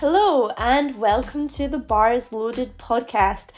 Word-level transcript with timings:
Hello, 0.00 0.48
and 0.56 0.96
welcome 0.98 1.46
to 1.48 1.68
the 1.68 1.76
Bar 1.76 2.14
is 2.14 2.32
Loaded 2.32 2.78
podcast. 2.78 3.48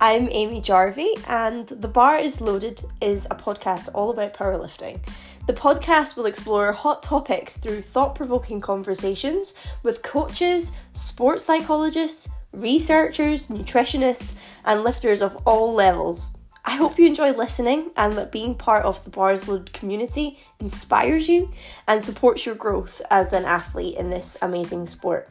I'm 0.00 0.28
Aimee 0.30 0.60
Jarvie, 0.60 1.14
and 1.28 1.68
The 1.68 1.86
Bar 1.86 2.18
is 2.18 2.40
Loaded 2.40 2.82
is 3.00 3.26
a 3.30 3.36
podcast 3.36 3.88
all 3.94 4.10
about 4.10 4.34
powerlifting. 4.34 4.98
The 5.46 5.52
podcast 5.52 6.16
will 6.16 6.26
explore 6.26 6.72
hot 6.72 7.04
topics 7.04 7.56
through 7.56 7.82
thought 7.82 8.16
provoking 8.16 8.60
conversations 8.60 9.54
with 9.84 10.02
coaches, 10.02 10.76
sports 10.92 11.44
psychologists, 11.44 12.28
researchers, 12.52 13.46
nutritionists, 13.46 14.32
and 14.64 14.82
lifters 14.82 15.22
of 15.22 15.36
all 15.46 15.72
levels. 15.72 16.30
I 16.64 16.74
hope 16.74 16.98
you 16.98 17.06
enjoy 17.06 17.30
listening 17.30 17.92
and 17.96 18.14
that 18.14 18.32
being 18.32 18.56
part 18.56 18.84
of 18.84 19.04
the 19.04 19.10
Bars 19.10 19.46
Loaded 19.46 19.72
community 19.72 20.40
inspires 20.58 21.28
you 21.28 21.52
and 21.86 22.02
supports 22.02 22.44
your 22.44 22.56
growth 22.56 23.00
as 23.08 23.32
an 23.32 23.44
athlete 23.44 23.96
in 23.96 24.10
this 24.10 24.36
amazing 24.42 24.88
sport. 24.88 25.30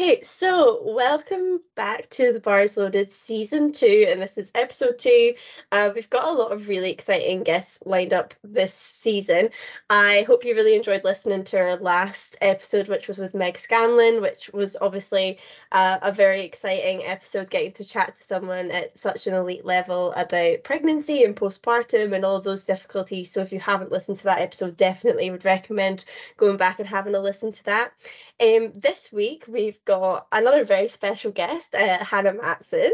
Okay, 0.00 0.20
so 0.20 0.80
welcome 0.84 1.58
back 1.74 2.08
to 2.10 2.32
the 2.32 2.38
Bars 2.38 2.76
Loaded 2.76 3.10
season 3.10 3.72
two, 3.72 4.06
and 4.08 4.22
this 4.22 4.38
is 4.38 4.52
episode 4.54 4.96
two. 4.96 5.34
Uh, 5.72 5.90
we've 5.92 6.08
got 6.08 6.28
a 6.28 6.38
lot 6.38 6.52
of 6.52 6.68
really 6.68 6.92
exciting 6.92 7.42
guests 7.42 7.80
lined 7.84 8.12
up 8.12 8.32
this 8.44 8.72
season. 8.72 9.50
I 9.90 10.24
hope 10.28 10.44
you 10.44 10.54
really 10.54 10.76
enjoyed 10.76 11.02
listening 11.02 11.42
to 11.42 11.58
our 11.58 11.76
last 11.78 12.36
episode, 12.40 12.86
which 12.86 13.08
was 13.08 13.18
with 13.18 13.34
Meg 13.34 13.58
Scanlon, 13.58 14.22
which 14.22 14.50
was 14.54 14.76
obviously 14.80 15.38
uh, 15.72 15.98
a 16.00 16.12
very 16.12 16.42
exciting 16.42 17.02
episode, 17.02 17.50
getting 17.50 17.72
to 17.72 17.84
chat 17.84 18.14
to 18.14 18.22
someone 18.22 18.70
at 18.70 18.96
such 18.96 19.26
an 19.26 19.34
elite 19.34 19.64
level 19.64 20.12
about 20.12 20.62
pregnancy 20.62 21.24
and 21.24 21.34
postpartum 21.34 22.12
and 22.12 22.24
all 22.24 22.40
those 22.40 22.64
difficulties. 22.64 23.32
So 23.32 23.40
if 23.40 23.50
you 23.50 23.58
haven't 23.58 23.90
listened 23.90 24.18
to 24.18 24.24
that 24.24 24.42
episode, 24.42 24.76
definitely 24.76 25.28
would 25.32 25.44
recommend 25.44 26.04
going 26.36 26.56
back 26.56 26.78
and 26.78 26.86
having 26.86 27.16
a 27.16 27.20
listen 27.20 27.50
to 27.50 27.64
that. 27.64 27.92
Um, 28.40 28.72
this 28.74 29.10
week 29.12 29.42
we've 29.48 29.78
we've 29.78 29.87
got 29.88 30.26
another 30.30 30.64
very 30.64 30.86
special 30.88 31.32
guest, 31.32 31.74
uh, 31.74 32.04
Hannah 32.04 32.34
Matson. 32.34 32.92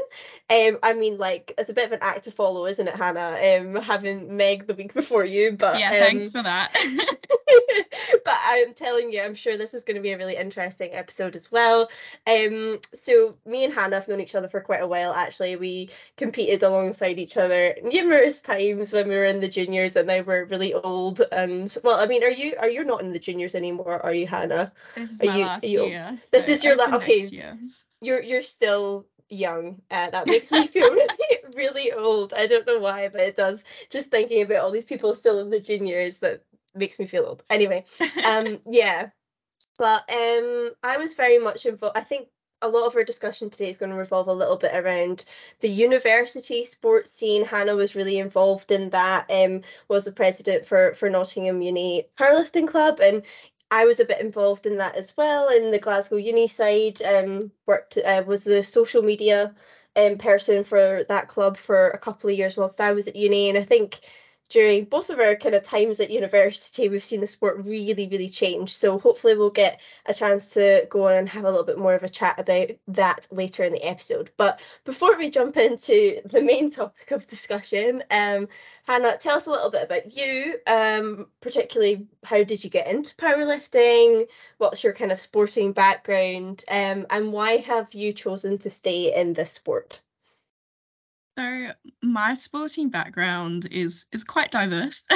Um, 0.48 0.78
I 0.80 0.94
mean, 0.94 1.18
like 1.18 1.52
it's 1.58 1.68
a 1.68 1.72
bit 1.72 1.86
of 1.86 1.92
an 1.92 1.98
act 2.02 2.24
to 2.24 2.30
follow, 2.30 2.66
isn't 2.66 2.86
it, 2.86 2.94
Hannah? 2.94 3.36
Um, 3.58 3.82
having 3.82 4.36
Meg 4.36 4.68
the 4.68 4.74
week 4.74 4.94
before 4.94 5.24
you, 5.24 5.52
but 5.52 5.80
yeah, 5.80 5.88
um, 5.88 5.98
thanks 5.98 6.30
for 6.30 6.42
that. 6.42 6.72
but 8.24 8.36
I'm 8.44 8.74
telling 8.74 9.12
you, 9.12 9.22
I'm 9.22 9.34
sure 9.34 9.56
this 9.56 9.74
is 9.74 9.82
going 9.82 9.96
to 9.96 10.02
be 10.02 10.12
a 10.12 10.16
really 10.16 10.36
interesting 10.36 10.92
episode 10.92 11.34
as 11.34 11.50
well. 11.50 11.90
Um, 12.28 12.78
so 12.94 13.34
me 13.44 13.64
and 13.64 13.74
Hannah 13.74 13.96
have 13.96 14.06
known 14.06 14.20
each 14.20 14.36
other 14.36 14.48
for 14.48 14.60
quite 14.60 14.82
a 14.82 14.86
while. 14.86 15.12
Actually, 15.12 15.56
we 15.56 15.90
competed 16.16 16.62
alongside 16.62 17.18
each 17.18 17.36
other 17.36 17.74
numerous 17.82 18.40
times 18.40 18.92
when 18.92 19.08
we 19.08 19.16
were 19.16 19.24
in 19.24 19.40
the 19.40 19.48
juniors, 19.48 19.96
and 19.96 20.06
now 20.06 20.20
we're 20.22 20.44
really 20.44 20.74
old. 20.74 21.22
And 21.32 21.76
well, 21.82 21.98
I 21.98 22.06
mean, 22.06 22.22
are 22.22 22.30
you 22.30 22.54
are 22.56 22.70
you 22.70 22.84
not 22.84 23.00
in 23.02 23.12
the 23.12 23.18
juniors 23.18 23.56
anymore? 23.56 24.00
Are 24.00 24.14
you, 24.14 24.28
Hannah? 24.28 24.70
This 24.94 25.10
is 25.10 25.20
are 25.20 25.26
my 25.26 25.36
you, 25.36 25.44
last 25.44 25.64
you, 25.64 25.84
year. 25.86 26.18
This 26.30 26.48
is 26.48 26.62
your 26.62 26.76
Okay, 26.92 27.26
year. 27.26 27.58
you're 28.00 28.22
you're 28.22 28.42
still 28.42 29.06
young. 29.28 29.80
Uh, 29.90 30.10
that 30.10 30.26
makes 30.26 30.50
me 30.50 30.66
feel 30.66 30.90
really, 30.92 31.38
really 31.54 31.92
old. 31.92 32.32
I 32.32 32.46
don't 32.46 32.66
know 32.66 32.78
why, 32.78 33.08
but 33.08 33.20
it 33.20 33.36
does. 33.36 33.64
Just 33.90 34.10
thinking 34.10 34.42
about 34.42 34.58
all 34.58 34.70
these 34.70 34.84
people 34.84 35.14
still 35.14 35.40
in 35.40 35.50
the 35.50 35.60
juniors 35.60 36.20
that 36.20 36.42
makes 36.74 36.98
me 36.98 37.06
feel 37.06 37.24
old. 37.24 37.44
Anyway, 37.50 37.84
um, 38.26 38.60
yeah. 38.70 39.10
But 39.78 40.08
um, 40.10 40.70
I 40.82 40.98
was 40.98 41.14
very 41.14 41.38
much 41.38 41.66
involved. 41.66 41.96
I 41.96 42.02
think 42.02 42.28
a 42.62 42.68
lot 42.68 42.86
of 42.86 42.96
our 42.96 43.04
discussion 43.04 43.50
today 43.50 43.68
is 43.68 43.78
going 43.78 43.90
to 43.90 43.98
revolve 43.98 44.28
a 44.28 44.32
little 44.32 44.56
bit 44.56 44.74
around 44.74 45.24
the 45.60 45.68
university 45.68 46.64
sports 46.64 47.10
scene. 47.10 47.44
Hannah 47.44 47.76
was 47.76 47.94
really 47.94 48.18
involved 48.18 48.70
in 48.70 48.90
that. 48.90 49.30
Um, 49.30 49.62
was 49.88 50.04
the 50.04 50.12
president 50.12 50.64
for 50.64 50.94
for 50.94 51.10
Nottingham 51.10 51.60
Uni 51.60 52.06
Powerlifting 52.18 52.68
Club, 52.68 53.00
and 53.00 53.22
I 53.70 53.84
was 53.86 54.00
a 54.00 54.04
bit 54.04 54.20
involved 54.20 54.66
in 54.66 54.78
that 54.78 54.94
as 54.96 55.16
well. 55.16 55.48
In 55.48 55.70
the 55.70 55.78
Glasgow 55.78 56.16
Uni 56.16 56.48
side, 56.48 57.02
um, 57.02 57.50
worked 57.66 57.98
uh, 57.98 58.22
was 58.26 58.44
the 58.44 58.62
social 58.62 59.02
media 59.02 59.54
um, 59.96 60.16
person 60.16 60.64
for 60.64 61.04
that 61.08 61.28
club 61.28 61.56
for 61.56 61.90
a 61.90 61.98
couple 61.98 62.30
of 62.30 62.36
years 62.36 62.56
whilst 62.56 62.80
I 62.80 62.92
was 62.92 63.08
at 63.08 63.16
uni, 63.16 63.48
and 63.48 63.58
I 63.58 63.62
think 63.62 64.00
during 64.54 64.84
both 64.84 65.10
of 65.10 65.18
our 65.18 65.34
kind 65.34 65.56
of 65.56 65.64
times 65.64 65.98
at 65.98 66.10
university, 66.10 66.88
we've 66.88 67.02
seen 67.02 67.20
the 67.20 67.26
sport 67.26 67.64
really, 67.64 68.06
really 68.06 68.28
change. 68.28 68.76
So 68.76 69.00
hopefully 69.00 69.36
we'll 69.36 69.50
get 69.50 69.80
a 70.06 70.14
chance 70.14 70.54
to 70.54 70.86
go 70.88 71.08
on 71.08 71.14
and 71.14 71.28
have 71.28 71.42
a 71.42 71.50
little 71.50 71.64
bit 71.64 71.76
more 71.76 71.94
of 71.94 72.04
a 72.04 72.08
chat 72.08 72.38
about 72.38 72.68
that 72.86 73.26
later 73.32 73.64
in 73.64 73.72
the 73.72 73.82
episode. 73.82 74.30
But 74.36 74.60
before 74.84 75.18
we 75.18 75.28
jump 75.28 75.56
into 75.56 76.20
the 76.24 76.40
main 76.40 76.70
topic 76.70 77.10
of 77.10 77.26
discussion, 77.26 78.04
um, 78.12 78.46
Hannah, 78.84 79.16
tell 79.18 79.38
us 79.38 79.46
a 79.46 79.50
little 79.50 79.70
bit 79.70 79.82
about 79.82 80.16
you, 80.16 80.54
um, 80.68 81.26
particularly 81.40 82.06
how 82.22 82.44
did 82.44 82.62
you 82.62 82.70
get 82.70 82.86
into 82.86 83.16
powerlifting? 83.16 84.28
What's 84.58 84.84
your 84.84 84.92
kind 84.92 85.10
of 85.10 85.18
sporting 85.18 85.72
background? 85.72 86.62
Um, 86.68 87.06
and 87.10 87.32
why 87.32 87.56
have 87.56 87.92
you 87.92 88.12
chosen 88.12 88.58
to 88.58 88.70
stay 88.70 89.12
in 89.12 89.32
this 89.32 89.50
sport? 89.50 90.00
So 91.36 91.72
my 92.00 92.34
sporting 92.34 92.90
background 92.90 93.66
is 93.72 94.04
is 94.12 94.22
quite 94.22 94.52
diverse. 94.52 95.02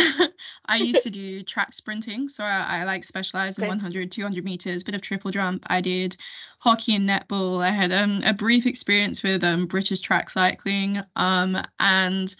I 0.67 0.77
used 0.79 1.03
to 1.05 1.11
do 1.11 1.43
track 1.45 1.73
sprinting, 1.75 2.29
so 2.29 2.43
I, 2.43 2.81
I 2.81 2.85
like 2.85 3.05
specialized 3.05 3.59
in 3.59 3.65
Okay. 3.65 3.69
100, 3.69 4.11
200 4.11 4.45
meters, 4.45 4.83
bit 4.83 4.97
of 4.97 5.01
triple 5.01 5.31
jump. 5.31 5.63
I 5.69 5.81
did 5.81 6.17
hockey 6.59 6.97
and 6.97 7.09
netball. 7.09 7.63
I 7.63 7.71
had 7.71 7.93
um, 7.93 8.23
a 8.25 8.35
brief 8.35 8.67
experience 8.67 9.23
with 9.23 9.45
um, 9.45 9.67
British 9.67 10.01
track 10.01 10.31
cycling. 10.31 11.01
Um, 11.15 11.63
and 11.79 12.35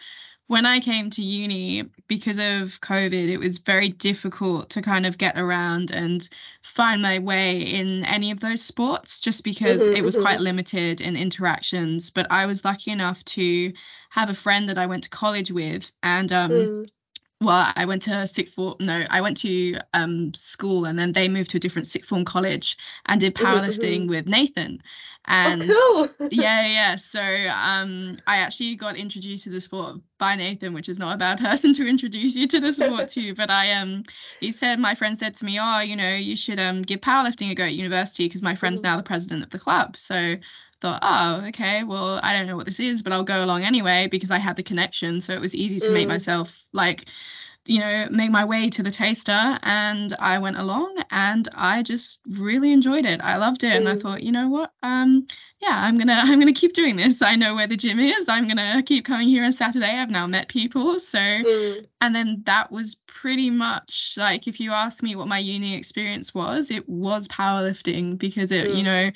when 0.49 0.67
I 0.67 0.81
came 0.81 1.11
to 1.11 1.23
uni, 1.23 1.85
because 2.09 2.39
of 2.39 2.81
COVID, 2.81 3.13
it 3.29 3.39
was 3.39 3.59
very 3.59 3.91
difficult 3.91 4.71
to 4.71 4.83
kind 4.83 5.07
of 5.07 5.19
get 5.19 5.39
around 5.39 5.91
and 5.93 6.29
find 6.63 7.01
my 7.03 7.19
way 7.21 7.61
in 7.61 8.05
any 8.05 8.31
of 8.33 8.41
those 8.41 8.63
sports 8.63 9.21
just 9.21 9.45
because 9.45 9.87
Mhm, 9.87 9.93
it 9.93 10.03
was 10.03 10.17
mhm. 10.17 10.23
quite 10.23 10.41
limited 10.41 11.01
in 11.01 11.17
interactions. 11.17 12.11
But 12.11 12.27
I 12.31 12.47
was 12.47 12.65
lucky 12.65 12.91
enough 12.91 13.25
to 13.27 13.73
have 14.11 14.31
a 14.31 14.35
friend 14.35 14.69
that 14.69 14.79
I 14.79 14.87
went 14.87 15.05
to 15.05 15.11
college 15.11 15.53
with, 15.53 15.93
and 16.03 16.33
um, 16.33 16.73
Mm. 16.73 16.89
Well, 17.41 17.73
I 17.77 17.85
went 17.87 18.03
to 18.03 18.27
sixth 18.27 18.55
form. 18.55 18.77
No, 18.81 19.05
I 19.11 19.21
went 19.21 19.37
to 19.39 19.77
um 19.95 20.35
school, 20.35 20.85
and 20.87 20.99
then 20.99 21.13
they 21.13 21.29
moved 21.29 21.51
to 21.51 21.59
a 21.59 21.61
different 21.61 21.87
sixth 21.89 22.09
form 22.09 22.25
college 22.25 22.77
and 23.07 23.21
did 23.21 23.35
Mhm, 23.39 23.63
powerlifting 23.63 24.09
with 24.09 24.27
Nathan. 24.27 24.83
And 25.27 25.79
oh, 25.81 26.09
cool. 26.19 26.31
yeah, 26.31 26.67
yeah. 26.67 26.97
So 26.97 27.21
um, 27.23 28.19
I 28.27 28.39
actually 28.39 28.77
got 28.77 28.97
introduced 28.97 29.45
to 29.45 29.51
the 29.51 29.61
sport 29.61 29.97
by 30.19 30.35
Nathan, 30.37 30.75
which 30.75 30.89
is 30.89 30.99
not 30.99 31.15
a 31.15 31.19
bad 31.19 31.39
person 31.41 31.73
to 31.75 31.87
introduce 31.89 32.35
you 32.35 32.49
to 32.49 32.61
the 32.61 32.73
sport 32.73 33.09
to. 33.11 33.35
But 33.35 33.51
I 33.51 33.73
um, 33.73 34.05
he 34.41 34.53
said 34.53 34.79
my 34.81 34.95
friend 34.95 35.19
said 35.19 35.37
to 35.37 35.45
me, 35.45 35.59
oh, 35.61 35.81
you 35.81 35.97
know, 35.97 36.15
you 36.17 36.37
should 36.37 36.59
um 36.59 36.83
give 36.83 37.01
powerlifting 37.01 37.51
a 37.51 37.55
go 37.55 37.65
at 37.65 37.75
university 37.75 38.27
because 38.27 38.43
my 38.43 38.55
friend's 38.57 38.83
Mhm. 38.83 38.85
now 38.85 38.97
the 38.97 39.03
president 39.05 39.45
of 39.45 39.51
the 39.51 39.59
club. 39.61 39.97
So 39.97 40.37
thought, 40.81 41.01
oh, 41.03 41.47
okay, 41.49 41.85
well, 41.85 42.21
I 42.23 42.33
don't 42.33 42.47
know 42.47 42.57
what 42.57 42.67
this 42.67 42.81
is, 42.81 43.03
but 43.03 43.13
I'll 43.13 43.25
go 43.25 43.45
along 43.45 43.63
anyway 43.65 44.09
because 44.11 44.31
I 44.31 44.39
had 44.39 44.57
the 44.57 44.63
connection. 44.63 45.21
So 45.21 45.33
it 45.35 45.41
was 45.41 45.55
easy 45.55 45.81
to 45.81 45.93
make 45.93 46.07
Mm. 46.07 46.09
myself 46.09 46.53
like 46.73 47.07
you 47.67 47.81
know, 47.81 48.09
make 48.11 48.31
my 48.31 48.45
way 48.45 48.71
to 48.71 48.83
the 48.83 48.91
taster 48.91 49.59
and 49.63 50.15
I 50.19 50.39
went 50.39 50.57
along 50.59 51.03
and 51.11 51.47
I 51.55 51.83
just 51.83 52.19
really 52.27 52.73
enjoyed 52.73 53.05
it. 53.05 53.21
I 53.21 53.37
loved 53.37 53.63
it 53.63 53.73
and 53.73 53.89
I 53.89 53.95
Mm. 53.97 54.01
thought, 54.01 54.23
you 54.23 54.33
know 54.33 54.49
what? 54.49 54.73
Um 54.83 55.27
yeah, 55.61 55.73
I'm 55.75 55.99
gonna 55.99 56.15
I'm 56.25 56.39
gonna 56.41 56.53
keep 56.55 56.73
doing 56.73 56.97
this. 56.97 57.21
I 57.23 57.37
know 57.37 57.55
where 57.55 57.67
the 57.67 57.77
gym 57.77 58.01
is. 58.01 58.25
I'm 58.29 58.49
gonna 58.49 58.83
keep 58.85 59.05
coming 59.05 59.29
here 59.29 59.45
on 59.45 59.53
Saturday. 59.53 59.87
I've 59.99 60.11
now 60.11 60.27
met 60.27 60.49
people. 60.49 60.99
So 60.99 61.19
Mm. 61.19 61.87
and 62.01 62.15
then 62.15 62.43
that 62.47 62.71
was 62.71 62.95
pretty 63.07 63.51
much 63.51 64.15
like 64.17 64.47
if 64.47 64.61
you 64.61 64.71
ask 64.73 65.03
me 65.03 65.17
what 65.17 65.29
my 65.29 65.39
uni 65.39 65.75
experience 65.77 66.33
was, 66.35 66.71
it 66.71 66.89
was 66.89 67.29
powerlifting 67.29 68.17
because 68.19 68.53
it, 68.53 68.71
you 68.71 68.83
Mm. 68.83 68.85
know, 68.85 69.11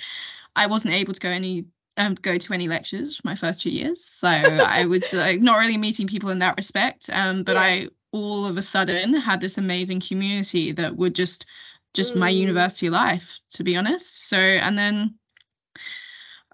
I 0.57 0.67
wasn't 0.67 0.95
able 0.95 1.15
to 1.15 1.21
go 1.21 1.29
any 1.29 1.67
um, 1.97 2.15
go 2.15 2.39
to 2.39 2.53
any 2.55 2.69
lectures 2.69 3.21
my 3.25 3.35
first 3.35 3.61
two 3.61 3.71
years. 3.71 4.05
So 4.05 4.27
I 4.29 4.87
was 4.87 5.13
like 5.13 5.41
not 5.41 5.57
really 5.59 5.77
meeting 5.77 6.07
people 6.07 6.31
in 6.31 6.39
that 6.41 6.57
respect. 6.57 7.11
Um, 7.11 7.43
but 7.45 7.57
Yeah. 7.57 7.63
I 7.63 7.89
all 8.13 8.47
of 8.47 8.57
a 8.57 8.63
sudden 8.63 9.15
had 9.15 9.41
this 9.41 9.59
amazing 9.59 10.01
community 10.01 10.73
that 10.73 10.97
would 10.97 11.15
just 11.15 11.47
just 11.95 12.15
my 12.15 12.31
Mm. 12.31 12.37
university 12.37 12.91
life, 12.91 13.41
to 13.55 13.65
be 13.65 13.77
honest. 13.77 14.29
So 14.29 14.37
and 14.39 14.79
then 14.79 15.19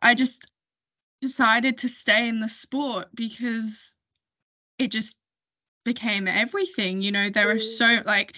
I 0.02 0.14
just 0.14 0.46
decided 1.20 1.78
to 1.78 1.88
stay 1.88 2.28
in 2.28 2.40
the 2.40 2.48
sport 2.48 3.08
because 3.14 3.92
it 4.78 4.88
just 4.90 5.16
became 5.84 6.28
everything. 6.28 7.02
You 7.02 7.12
know, 7.12 7.30
there 7.30 7.50
are 7.50 7.56
Mm. 7.56 7.62
so 7.78 8.02
like 8.06 8.34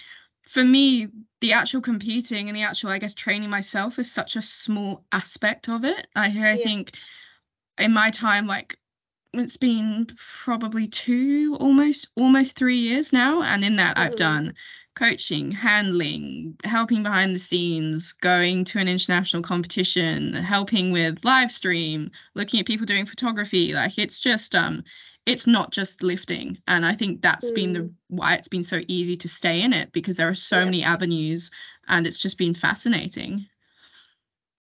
for 0.53 0.63
me, 0.63 1.07
the 1.41 1.53
actual 1.53 1.81
competing 1.81 2.49
and 2.49 2.55
the 2.57 2.63
actual, 2.63 2.89
I 2.89 2.99
guess, 2.99 3.13
training 3.15 3.49
myself 3.49 3.99
is 3.99 4.11
such 4.11 4.35
a 4.35 4.41
small 4.41 5.05
aspect 5.11 5.69
of 5.69 5.85
it. 5.85 6.07
I 6.15 6.27
I 6.27 6.29
Yeah. 6.29 6.57
think 6.57 6.93
in 7.77 7.93
my 7.93 8.11
time, 8.11 8.47
like 8.47 8.77
it's 9.33 9.57
been 9.57 10.07
probably 10.45 10.87
two, 10.87 11.57
almost 11.59 12.07
almost 12.15 12.55
three 12.57 12.79
years 12.79 13.13
now, 13.13 13.41
and 13.43 13.63
in 13.65 13.77
that 13.77 13.97
I've 13.97 14.13
Mhm. 14.13 14.17
done 14.17 14.53
coaching, 14.95 15.51
handling, 15.51 16.57
helping 16.65 17.03
behind 17.03 17.35
the 17.35 17.39
scenes, 17.39 18.13
going 18.13 18.65
to 18.65 18.79
an 18.79 18.87
international 18.89 19.43
competition, 19.43 20.33
helping 20.33 20.91
with 20.91 21.23
live 21.25 21.51
stream, 21.51 22.11
looking 22.35 22.59
at 22.59 22.65
people 22.67 22.85
doing 22.85 23.05
photography. 23.05 23.73
Like 23.73 23.97
it's 23.97 24.19
just 24.19 24.55
um 24.55 24.83
it's 25.25 25.47
not 25.47 25.71
just 25.71 26.01
lifting 26.01 26.57
and 26.67 26.85
i 26.85 26.95
think 26.95 27.21
that's 27.21 27.51
mm. 27.51 27.55
been 27.55 27.73
the 27.73 27.79
mm. 27.79 27.93
why 28.07 28.35
it's 28.35 28.47
been 28.47 28.63
so 28.63 28.79
easy 28.87 29.17
to 29.17 29.27
stay 29.27 29.61
in 29.61 29.73
it 29.73 29.91
because 29.91 30.17
there 30.17 30.29
are 30.29 30.35
so 30.35 30.59
yeah. 30.59 30.65
many 30.65 30.83
avenues 30.83 31.51
and 31.87 32.07
it's 32.07 32.17
just 32.19 32.37
been 32.37 32.53
fascinating 32.53 33.45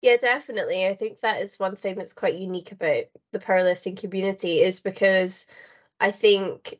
yeah 0.01 0.17
definitely 0.17 0.87
i 0.87 0.95
think 0.95 1.19
that 1.21 1.41
is 1.41 1.59
one 1.59 1.75
thing 1.75 1.95
that's 1.95 2.13
quite 2.13 2.35
unique 2.35 2.71
about 2.71 3.05
the 3.31 3.39
powerlifting 3.39 3.97
community 3.97 4.59
is 4.59 4.79
because 4.79 5.45
i 5.99 6.11
think 6.11 6.79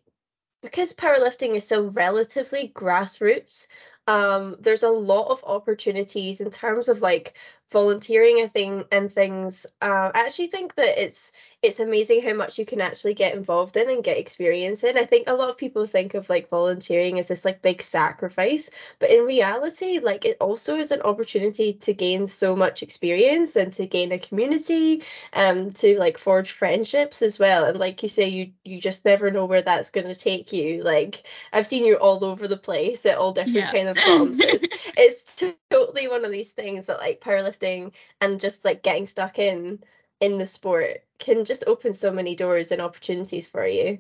because 0.62 0.94
powerlifting 0.94 1.56
is 1.56 1.66
so 1.66 1.84
relatively 1.84 2.72
grassroots 2.76 3.68
um, 4.08 4.56
there's 4.60 4.82
a 4.82 4.90
lot 4.90 5.28
of 5.30 5.44
opportunities 5.44 6.42
in 6.42 6.50
terms 6.50 6.90
of 6.90 7.02
like 7.02 7.36
volunteering 7.72 8.42
a 8.42 8.50
thing 8.50 8.84
and 8.92 9.12
things. 9.12 9.66
Uh, 9.82 10.12
I 10.14 10.22
actually 10.22 10.48
think 10.48 10.76
that 10.76 11.02
it's 11.02 11.32
it's 11.62 11.82
amazing 11.82 12.22
how 12.22 12.34
much 12.34 12.58
you 12.58 12.66
can 12.66 12.80
actually 12.80 13.14
get 13.14 13.36
involved 13.36 13.76
in 13.76 13.90
and 13.90 14.04
get 14.04 14.18
experience 14.18 14.84
in. 14.84 14.98
I 14.98 15.04
think 15.04 15.28
a 15.30 15.34
lot 15.34 15.50
of 15.50 15.58
people 15.58 15.86
think 15.86 16.14
of 16.14 16.30
like 16.30 16.50
volunteering 16.50 17.20
as 17.20 17.28
this 17.28 17.44
like 17.44 17.62
big 17.62 17.82
sacrifice, 17.82 18.70
but 18.98 19.10
in 19.10 19.26
reality, 19.26 20.00
like 20.00 20.24
it 20.24 20.38
also 20.40 20.78
is 20.78 20.92
an 20.92 21.02
opportunity 21.02 21.74
to 21.74 21.94
gain 21.94 22.28
so 22.28 22.56
much 22.56 22.82
experience 22.82 23.58
and 23.58 23.74
to 23.74 23.86
gain 23.86 24.14
a 24.14 24.20
community 24.20 25.04
and 25.34 25.60
um, 25.60 25.72
to 25.74 26.00
like 26.00 26.18
forge 26.18 26.52
friendships 26.52 27.22
as 27.22 27.38
well. 27.38 27.66
And 27.66 27.78
like 27.78 28.04
you 28.04 28.10
say, 28.10 28.30
you 28.30 28.52
you 28.64 28.80
just 28.80 29.04
never 29.04 29.30
know 29.30 29.46
where 29.46 29.62
that's 29.62 29.90
gonna 29.90 30.16
take 30.16 30.54
you. 30.54 30.84
Like 30.84 31.24
I've 31.52 31.68
seen 31.68 31.86
you 31.86 31.98
all 31.98 32.24
over 32.24 32.48
the 32.48 32.58
place 32.58 33.06
at 33.06 33.18
all 33.18 33.34
different 33.34 33.58
yeah. 33.58 33.72
kind 33.72 33.90
of 33.90 33.98
comps. 33.98 34.40
it's 34.40 34.92
it's 34.98 35.44
totally 35.70 36.08
one 36.08 36.24
of 36.24 36.32
these 36.32 36.52
things 36.52 36.86
that 36.86 37.00
like 37.00 37.20
powerlifting 37.20 37.59
and 37.64 38.40
just 38.40 38.66
like 38.66 38.84
getting 38.84 39.08
stuck 39.08 39.40
in 39.40 39.80
in 40.20 40.38
the 40.38 40.46
sport 40.46 41.04
can 41.18 41.46
just 41.46 41.64
open 41.68 41.94
so 41.94 42.12
many 42.12 42.36
doors 42.36 42.72
and 42.72 42.82
opportunities 42.82 43.48
for 43.48 43.66
you. 43.66 44.00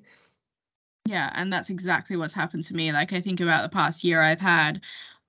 Yeah, 1.06 1.32
and 1.34 1.52
that's 1.52 1.70
exactly 1.70 2.18
what's 2.18 2.34
happened 2.34 2.64
to 2.64 2.76
me. 2.76 2.92
Like 2.92 3.14
I 3.14 3.22
think 3.22 3.40
about 3.40 3.64
the 3.64 3.74
past 3.74 4.04
year 4.04 4.22
I've 4.22 4.42
had 4.42 4.82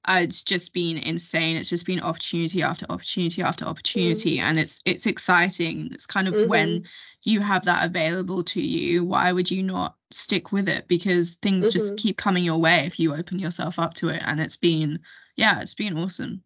it's 0.08 0.44
just 0.44 0.72
been 0.72 0.96
insane. 0.96 1.56
It's 1.56 1.68
just 1.68 1.86
been 1.86 2.00
opportunity 2.00 2.62
after 2.62 2.86
opportunity 2.88 3.42
after 3.42 3.64
opportunity, 3.66 4.38
mm. 4.38 4.42
and 4.42 4.58
it's 4.58 4.80
it's 4.84 5.06
exciting. 5.06 5.90
It's 5.92 6.06
kind 6.06 6.28
of 6.28 6.34
mm-hmm. 6.34 6.48
when 6.48 6.84
you 7.22 7.40
have 7.40 7.66
that 7.66 7.84
available 7.84 8.42
to 8.44 8.62
you, 8.62 9.04
why 9.04 9.30
would 9.30 9.50
you 9.50 9.62
not 9.62 9.96
stick 10.10 10.52
with 10.52 10.68
it? 10.68 10.88
Because 10.88 11.34
things 11.42 11.66
mm-hmm. 11.66 11.72
just 11.72 11.96
keep 11.98 12.16
coming 12.16 12.44
your 12.44 12.58
way 12.58 12.86
if 12.86 12.98
you 12.98 13.14
open 13.14 13.38
yourself 13.38 13.78
up 13.78 13.94
to 13.94 14.08
it, 14.08 14.22
and 14.24 14.40
it's 14.40 14.56
been 14.56 15.00
yeah, 15.36 15.60
it's 15.60 15.74
been 15.74 15.96
awesome. 15.96 16.42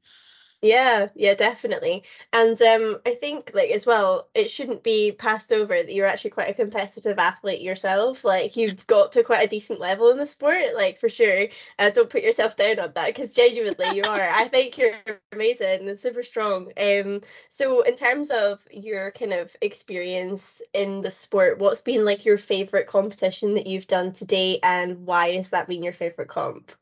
Yeah, 0.64 1.08
yeah, 1.14 1.34
definitely. 1.34 2.04
And 2.32 2.60
um, 2.62 2.98
I 3.04 3.10
think 3.10 3.50
like 3.52 3.68
as 3.70 3.84
well, 3.84 4.30
it 4.34 4.50
shouldn't 4.50 4.82
be 4.82 5.12
passed 5.12 5.52
over 5.52 5.74
that 5.74 5.92
you're 5.92 6.06
actually 6.06 6.30
quite 6.30 6.48
a 6.48 6.54
competitive 6.54 7.18
athlete 7.18 7.60
yourself. 7.60 8.24
Like 8.24 8.56
you've 8.56 8.86
got 8.86 9.12
to 9.12 9.22
quite 9.24 9.44
a 9.44 9.50
decent 9.50 9.78
level 9.78 10.08
in 10.10 10.16
the 10.16 10.26
sport, 10.26 10.74
like 10.74 10.98
for 10.98 11.10
sure. 11.10 11.48
Uh, 11.78 11.90
don't 11.90 12.08
put 12.08 12.22
yourself 12.22 12.56
down 12.56 12.78
on 12.80 12.92
that 12.94 13.08
because 13.08 13.32
genuinely 13.34 13.94
you 13.94 14.04
are. 14.04 14.30
I 14.30 14.48
think 14.48 14.78
you're 14.78 14.94
amazing 15.32 15.86
and 15.86 16.00
super 16.00 16.22
strong. 16.22 16.72
Um, 16.78 17.20
so 17.50 17.82
in 17.82 17.94
terms 17.94 18.30
of 18.30 18.66
your 18.70 19.10
kind 19.10 19.34
of 19.34 19.54
experience 19.60 20.62
in 20.72 21.02
the 21.02 21.10
sport, 21.10 21.58
what's 21.58 21.82
been 21.82 22.06
like 22.06 22.24
your 22.24 22.38
favorite 22.38 22.86
competition 22.86 23.54
that 23.54 23.66
you've 23.66 23.86
done 23.86 24.12
to 24.14 24.24
date, 24.24 24.60
and 24.62 25.04
why 25.04 25.32
has 25.32 25.50
that 25.50 25.68
been 25.68 25.82
your 25.82 25.92
favorite 25.92 26.28
comp? 26.28 26.72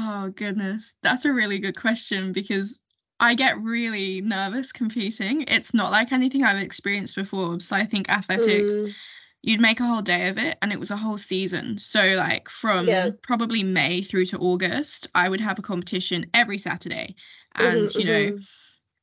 Oh 0.00 0.30
goodness, 0.30 0.92
that's 1.02 1.24
a 1.24 1.32
really 1.32 1.58
good 1.58 1.76
question 1.76 2.32
because 2.32 2.78
I 3.18 3.34
get 3.34 3.60
really 3.60 4.20
nervous 4.20 4.70
competing. 4.70 5.42
It's 5.48 5.74
not 5.74 5.90
like 5.90 6.12
anything 6.12 6.44
I've 6.44 6.62
experienced 6.62 7.16
before. 7.16 7.58
So 7.58 7.74
I 7.74 7.84
think 7.84 8.08
athletics, 8.08 8.74
mm. 8.74 8.94
you'd 9.42 9.60
make 9.60 9.80
a 9.80 9.86
whole 9.86 10.02
day 10.02 10.28
of 10.28 10.38
it 10.38 10.56
and 10.62 10.72
it 10.72 10.78
was 10.78 10.92
a 10.92 10.96
whole 10.96 11.18
season. 11.18 11.78
So 11.78 12.00
like 12.00 12.48
from 12.48 12.86
yeah. 12.86 13.10
probably 13.24 13.64
May 13.64 14.04
through 14.04 14.26
to 14.26 14.38
August, 14.38 15.08
I 15.16 15.28
would 15.28 15.40
have 15.40 15.58
a 15.58 15.62
competition 15.62 16.30
every 16.32 16.58
Saturday. 16.58 17.16
And 17.56 17.88
mm-hmm, 17.88 17.98
you 17.98 18.04
know, 18.04 18.32
mm-hmm. 18.36 18.42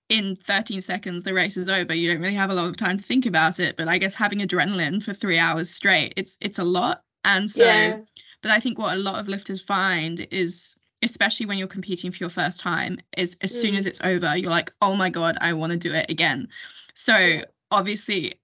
in 0.08 0.38
13 0.38 0.80
seconds 0.80 1.26
the 1.26 1.34
race 1.34 1.58
is 1.58 1.68
over. 1.68 1.94
You 1.94 2.10
don't 2.10 2.22
really 2.22 2.36
have 2.36 2.52
a 2.52 2.56
lot 2.56 2.70
of 2.70 2.78
time 2.78 2.98
to 2.98 3.04
think 3.04 3.26
about 3.26 3.60
it. 3.60 3.76
But 3.76 3.90
I 3.90 3.98
guess 3.98 4.14
having 4.14 4.40
adrenaline 4.40 5.04
for 5.04 5.14
three 5.14 5.40
hours 5.40 5.70
straight, 5.70 6.14
it's 6.16 6.38
it's 6.40 6.60
a 6.60 6.64
lot. 6.64 7.02
And 7.26 7.52
so 7.52 7.66
yeah. 7.66 7.98
but 8.42 8.52
I 8.52 8.62
think 8.62 8.80
what 8.80 8.94
a 8.94 9.00
lot 9.00 9.20
of 9.20 9.28
lifters 9.28 9.62
find 9.62 10.26
is 10.32 10.75
especially 11.06 11.46
when 11.46 11.58
you're 11.58 11.68
competing 11.68 12.12
for 12.12 12.18
your 12.18 12.30
first 12.30 12.60
time 12.60 13.00
is 13.16 13.38
as 13.42 13.54
mm. 13.54 13.62
soon 13.62 13.76
as 13.76 13.86
it's 13.86 14.02
over 14.04 14.36
you're 14.36 14.50
like 14.50 14.74
oh 14.82 14.96
my 14.96 15.10
god 15.10 15.38
i 15.40 15.54
want 15.54 15.72
to 15.72 15.78
do 15.78 15.94
it 15.94 16.10
again 16.10 16.50
so 16.94 17.40
obviously 17.72 18.42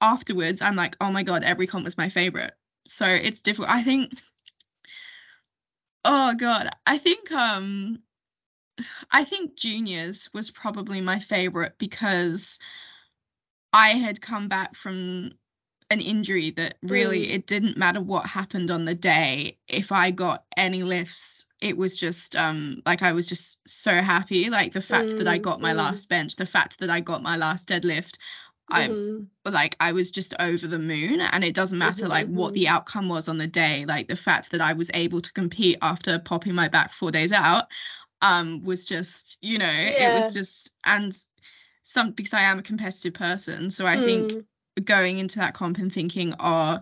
afterwards 0.00 0.62
i'm 0.62 0.76
like 0.76 0.96
oh 1.00 1.10
my 1.10 1.22
god 1.22 1.42
every 1.42 1.66
comp 1.66 1.84
was 1.84 1.98
my 1.98 2.08
favorite 2.08 2.54
so 2.86 3.06
it's 3.06 3.40
difficult 3.40 3.68
i 3.68 3.82
think 3.82 4.12
oh 6.04 6.32
god 6.34 6.70
i 6.86 6.96
think 6.96 7.30
um 7.32 7.98
i 9.10 9.24
think 9.24 9.56
juniors 9.56 10.30
was 10.32 10.50
probably 10.50 11.00
my 11.00 11.18
favorite 11.18 11.74
because 11.78 12.58
i 13.72 13.90
had 13.90 14.20
come 14.20 14.48
back 14.48 14.76
from 14.76 15.32
an 15.90 16.00
injury 16.00 16.52
that 16.56 16.76
really 16.82 17.26
mm. 17.26 17.34
it 17.34 17.46
didn't 17.46 17.76
matter 17.76 18.00
what 18.00 18.26
happened 18.26 18.70
on 18.70 18.84
the 18.84 18.94
day 18.94 19.58
if 19.66 19.90
i 19.90 20.10
got 20.10 20.44
any 20.56 20.82
lifts 20.82 21.35
it 21.60 21.76
was 21.76 21.96
just 21.96 22.36
um 22.36 22.82
like 22.84 23.02
I 23.02 23.12
was 23.12 23.26
just 23.26 23.58
so 23.66 24.00
happy 24.02 24.50
like 24.50 24.72
the 24.72 24.82
fact 24.82 25.10
mm, 25.10 25.18
that 25.18 25.28
I 25.28 25.38
got 25.38 25.60
my 25.60 25.72
mm. 25.72 25.76
last 25.76 26.08
bench 26.08 26.36
the 26.36 26.46
fact 26.46 26.80
that 26.80 26.90
I 26.90 27.00
got 27.00 27.22
my 27.22 27.36
last 27.36 27.66
deadlift 27.68 28.16
mm-hmm. 28.70 29.24
I 29.44 29.50
like 29.50 29.76
I 29.80 29.92
was 29.92 30.10
just 30.10 30.34
over 30.38 30.66
the 30.66 30.78
moon 30.78 31.20
and 31.20 31.44
it 31.44 31.54
doesn't 31.54 31.78
matter 31.78 32.02
mm-hmm, 32.02 32.10
like 32.10 32.28
what 32.28 32.52
the 32.52 32.64
mm-hmm. 32.64 32.74
outcome 32.74 33.08
was 33.08 33.28
on 33.28 33.38
the 33.38 33.46
day 33.46 33.86
like 33.86 34.08
the 34.08 34.16
fact 34.16 34.50
that 34.50 34.60
I 34.60 34.74
was 34.74 34.90
able 34.92 35.22
to 35.22 35.32
compete 35.32 35.78
after 35.80 36.18
popping 36.18 36.54
my 36.54 36.68
back 36.68 36.92
4 36.92 37.10
days 37.10 37.32
out 37.32 37.66
um 38.20 38.62
was 38.62 38.84
just 38.84 39.36
you 39.40 39.58
know 39.58 39.66
yeah. 39.66 40.18
it 40.18 40.24
was 40.24 40.34
just 40.34 40.70
and 40.84 41.16
some 41.82 42.10
because 42.10 42.34
I 42.34 42.42
am 42.42 42.58
a 42.58 42.62
competitive 42.62 43.14
person 43.14 43.70
so 43.70 43.86
I 43.86 43.96
mm. 43.96 44.04
think 44.04 44.46
going 44.84 45.18
into 45.18 45.38
that 45.38 45.54
comp 45.54 45.78
and 45.78 45.92
thinking 45.92 46.34
oh 46.38 46.80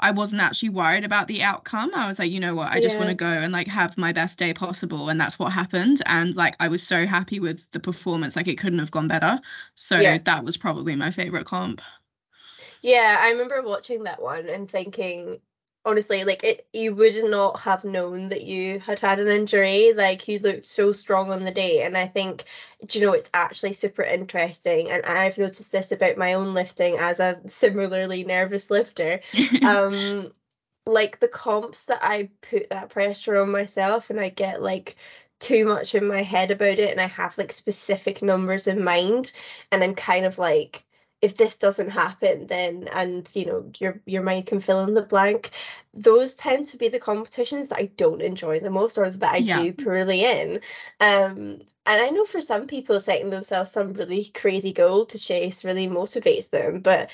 I 0.00 0.10
wasn't 0.10 0.42
actually 0.42 0.70
worried 0.70 1.04
about 1.04 1.28
the 1.28 1.42
outcome. 1.42 1.90
I 1.94 2.08
was 2.08 2.18
like, 2.18 2.30
you 2.30 2.40
know 2.40 2.54
what, 2.54 2.72
I 2.72 2.76
yeah. 2.76 2.88
just 2.88 2.96
want 2.98 3.10
to 3.10 3.14
go 3.14 3.26
and 3.26 3.52
like 3.52 3.68
have 3.68 3.96
my 3.96 4.12
best 4.12 4.38
day 4.38 4.52
possible. 4.52 5.08
And 5.08 5.20
that's 5.20 5.38
what 5.38 5.52
happened. 5.52 6.02
And 6.06 6.34
like 6.34 6.56
I 6.58 6.68
was 6.68 6.82
so 6.82 7.06
happy 7.06 7.40
with 7.40 7.60
the 7.72 7.80
performance. 7.80 8.34
Like 8.36 8.48
it 8.48 8.58
couldn't 8.58 8.78
have 8.78 8.90
gone 8.90 9.08
better. 9.08 9.40
So 9.74 9.96
yeah. 9.96 10.18
that 10.24 10.44
was 10.44 10.56
probably 10.56 10.96
my 10.96 11.10
favorite 11.10 11.46
comp. 11.46 11.80
Yeah, 12.82 13.18
I 13.20 13.30
remember 13.30 13.62
watching 13.62 14.04
that 14.04 14.22
one 14.22 14.48
and 14.48 14.70
thinking, 14.70 15.38
honestly 15.84 16.24
like 16.24 16.44
it 16.44 16.66
you 16.72 16.94
would 16.94 17.24
not 17.24 17.60
have 17.60 17.84
known 17.84 18.28
that 18.28 18.42
you 18.42 18.78
had 18.80 19.00
had 19.00 19.18
an 19.18 19.28
injury. 19.28 19.92
Like 19.94 20.28
you 20.28 20.38
looked 20.38 20.66
so 20.66 20.92
strong 20.92 21.30
on 21.30 21.44
the 21.44 21.50
day 21.50 21.82
and 21.82 21.96
i 21.96 22.06
think 22.06 22.44
you 22.92 23.00
know 23.00 23.12
it's 23.12 23.30
actually 23.32 23.72
super 23.72 24.02
interesting 24.02 24.90
and 24.90 25.04
i've 25.06 25.38
noticed 25.38 25.72
this 25.72 25.92
about 25.92 26.16
my 26.18 26.34
own 26.34 26.54
lifting 26.54 26.96
as 26.98 27.20
a 27.20 27.40
similarly 27.46 28.24
nervous 28.24 28.70
lifter. 28.70 29.20
Um 29.62 30.30
like 30.86 31.20
the 31.20 31.28
comps 31.28 31.84
that 31.84 32.00
i 32.02 32.30
put 32.40 32.70
that 32.70 32.90
pressure 32.90 33.40
on 33.40 33.50
myself 33.50 34.10
and 34.10 34.18
i 34.20 34.28
get 34.28 34.62
like 34.62 34.96
too 35.38 35.64
much 35.64 35.94
in 35.94 36.06
my 36.06 36.22
head 36.22 36.50
about 36.50 36.78
it 36.78 36.90
and 36.90 37.00
i 37.00 37.06
have 37.06 37.36
like 37.38 37.52
specific 37.52 38.22
numbers 38.22 38.66
in 38.66 38.82
mind 38.82 39.32
and 39.70 39.84
i'm 39.84 39.94
kind 39.94 40.24
of 40.26 40.38
like 40.38 40.84
if 41.22 41.36
this 41.36 41.56
doesn't 41.56 41.90
happen 41.90 42.46
then 42.46 42.88
and 42.92 43.30
you 43.34 43.44
know 43.44 43.70
your 43.78 44.00
your 44.06 44.22
mind 44.22 44.46
can 44.46 44.60
fill 44.60 44.80
in 44.84 44.94
the 44.94 45.02
blank 45.02 45.50
those 45.92 46.34
tend 46.34 46.66
to 46.66 46.76
be 46.76 46.88
the 46.88 46.98
competitions 46.98 47.68
that 47.68 47.78
i 47.78 47.90
don't 47.96 48.22
enjoy 48.22 48.58
the 48.60 48.70
most 48.70 48.96
or 48.98 49.10
that 49.10 49.34
i 49.34 49.36
yeah. 49.38 49.60
do 49.60 49.72
poorly 49.72 50.24
in 50.24 50.60
um 51.00 51.60
and 51.86 52.02
i 52.02 52.08
know 52.10 52.24
for 52.24 52.40
some 52.40 52.66
people 52.66 52.98
setting 53.00 53.30
themselves 53.30 53.70
some 53.70 53.92
really 53.92 54.24
crazy 54.34 54.72
goal 54.72 55.04
to 55.04 55.18
chase 55.18 55.64
really 55.64 55.88
motivates 55.88 56.50
them 56.50 56.80
but 56.80 57.10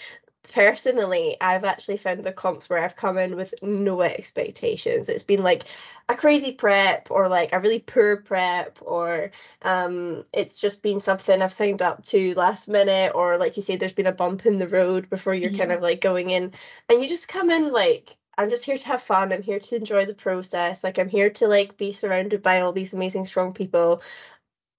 personally, 0.47 1.37
I've 1.41 1.65
actually 1.65 1.97
found 1.97 2.25
the 2.25 2.33
comps 2.33 2.69
where 2.69 2.83
I've 2.83 2.97
come 2.97 3.19
in 3.19 3.37
with 3.37 3.55
no 3.63 4.03
expectations. 4.03 5.09
It's 5.09 5.23
been 5.23 5.43
like 5.43 5.65
a 6.09 6.15
crazy 6.15 6.53
prep 6.53 7.11
or 7.11 7.29
like 7.29 7.53
a 7.53 7.61
really 7.61 7.81
poor 7.81 8.17
prep 8.17 8.79
or 8.81 9.33
um 9.63 10.25
it's 10.33 10.61
just 10.61 10.83
been 10.83 11.01
something 11.01 11.43
I've 11.43 11.53
signed 11.53 11.83
up 11.83 12.05
to 12.07 12.35
last 12.35 12.69
minute 12.69 13.13
or 13.15 13.39
like 13.39 13.57
you 13.57 13.63
say 13.63 13.77
there's 13.77 13.93
been 13.93 14.07
a 14.07 14.13
bump 14.13 14.47
in 14.47 14.59
the 14.59 14.69
road 14.69 15.11
before 15.11 15.35
you're 15.35 15.51
yeah. 15.51 15.59
kind 15.59 15.73
of 15.73 15.83
like 15.83 16.01
going 16.01 16.31
in 16.31 16.53
and 16.89 17.03
you 17.03 17.09
just 17.09 17.29
come 17.29 17.51
in 17.51 17.73
like 17.73 18.17
I'm 18.39 18.51
just 18.51 18.67
here 18.67 18.77
to 18.77 18.87
have 18.89 19.03
fun. 19.03 19.33
I'm 19.33 19.43
here 19.43 19.59
to 19.59 19.77
enjoy 19.77 20.05
the 20.05 20.15
process. 20.15 20.85
Like 20.85 20.99
I'm 20.99 21.09
here 21.09 21.31
to 21.31 21.49
like 21.49 21.77
be 21.79 21.93
surrounded 21.93 22.43
by 22.43 22.61
all 22.61 22.73
these 22.73 22.93
amazing 22.93 23.25
strong 23.25 23.55
people 23.55 24.03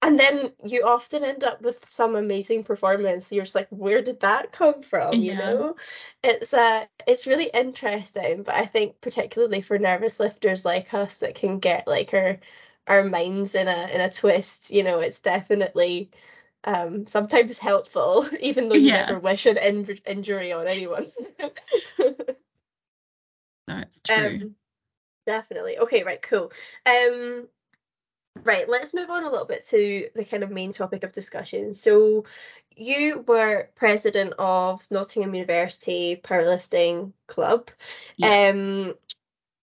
and 0.01 0.19
then 0.19 0.51
you 0.63 0.83
often 0.83 1.23
end 1.23 1.43
up 1.43 1.61
with 1.61 1.89
some 1.89 2.15
amazing 2.15 2.63
performance 2.63 3.31
you're 3.31 3.43
just 3.43 3.55
like 3.55 3.67
where 3.69 4.01
did 4.01 4.19
that 4.19 4.51
come 4.51 4.81
from 4.81 5.21
yeah. 5.21 5.31
you 5.31 5.37
know 5.37 5.75
it's 6.23 6.53
uh 6.53 6.85
it's 7.05 7.27
really 7.27 7.49
interesting 7.53 8.43
but 8.43 8.55
i 8.55 8.65
think 8.65 8.99
particularly 9.01 9.61
for 9.61 9.77
nervous 9.77 10.19
lifters 10.19 10.63
like 10.63 10.93
us 10.93 11.17
that 11.17 11.35
can 11.35 11.59
get 11.59 11.87
like 11.87 12.13
our 12.13 12.37
our 12.87 13.03
minds 13.03 13.55
in 13.55 13.67
a 13.67 13.87
in 13.93 14.01
a 14.01 14.11
twist 14.11 14.71
you 14.71 14.83
know 14.83 14.99
it's 14.99 15.19
definitely 15.19 16.09
um 16.63 17.07
sometimes 17.07 17.57
helpful 17.57 18.25
even 18.39 18.69
though 18.69 18.75
you 18.75 18.87
yeah. 18.87 19.07
never 19.07 19.19
wish 19.19 19.45
an 19.45 19.57
in- 19.57 19.99
injury 20.05 20.51
on 20.51 20.67
anyone 20.67 21.07
That's 23.67 23.99
True. 24.03 24.39
Um, 24.41 24.55
definitely. 25.25 25.77
Okay, 25.77 26.03
right, 26.03 26.21
cool. 26.21 26.51
Um, 26.85 27.47
right, 28.43 28.67
let's 28.69 28.93
move 28.93 29.09
on 29.09 29.23
a 29.23 29.29
little 29.29 29.45
bit 29.45 29.65
to 29.67 30.09
the 30.15 30.25
kind 30.25 30.43
of 30.43 30.51
main 30.51 30.73
topic 30.73 31.03
of 31.03 31.11
discussion. 31.11 31.73
So, 31.73 32.25
you 32.75 33.23
were 33.27 33.69
president 33.75 34.33
of 34.37 34.85
Nottingham 34.91 35.33
University 35.33 36.19
Powerlifting 36.23 37.13
Club. 37.25 37.69
Yeah. 38.17 38.49
Um, 38.49 38.93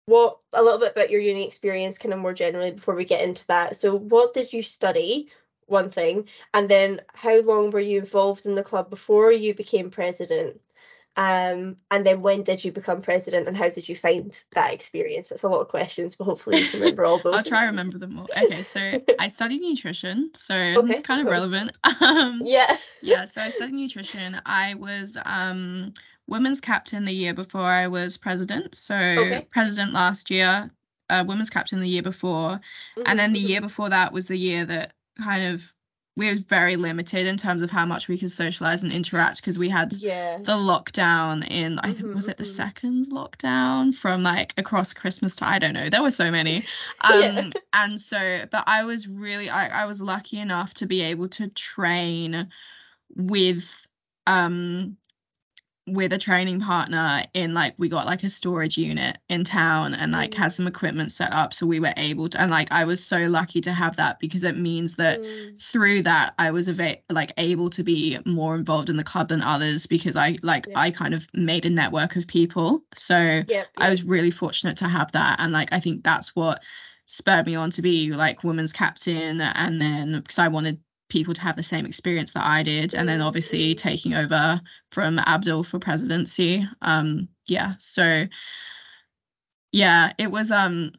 what 0.06 0.38
a 0.52 0.62
little 0.62 0.78
bit 0.78 0.92
about 0.92 1.10
your 1.10 1.20
uni 1.20 1.46
experience, 1.46 1.98
kind 1.98 2.14
of 2.14 2.20
more 2.20 2.34
generally, 2.34 2.70
before 2.70 2.94
we 2.94 3.04
get 3.04 3.24
into 3.24 3.46
that. 3.48 3.76
So, 3.76 3.94
what 3.94 4.34
did 4.34 4.52
you 4.52 4.62
study? 4.62 5.30
One 5.66 5.90
thing, 5.90 6.28
and 6.54 6.66
then 6.66 7.02
how 7.12 7.42
long 7.42 7.70
were 7.70 7.78
you 7.78 7.98
involved 7.98 8.46
in 8.46 8.54
the 8.54 8.62
club 8.62 8.88
before 8.88 9.30
you 9.30 9.52
became 9.52 9.90
president? 9.90 10.62
Um, 11.18 11.76
and 11.90 12.06
then 12.06 12.22
when 12.22 12.44
did 12.44 12.64
you 12.64 12.70
become 12.70 13.02
president 13.02 13.48
and 13.48 13.56
how 13.56 13.68
did 13.68 13.88
you 13.88 13.96
find 13.96 14.40
that 14.52 14.72
experience? 14.72 15.32
It's 15.32 15.42
a 15.42 15.48
lot 15.48 15.60
of 15.60 15.68
questions, 15.68 16.14
but 16.14 16.24
hopefully 16.24 16.60
you 16.60 16.66
can 16.68 16.78
remember 16.78 17.04
all 17.04 17.18
those. 17.24 17.34
I'll 17.38 17.44
try 17.44 17.60
to 17.62 17.66
remember 17.66 17.98
them 17.98 18.18
all. 18.18 18.28
Okay, 18.38 18.62
so 18.62 18.98
I 19.18 19.26
studied 19.28 19.60
nutrition, 19.60 20.30
so 20.36 20.54
Okay, 20.54 20.94
it's 20.94 21.02
kind 21.02 21.20
of 21.20 21.24
cool. 21.26 21.32
relevant. 21.32 21.76
Um, 22.00 22.42
Yeah. 22.46 22.78
yeah, 23.02 23.26
so 23.26 23.40
I 23.42 23.50
studied 23.50 23.74
nutrition. 23.74 24.40
I 24.46 24.74
was 24.74 25.16
um 25.24 25.92
women's 26.28 26.60
captain 26.60 27.04
the 27.04 27.12
year 27.12 27.34
before 27.34 27.62
I 27.62 27.88
was 27.88 28.16
president. 28.16 28.76
So 28.76 28.94
Okay. 28.94 29.46
president 29.50 29.92
last 29.94 30.30
year, 30.30 30.70
uh, 31.10 31.24
women's 31.26 31.50
captain 31.50 31.80
the 31.80 31.88
year 31.88 32.02
before, 32.02 32.60
and 33.06 33.18
then 33.18 33.32
the 33.32 33.40
year 33.40 33.60
before 33.60 33.88
that 33.90 34.12
was 34.12 34.26
the 34.26 34.36
year 34.36 34.64
that 34.66 34.92
kind 35.20 35.54
of 35.54 35.62
we 36.18 36.28
were 36.28 36.36
very 36.48 36.76
limited 36.76 37.26
in 37.26 37.38
terms 37.38 37.62
of 37.62 37.70
how 37.70 37.86
much 37.86 38.08
we 38.08 38.18
could 38.18 38.32
socialize 38.32 38.82
and 38.82 38.92
interact 38.92 39.38
because 39.40 39.58
we 39.58 39.70
had. 39.70 39.94
Yeah. 39.94 40.38
the 40.44 40.52
lockdown 40.54 41.46
in 41.50 41.78
I 41.80 41.92
think 41.92 42.08
Mhm, 42.08 42.14
was 42.14 42.28
it 42.28 42.38
the 42.38 42.44
mhm. 42.44 42.46
second 42.46 43.08
lockdown 43.10 43.94
from 43.94 44.22
like 44.22 44.54
across 44.56 44.94
Christmas 44.94 45.36
time 45.36 45.52
I 45.52 45.58
don't 45.58 45.74
know 45.74 45.90
there 45.90 46.02
were 46.02 46.10
so 46.10 46.30
many 46.30 46.64
um 47.04 47.52
Yeah. 47.52 47.60
and 47.74 48.00
so 48.00 48.46
but 48.50 48.64
I 48.66 48.84
was 48.84 49.06
really 49.08 49.50
I, 49.50 49.82
I 49.82 49.86
was 49.86 50.00
lucky 50.00 50.38
enough 50.40 50.74
to 50.74 50.86
be 50.86 51.02
able 51.02 51.28
to 51.30 51.48
train 51.48 52.48
with 53.16 53.68
um 54.26 54.96
with 55.94 56.12
a 56.12 56.18
training 56.18 56.60
partner 56.60 57.24
in 57.34 57.54
like 57.54 57.74
we 57.78 57.88
got 57.88 58.06
like 58.06 58.22
a 58.24 58.28
storage 58.30 58.76
unit 58.78 59.18
in 59.28 59.44
town 59.44 59.94
and 59.94 60.12
like 60.12 60.30
Mm. 60.32 60.36
had 60.36 60.52
some 60.52 60.66
equipment 60.66 61.10
set 61.12 61.32
up 61.32 61.52
so 61.54 61.66
we 61.66 61.80
were 61.80 61.92
able 61.96 62.28
to 62.28 62.40
and 62.40 62.50
like 62.50 62.68
I 62.70 62.84
was 62.84 63.04
so 63.04 63.18
lucky 63.26 63.60
to 63.62 63.72
have 63.72 63.96
that 63.96 64.18
because 64.20 64.44
it 64.44 64.56
means 64.56 64.96
that 64.96 65.20
Mm, 65.20 65.60
through 65.60 66.02
that 66.04 66.34
I 66.38 66.50
was 66.52 66.68
ava- 66.68 66.98
like 67.10 67.32
able 67.38 67.70
to 67.70 67.82
be 67.82 68.18
more 68.26 68.54
involved 68.54 68.88
in 68.90 68.96
the 68.96 69.04
club 69.04 69.28
than 69.28 69.42
others 69.42 69.86
because 69.86 70.16
I 70.16 70.38
like 70.42 70.66
Yeah. 70.68 70.78
I 70.80 70.90
kind 70.90 71.14
of 71.14 71.26
made 71.34 71.64
a 71.66 71.70
network 71.70 72.16
of 72.16 72.26
people 72.26 72.82
so. 72.94 73.42
I 73.80 73.90
was 73.90 74.02
really 74.02 74.30
fortunate 74.30 74.76
to 74.78 74.88
have 74.88 75.12
that 75.12 75.38
and 75.40 75.52
like 75.52 75.68
I 75.72 75.80
think 75.80 76.02
that's 76.04 76.34
what 76.34 76.60
spurred 77.06 77.46
me 77.46 77.54
on 77.54 77.70
to 77.72 77.82
be 77.82 78.10
like 78.12 78.44
women's 78.44 78.72
captain 78.72 79.40
and 79.40 79.80
then 79.80 80.20
because 80.20 80.38
I 80.38 80.48
wanted 80.48 80.80
people 81.08 81.34
to 81.34 81.40
have 81.40 81.56
the 81.56 81.62
same 81.62 81.86
experience 81.86 82.32
that 82.34 82.44
I 82.44 82.62
did 82.62 82.94
and 82.94 83.08
then 83.08 83.20
obviously 83.20 83.74
taking 83.74 84.14
over 84.14 84.60
from 84.92 85.18
Abdul 85.18 85.64
for 85.64 85.78
presidency 85.78 86.66
um 86.82 87.28
yeah 87.46 87.74
so 87.78 88.26
yeah 89.72 90.12
it 90.18 90.30
was 90.30 90.50
um 90.50 90.92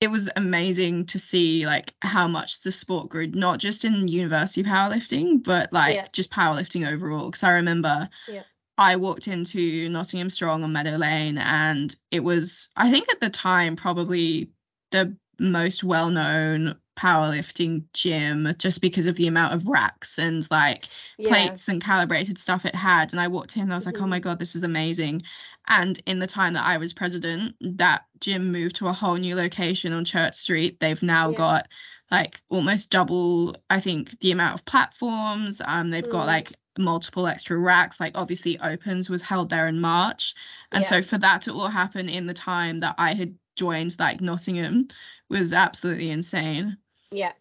it 0.00 0.08
was 0.08 0.30
amazing 0.36 1.06
to 1.06 1.18
see 1.18 1.66
like 1.66 1.92
how 2.00 2.28
much 2.28 2.60
the 2.60 2.70
sport 2.72 3.08
grew 3.08 3.26
not 3.26 3.58
just 3.58 3.84
in 3.84 4.08
university 4.08 4.62
powerlifting 4.62 5.42
but 5.42 5.72
like 5.72 5.96
Yeah. 5.96 6.06
just 6.12 6.30
powerlifting 6.30 6.90
overall 6.90 7.30
because 7.30 7.42
I 7.42 7.52
remember 7.52 8.08
Yeah. 8.26 8.42
I 8.78 8.94
walked 8.96 9.26
into 9.26 9.88
Nottingham 9.88 10.30
Strong 10.30 10.62
on 10.62 10.72
Meadow 10.72 10.96
Lane 10.96 11.36
and 11.36 11.94
it 12.10 12.20
was 12.20 12.68
I 12.76 12.90
think 12.90 13.08
at 13.10 13.20
the 13.20 13.30
time 13.30 13.76
probably 13.76 14.50
the 14.92 15.16
most 15.40 15.84
well-known 15.84 16.76
powerlifting 16.98 17.84
gym 17.92 18.54
just 18.58 18.80
because 18.80 19.06
of 19.06 19.16
the 19.16 19.28
amount 19.28 19.54
of 19.54 19.66
racks 19.68 20.18
and 20.18 20.46
like 20.50 20.88
Yeah. 21.16 21.28
plates 21.28 21.68
and 21.68 21.82
calibrated 21.82 22.38
stuff 22.38 22.64
it 22.64 22.74
had 22.74 23.12
and 23.12 23.20
I 23.20 23.28
walked 23.28 23.56
in 23.56 23.62
and 23.62 23.72
I 23.72 23.76
was 23.76 23.86
like 23.86 24.00
oh 24.00 24.06
my 24.06 24.18
god 24.20 24.38
this 24.38 24.56
is 24.56 24.64
amazing 24.64 25.22
and 25.68 26.00
in 26.06 26.18
the 26.18 26.26
time 26.26 26.54
that 26.54 26.64
I 26.64 26.78
was 26.78 26.92
president 26.92 27.54
that 27.78 28.02
gym 28.20 28.50
moved 28.52 28.76
to 28.76 28.88
a 28.88 28.92
whole 28.92 29.16
new 29.16 29.36
location 29.36 29.92
on 29.92 30.04
Church 30.04 30.34
Street 30.34 30.78
they've 30.80 31.02
now 31.02 31.30
Yeah. 31.30 31.36
got 31.36 31.68
like 32.10 32.40
almost 32.48 32.90
double 32.90 33.56
I 33.70 33.80
think 33.80 34.18
the 34.20 34.32
amount 34.32 34.58
of 34.58 34.64
platforms 34.64 35.60
um 35.64 35.90
they've 35.90 36.08
got 36.08 36.24
Mm. 36.24 36.26
like 36.26 36.52
multiple 36.78 37.26
extra 37.26 37.56
racks 37.58 37.98
like 38.00 38.12
obviously 38.16 38.58
opens 38.60 39.10
was 39.10 39.22
held 39.22 39.50
there 39.50 39.66
in 39.68 39.80
March 39.80 40.34
and 40.72 40.82
Yeah. 40.82 40.88
so 40.88 41.02
for 41.02 41.18
that 41.18 41.42
to 41.42 41.52
all 41.52 41.68
happen 41.68 42.08
in 42.08 42.26
the 42.26 42.34
time 42.34 42.80
that 42.80 42.94
I 42.98 43.14
had 43.14 43.34
joined 43.56 43.96
like 43.98 44.20
Nottingham 44.20 44.88
was 45.28 45.52
absolutely 45.52 46.10
insane 46.10 46.78
Yeah. 47.10 47.32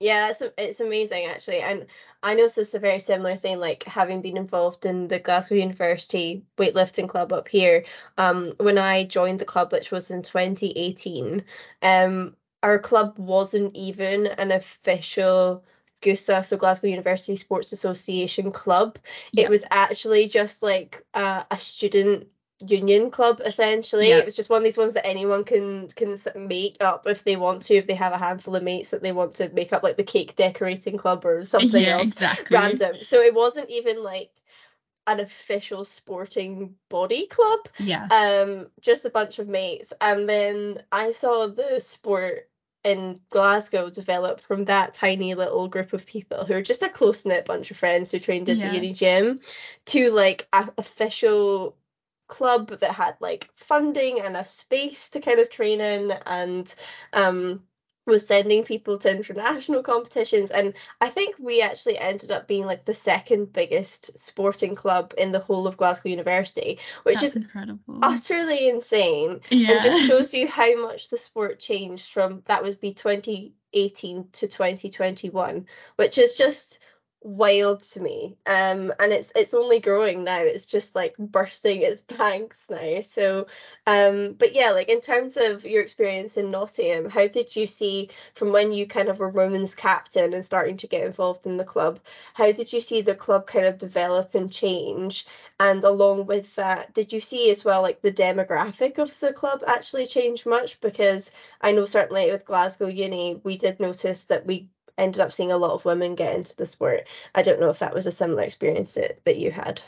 Yeah, 0.00 0.30
it's 0.30 0.42
it's 0.56 0.80
amazing 0.80 1.24
actually. 1.26 1.58
And 1.60 1.86
I 2.22 2.34
noticed 2.34 2.58
it's 2.58 2.74
a 2.74 2.78
very 2.78 3.00
similar 3.00 3.34
thing, 3.34 3.58
like 3.58 3.82
having 3.82 4.22
been 4.22 4.36
involved 4.36 4.86
in 4.86 5.08
the 5.08 5.18
Glasgow 5.18 5.56
University 5.56 6.44
weightlifting 6.56 7.08
club 7.08 7.32
up 7.32 7.48
here. 7.48 7.84
Um, 8.16 8.52
when 8.58 8.78
I 8.78 9.04
joined 9.04 9.40
the 9.40 9.44
club, 9.44 9.72
which 9.72 9.90
was 9.90 10.12
in 10.12 10.22
2018, 10.22 11.44
um, 11.82 12.36
our 12.62 12.78
club 12.78 13.18
wasn't 13.18 13.76
even 13.76 14.28
an 14.28 14.52
official 14.52 15.64
GUSA, 16.00 16.44
so 16.44 16.56
Glasgow 16.56 16.86
University 16.86 17.34
Sports 17.34 17.72
Association 17.72 18.52
club. 18.52 18.98
Yeah. 19.32 19.44
It 19.44 19.50
was 19.50 19.64
actually 19.70 20.28
just 20.28 20.62
like 20.62 21.04
uh, 21.14 21.42
a 21.50 21.58
student 21.58 22.30
union 22.60 23.10
club 23.10 23.40
essentially. 23.44 24.08
Yeah. 24.08 24.18
it 24.18 24.24
was 24.24 24.34
just 24.36 24.50
one 24.50 24.58
of 24.58 24.64
these 24.64 24.76
ones 24.78 24.94
that 24.94 25.06
anyone 25.06 25.44
can 25.44 25.88
can 25.88 26.16
make 26.34 26.76
up 26.80 27.06
if 27.06 27.22
they 27.24 27.36
want 27.36 27.62
to 27.62 27.74
if 27.74 27.86
they 27.86 27.94
have 27.94 28.12
a 28.12 28.18
handful 28.18 28.56
of 28.56 28.62
mates 28.62 28.90
that 28.90 29.02
they 29.02 29.12
want 29.12 29.34
to 29.36 29.48
make 29.50 29.72
up 29.72 29.82
like 29.84 29.96
the 29.96 30.02
cake 30.02 30.34
decorating 30.34 30.96
club 30.98 31.24
or 31.24 31.44
something 31.44 31.82
yeah 31.82 31.98
else. 31.98 32.12
exactly. 32.12 32.56
Random. 32.56 32.96
So 33.02 33.20
it 33.20 33.32
wasn't 33.34 33.70
even 33.70 34.02
like 34.02 34.30
an 35.06 35.20
official 35.20 35.84
sporting 35.84 36.74
body 36.90 37.26
club. 37.28 37.60
Yeah. 37.78 38.06
Um 38.10 38.66
just 38.80 39.04
a 39.04 39.10
bunch 39.10 39.38
of 39.38 39.48
mates. 39.48 39.92
And 40.00 40.28
then 40.28 40.82
i 40.90 41.12
saw 41.12 41.46
the 41.46 41.78
sport 41.80 42.48
in 42.84 43.20
glasgow 43.30 43.90
develop 43.90 44.40
from 44.40 44.64
that 44.66 44.94
tiny 44.94 45.34
little 45.34 45.68
group 45.68 45.92
of 45.92 46.06
people 46.06 46.44
who 46.44 46.54
are 46.54 46.62
just 46.62 46.82
a 46.82 46.88
close 46.88 47.24
knit 47.24 47.44
bunch 47.44 47.70
of 47.70 47.76
friends 47.76 48.10
who 48.10 48.18
trained 48.18 48.48
at 48.48 48.56
Yeah. 48.56 48.68
the 48.68 48.74
uni 48.74 48.92
gym 48.92 49.40
to 49.86 50.10
like 50.12 50.46
a 50.52 50.68
official 50.78 51.76
club 52.28 52.68
that 52.68 52.92
had 52.92 53.16
like 53.20 53.50
funding 53.56 54.20
and 54.20 54.36
a 54.36 54.44
space 54.44 55.08
to 55.10 55.20
kind 55.20 55.40
of 55.40 55.50
train 55.50 55.80
in 55.80 56.12
and 56.26 56.74
um 57.12 57.62
was 58.08 58.26
sending 58.26 58.64
people 58.64 58.96
to 58.96 59.10
international 59.10 59.82
competitions. 59.82 60.50
And 60.50 60.74
I 61.00 61.10
think 61.10 61.36
we 61.38 61.60
actually 61.60 61.98
ended 61.98 62.32
up 62.32 62.48
being 62.48 62.64
like 62.64 62.84
the 62.84 62.94
second 62.94 63.52
biggest 63.52 64.18
sporting 64.18 64.74
club 64.74 65.14
in 65.16 65.30
the 65.30 65.38
whole 65.38 65.66
of 65.68 65.76
Glasgow 65.76 66.08
University 66.08 66.78
which 67.02 67.20
that's 67.20 67.34
is 67.34 67.36
incredible. 67.36 67.98
utterly 68.02 68.68
insane. 68.68 69.40
Yeah 69.50 69.72
and 69.72 69.82
just 69.82 70.08
shows 70.08 70.34
you 70.34 70.48
how 70.60 70.82
much 70.82 71.10
the 71.10 71.18
sport 71.18 71.60
changed 71.60 72.10
from 72.10 72.42
that 72.46 72.62
would 72.62 72.80
be 72.80 72.94
2018 72.94 74.28
to 74.32 74.48
2021 74.48 75.66
which 75.96 76.18
is 76.18 76.34
just 76.34 76.78
wild 77.22 77.80
to 77.80 78.00
me. 78.00 78.36
Um 78.46 78.92
and 78.98 79.12
it's 79.12 79.32
it's 79.34 79.54
only 79.54 79.80
growing 79.80 80.24
now. 80.24 80.40
It's 80.40 80.66
just 80.66 80.94
like 80.94 81.16
bursting 81.18 81.82
its 81.82 82.00
banks 82.00 82.68
now. 82.70 83.00
So 83.00 83.46
um 83.86 84.34
but 84.38 84.54
yeah 84.54 84.70
like 84.70 84.88
in 84.88 85.00
terms 85.00 85.36
of 85.36 85.64
your 85.64 85.82
experience 85.82 86.36
in 86.36 86.50
Nottingham 86.50 87.10
how 87.10 87.26
did 87.26 87.54
you 87.56 87.66
see 87.66 88.10
from 88.34 88.52
when 88.52 88.72
you 88.72 88.86
kind 88.86 89.08
of 89.08 89.18
were 89.18 89.28
women's 89.28 89.74
captain 89.74 90.32
and 90.34 90.44
starting 90.44 90.76
to 90.78 90.86
get 90.86 91.04
involved 91.04 91.46
in 91.46 91.56
the 91.56 91.64
club 91.64 91.98
how 92.34 92.52
did 92.52 92.72
you 92.72 92.80
see 92.80 93.00
the 93.02 93.14
club 93.14 93.46
kind 93.46 93.66
of 93.66 93.78
develop 93.78 94.34
and 94.34 94.52
change? 94.52 95.26
And 95.60 95.82
along 95.84 96.26
with 96.26 96.54
that, 96.56 96.94
did 96.94 97.12
you 97.12 97.20
see 97.20 97.50
as 97.50 97.64
well 97.64 97.82
like 97.82 98.00
the 98.00 98.12
demographic 98.12 98.98
of 98.98 99.18
the 99.20 99.32
club 99.32 99.62
actually 99.66 100.06
change 100.06 100.46
much? 100.46 100.80
Because 100.80 101.30
I 101.60 101.72
know 101.72 101.84
certainly 101.84 102.30
with 102.30 102.44
Glasgow 102.44 102.86
Uni, 102.86 103.40
we 103.42 103.56
did 103.56 103.80
notice 103.80 104.24
that 104.24 104.46
we 104.46 104.68
ended 104.98 105.20
up 105.22 105.32
seeing 105.32 105.52
a 105.52 105.58
lot 105.58 105.72
of 105.72 105.84
women 105.86 106.14
get 106.16 106.34
into 106.34 106.56
the 106.56 106.66
sport. 106.66 107.06
I 107.34 107.42
don't 107.42 107.60
know 107.60 107.70
if 107.70 107.78
that 107.80 107.94
was 107.94 108.06
a 108.06 108.12
similar 108.12 108.42
experience 108.42 108.94
that, 108.94 109.24
that 109.24 109.38
you 109.38 109.50
had. 109.52 109.82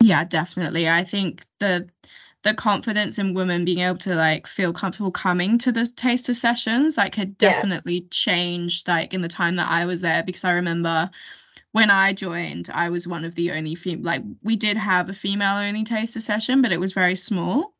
Yeah, 0.00 0.24
definitely. 0.24 0.88
I 0.88 1.04
think 1.04 1.44
the 1.58 1.88
the 2.42 2.54
confidence 2.54 3.18
in 3.18 3.34
women 3.34 3.64
being 3.64 3.80
able 3.80 3.98
to 3.98 4.14
like 4.14 4.46
feel 4.46 4.72
comfortable 4.72 5.10
coming 5.10 5.58
to 5.58 5.72
the 5.72 5.84
taster 5.86 6.32
sessions 6.34 6.96
like 6.96 7.14
had 7.16 7.36
Yeah. 7.40 7.66
definitely 7.66 8.02
changed 8.10 8.86
like 8.86 9.12
in 9.14 9.20
the 9.22 9.28
time 9.28 9.56
that 9.56 9.68
I 9.68 9.86
was 9.86 10.00
there 10.00 10.22
because 10.22 10.44
I 10.44 10.52
remember 10.52 11.10
when 11.72 11.90
I 11.90 12.12
joined 12.14 12.70
I 12.72 12.90
was 12.90 13.08
one 13.08 13.24
of 13.24 13.34
the 13.36 13.52
only 13.52 13.74
fem 13.76 14.02
like 14.02 14.22
we 14.42 14.56
did 14.56 14.76
have 14.78 15.08
a 15.10 15.14
female 15.14 15.56
only 15.58 15.84
taster 15.84 16.20
session 16.20 16.62
but 16.62 16.72
it 16.72 16.80
was 16.80 16.92
very 16.94 17.16
small 17.16 17.74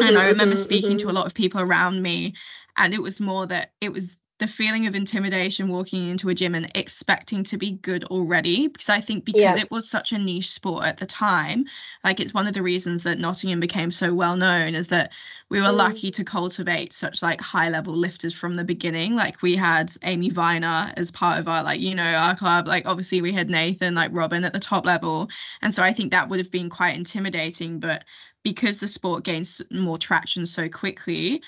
and 0.00 0.18
I 0.18 0.28
remember 0.28 0.56
mhm, 0.56 0.58
speaking 0.58 0.98
to 0.98 1.08
mhm. 1.08 1.10
a 1.10 1.12
lot 1.12 1.26
of 1.26 1.34
people 1.34 1.60
around 1.60 2.02
me 2.02 2.34
and 2.76 2.94
it 2.94 3.02
was 3.02 3.20
more 3.20 3.46
that 3.46 3.72
it 3.80 3.92
was 3.92 4.16
the 4.40 4.48
feeling 4.48 4.86
of 4.86 4.96
intimidation 4.96 5.68
walking 5.68 6.10
into 6.10 6.28
a 6.28 6.34
gym 6.34 6.56
and 6.56 6.70
expecting 6.74 7.44
to 7.44 7.56
be 7.56 7.72
good 7.72 8.02
already 8.04 8.66
because 8.66 8.88
I 8.88 9.00
think 9.00 9.24
because 9.24 9.40
yeah. 9.40 9.56
it 9.56 9.70
was 9.70 9.88
such 9.88 10.10
a 10.10 10.18
niche 10.18 10.50
sport 10.50 10.84
at 10.86 10.98
the 10.98 11.06
time 11.06 11.66
like 12.02 12.18
it's 12.18 12.34
one 12.34 12.48
of 12.48 12.54
the 12.54 12.62
reasons 12.62 13.04
that 13.04 13.18
Nottingham 13.18 13.60
became 13.60 13.92
so 13.92 14.12
well 14.12 14.36
known 14.36 14.74
is 14.74 14.88
that 14.88 15.12
we 15.50 15.60
were 15.60 15.68
mm. 15.68 15.76
lucky 15.76 16.10
to 16.12 16.24
cultivate 16.24 16.92
such 16.92 17.22
like 17.22 17.40
high 17.40 17.68
level 17.68 17.96
lifters 17.96 18.34
from 18.34 18.56
the 18.56 18.64
beginning 18.64 19.14
like 19.14 19.40
we 19.40 19.54
had 19.54 19.92
Amy 20.02 20.30
Viner 20.30 20.92
as 20.96 21.12
part 21.12 21.38
of 21.38 21.46
our 21.46 21.62
like 21.62 21.80
you 21.80 21.94
know 21.94 22.02
our 22.02 22.36
club 22.36 22.66
like 22.66 22.86
obviously 22.86 23.22
we 23.22 23.32
had 23.32 23.48
Nathan 23.48 23.94
like 23.94 24.10
Robin 24.12 24.44
at 24.44 24.52
the 24.52 24.60
top 24.60 24.84
level 24.84 25.28
and 25.62 25.72
so 25.72 25.82
I 25.82 25.92
think 25.92 26.10
that 26.10 26.28
would 26.28 26.40
have 26.40 26.50
been 26.50 26.70
quite 26.70 26.96
intimidating 26.96 27.78
but 27.78 28.02
because 28.42 28.78
the 28.78 28.88
sport 28.88 29.24
gains 29.24 29.62
more 29.70 29.96
traction 29.96 30.44
so 30.44 30.68
quickly 30.68 31.40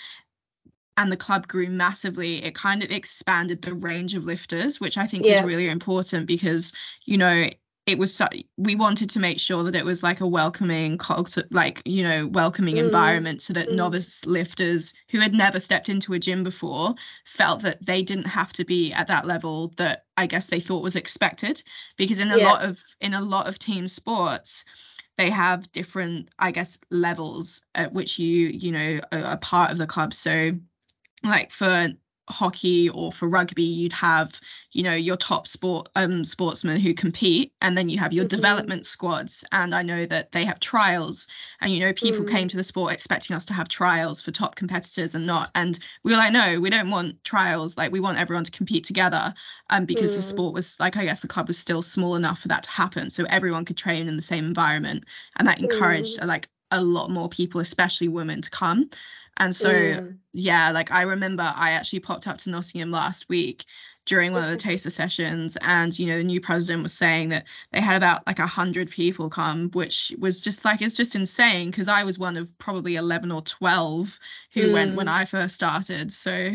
and 0.96 1.12
the 1.12 1.16
club 1.16 1.46
grew 1.46 1.68
massively, 1.68 2.42
it 2.42 2.54
kind 2.54 2.82
of 2.82 2.90
expanded 2.90 3.62
the 3.62 3.74
range 3.74 4.14
of 4.14 4.24
lifters, 4.24 4.80
which 4.80 4.96
I 4.96 5.06
think 5.06 5.24
yeah. 5.24 5.42
was 5.42 5.48
really 5.48 5.68
important 5.68 6.26
because, 6.26 6.72
you 7.04 7.18
know, 7.18 7.48
it 7.86 7.98
was 7.98 8.12
so, 8.12 8.26
we 8.56 8.74
wanted 8.74 9.10
to 9.10 9.20
make 9.20 9.38
sure 9.38 9.62
that 9.62 9.76
it 9.76 9.84
was 9.84 10.02
like 10.02 10.20
a 10.20 10.26
welcoming 10.26 10.98
cult 10.98 11.38
like 11.52 11.82
you 11.84 12.02
know 12.02 12.26
welcoming 12.26 12.74
mm. 12.76 12.84
environment 12.84 13.40
so 13.40 13.52
that 13.52 13.68
mm. 13.68 13.76
novice 13.76 14.24
lifters 14.26 14.92
who 15.10 15.20
had 15.20 15.32
never 15.32 15.60
stepped 15.60 15.88
into 15.88 16.12
a 16.12 16.18
gym 16.18 16.42
before 16.42 16.94
felt 17.24 17.62
that 17.62 17.84
they 17.86 18.02
didn't 18.02 18.26
have 18.26 18.52
to 18.52 18.64
be 18.64 18.92
at 18.92 19.06
that 19.06 19.24
level 19.24 19.72
that 19.76 20.04
i 20.16 20.26
guess 20.26 20.48
they 20.48 20.58
thought 20.58 20.82
was 20.82 20.96
expected 20.96 21.62
because 21.96 22.18
in 22.18 22.32
a 22.32 22.38
yeah. 22.38 22.50
lot 22.50 22.62
of 22.62 22.76
in 23.00 23.14
a 23.14 23.20
lot 23.20 23.46
of 23.46 23.56
team 23.56 23.86
sports 23.86 24.64
they 25.16 25.30
have 25.30 25.70
different 25.70 26.28
i 26.40 26.50
guess 26.50 26.78
levels 26.90 27.62
at 27.76 27.92
which 27.92 28.18
you 28.18 28.48
you 28.48 28.72
know 28.72 29.00
are, 29.12 29.22
are 29.22 29.38
part 29.38 29.70
of 29.70 29.78
the 29.78 29.86
club 29.86 30.12
so 30.12 30.50
like 31.26 31.50
for 31.52 31.88
hockey 32.28 32.88
or 32.88 33.12
for 33.12 33.28
rugby 33.28 33.62
you'd 33.62 33.92
have 33.92 34.32
you 34.72 34.82
know 34.82 34.94
your 34.94 35.16
top 35.16 35.46
sport 35.46 35.88
um 35.94 36.24
sportsmen 36.24 36.80
who 36.80 36.92
compete 36.92 37.52
and 37.60 37.78
then 37.78 37.88
you 37.88 37.98
have 37.98 38.12
your 38.12 38.24
mm-hmm. 38.24 38.36
development 38.36 38.84
squads 38.84 39.44
and 39.52 39.72
i 39.72 39.80
know 39.80 40.04
that 40.04 40.32
they 40.32 40.44
have 40.44 40.58
trials 40.58 41.28
and 41.60 41.72
you 41.72 41.78
know 41.78 41.92
people 41.92 42.24
mm. 42.24 42.30
came 42.30 42.48
to 42.48 42.56
the 42.56 42.64
sport 42.64 42.92
expecting 42.92 43.36
us 43.36 43.44
to 43.44 43.52
have 43.52 43.68
trials 43.68 44.20
for 44.20 44.32
top 44.32 44.56
competitors 44.56 45.14
and 45.14 45.24
not 45.24 45.50
and 45.54 45.78
we 46.02 46.10
were 46.10 46.18
like 46.18 46.32
no 46.32 46.60
we 46.60 46.68
don't 46.68 46.90
want 46.90 47.22
trials 47.22 47.76
like 47.76 47.92
we 47.92 48.00
want 48.00 48.18
everyone 48.18 48.44
to 48.44 48.50
compete 48.50 48.82
together 48.82 49.32
um 49.70 49.84
because 49.84 50.12
mm. 50.12 50.16
the 50.16 50.22
sport 50.22 50.52
was 50.52 50.76
like 50.80 50.96
i 50.96 51.04
guess 51.04 51.20
the 51.20 51.28
club 51.28 51.46
was 51.46 51.58
still 51.58 51.80
small 51.80 52.16
enough 52.16 52.40
for 52.40 52.48
that 52.48 52.64
to 52.64 52.70
happen 52.70 53.08
so 53.08 53.24
everyone 53.26 53.64
could 53.64 53.76
train 53.76 54.08
in 54.08 54.16
the 54.16 54.22
same 54.22 54.44
environment 54.46 55.04
and 55.36 55.46
that 55.46 55.60
encouraged 55.60 56.18
mm. 56.18 56.26
like 56.26 56.48
a 56.72 56.82
lot 56.82 57.08
more 57.08 57.28
people 57.28 57.60
especially 57.60 58.08
women 58.08 58.42
to 58.42 58.50
come 58.50 58.90
and 59.36 59.54
so, 59.54 59.70
mm. 59.70 60.18
yeah, 60.32 60.70
like 60.70 60.90
I 60.90 61.02
remember 61.02 61.42
I 61.42 61.72
actually 61.72 62.00
popped 62.00 62.26
up 62.26 62.38
to 62.38 62.50
Nottingham 62.50 62.90
last 62.90 63.28
week 63.28 63.64
during 64.06 64.32
one 64.32 64.44
of 64.44 64.50
the 64.50 64.56
taster 64.56 64.88
sessions 64.88 65.56
and 65.60 65.98
you 65.98 66.06
know 66.06 66.16
the 66.16 66.24
new 66.24 66.40
president 66.40 66.82
was 66.82 66.92
saying 66.92 67.28
that 67.28 67.44
they 67.72 67.80
had 67.80 67.96
about 67.96 68.26
like 68.26 68.38
a 68.38 68.46
hundred 68.46 68.88
people 68.88 69.28
come 69.28 69.68
which 69.72 70.12
was 70.18 70.40
just 70.40 70.64
like 70.64 70.80
it's 70.80 70.94
just 70.94 71.16
insane 71.16 71.70
because 71.70 71.88
i 71.88 72.04
was 72.04 72.18
one 72.18 72.36
of 72.36 72.48
probably 72.58 72.94
11 72.94 73.30
or 73.32 73.42
12 73.42 74.18
who 74.54 74.68
mm. 74.68 74.72
went 74.72 74.96
when 74.96 75.06
mm. 75.06 75.12
i 75.12 75.24
first 75.24 75.56
started 75.56 76.12
so 76.12 76.52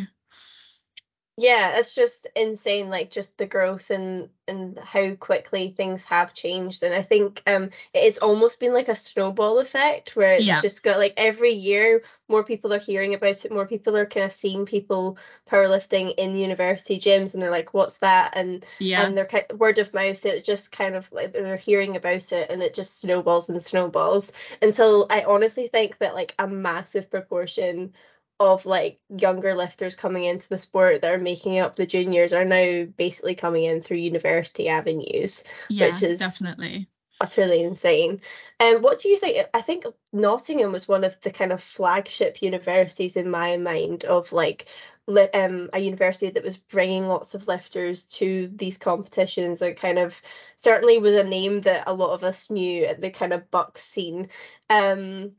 yeah 1.38 1.78
it's 1.78 1.96
just 1.96 2.28
insane 2.36 2.90
like 2.90 3.10
just 3.10 3.38
the 3.38 3.46
growth 3.46 3.90
and 3.90 4.30
and 4.48 4.78
how 4.80 5.16
quickly 5.16 5.70
things 5.70 6.04
have 6.04 6.34
changed 6.34 6.84
and 6.84 6.94
i 6.94 7.02
think 7.02 7.42
um 7.48 7.70
it's 7.94 8.18
almost 8.18 8.60
been 8.60 8.74
like 8.74 8.90
a 8.90 8.96
snowball 8.96 9.60
effect 9.60 10.16
where 10.16 10.34
it's 10.34 10.44
yeah. 10.44 10.60
just 10.62 10.84
got 10.84 10.98
like 10.98 11.14
every 11.16 11.52
year 11.52 12.02
more 12.28 12.44
people 12.44 12.74
are 12.74 12.80
hearing 12.80 13.14
about 13.14 13.46
it 13.46 13.52
more 13.52 13.66
people 13.66 13.96
are 13.96 14.06
kind 14.06 14.26
of 14.26 14.32
seeing 14.32 14.66
people 14.66 15.18
powerlifting 15.50 16.14
in 16.18 16.36
university 16.36 17.00
gyms 17.00 17.34
and 17.34 17.42
they're 17.42 17.50
like 17.50 17.74
what's 17.74 18.00
that 18.00 18.34
and 18.36 18.66
yeah 18.80 19.06
and 19.06 19.16
they're 19.16 19.26
kind 19.26 19.46
of, 19.50 19.60
word 19.60 19.80
of 19.80 19.94
mouth 19.94 20.26
it 20.26 20.44
just 20.44 20.72
kind 20.72 20.96
of 20.96 21.10
like 21.14 21.32
they're 21.32 21.56
hearing 21.56 21.96
about 21.96 22.32
it 22.34 22.50
and 22.50 22.62
it 22.62 22.74
just 22.74 23.00
snowballs 23.00 23.50
and 23.50 23.64
snowballs 23.64 24.34
until 24.62 25.08
i 25.10 25.24
honestly 25.24 25.68
think 25.68 25.98
that 26.00 26.14
like 26.14 26.36
a 26.40 26.48
massive 26.48 27.10
proportion 27.10 27.94
of 28.42 28.66
like 28.66 29.00
younger 29.10 29.54
lifters 29.54 29.96
coming 29.96 30.24
into 30.24 30.50
the 30.50 30.58
sport 30.58 31.02
that 31.02 31.14
are 31.14 31.20
making 31.20 31.60
up 31.60 31.76
the 31.76 31.86
juniors 31.86 32.34
are 32.34 32.44
now 32.44 32.86
basically 32.98 33.36
coming 33.36 33.66
in 33.66 33.82
through 33.82 33.98
university 33.98 34.68
avenues, 34.68 35.44
yeah, 35.70 35.88
which 35.88 36.02
is 36.02 36.20
definitely 36.20 36.90
utterly 37.22 37.62
insane. 37.64 38.20
And 38.60 38.78
um, 38.78 38.82
what 38.82 39.00
do 39.00 39.10
you 39.10 39.18
think? 39.18 39.48
I 39.54 39.62
think 39.62 39.86
Nottingham 40.12 40.72
was 40.72 40.88
one 40.88 41.04
of 41.04 41.22
the 41.22 41.30
kind 41.30 41.52
of 41.52 41.62
flagship 41.62 42.42
universities 42.42 43.16
in 43.16 43.30
my 43.30 43.58
mind 43.58 44.06
of 44.06 44.34
like 44.34 44.66
um, 45.08 45.70
a 45.74 45.80
university 45.80 46.32
that 46.32 46.44
was 46.44 46.58
bringing 46.58 47.08
lots 47.08 47.36
of 47.36 47.48
lifters 47.48 48.06
to 48.06 48.50
these 48.56 48.78
competitions 48.80 49.62
and 49.62 49.76
kind 49.76 50.00
of 50.00 50.20
certainly 50.58 50.98
was 50.98 51.14
a 51.14 51.24
name 51.24 51.60
that 51.60 51.84
a 51.86 51.94
lot 51.94 52.14
of 52.14 52.24
us 52.24 52.50
knew 52.50 52.86
at 52.86 53.02
the 53.02 53.12
kind 53.12 53.34
of 53.34 53.52
BUCS 53.52 53.84
scene. 53.84 54.30
Um, 54.70 55.34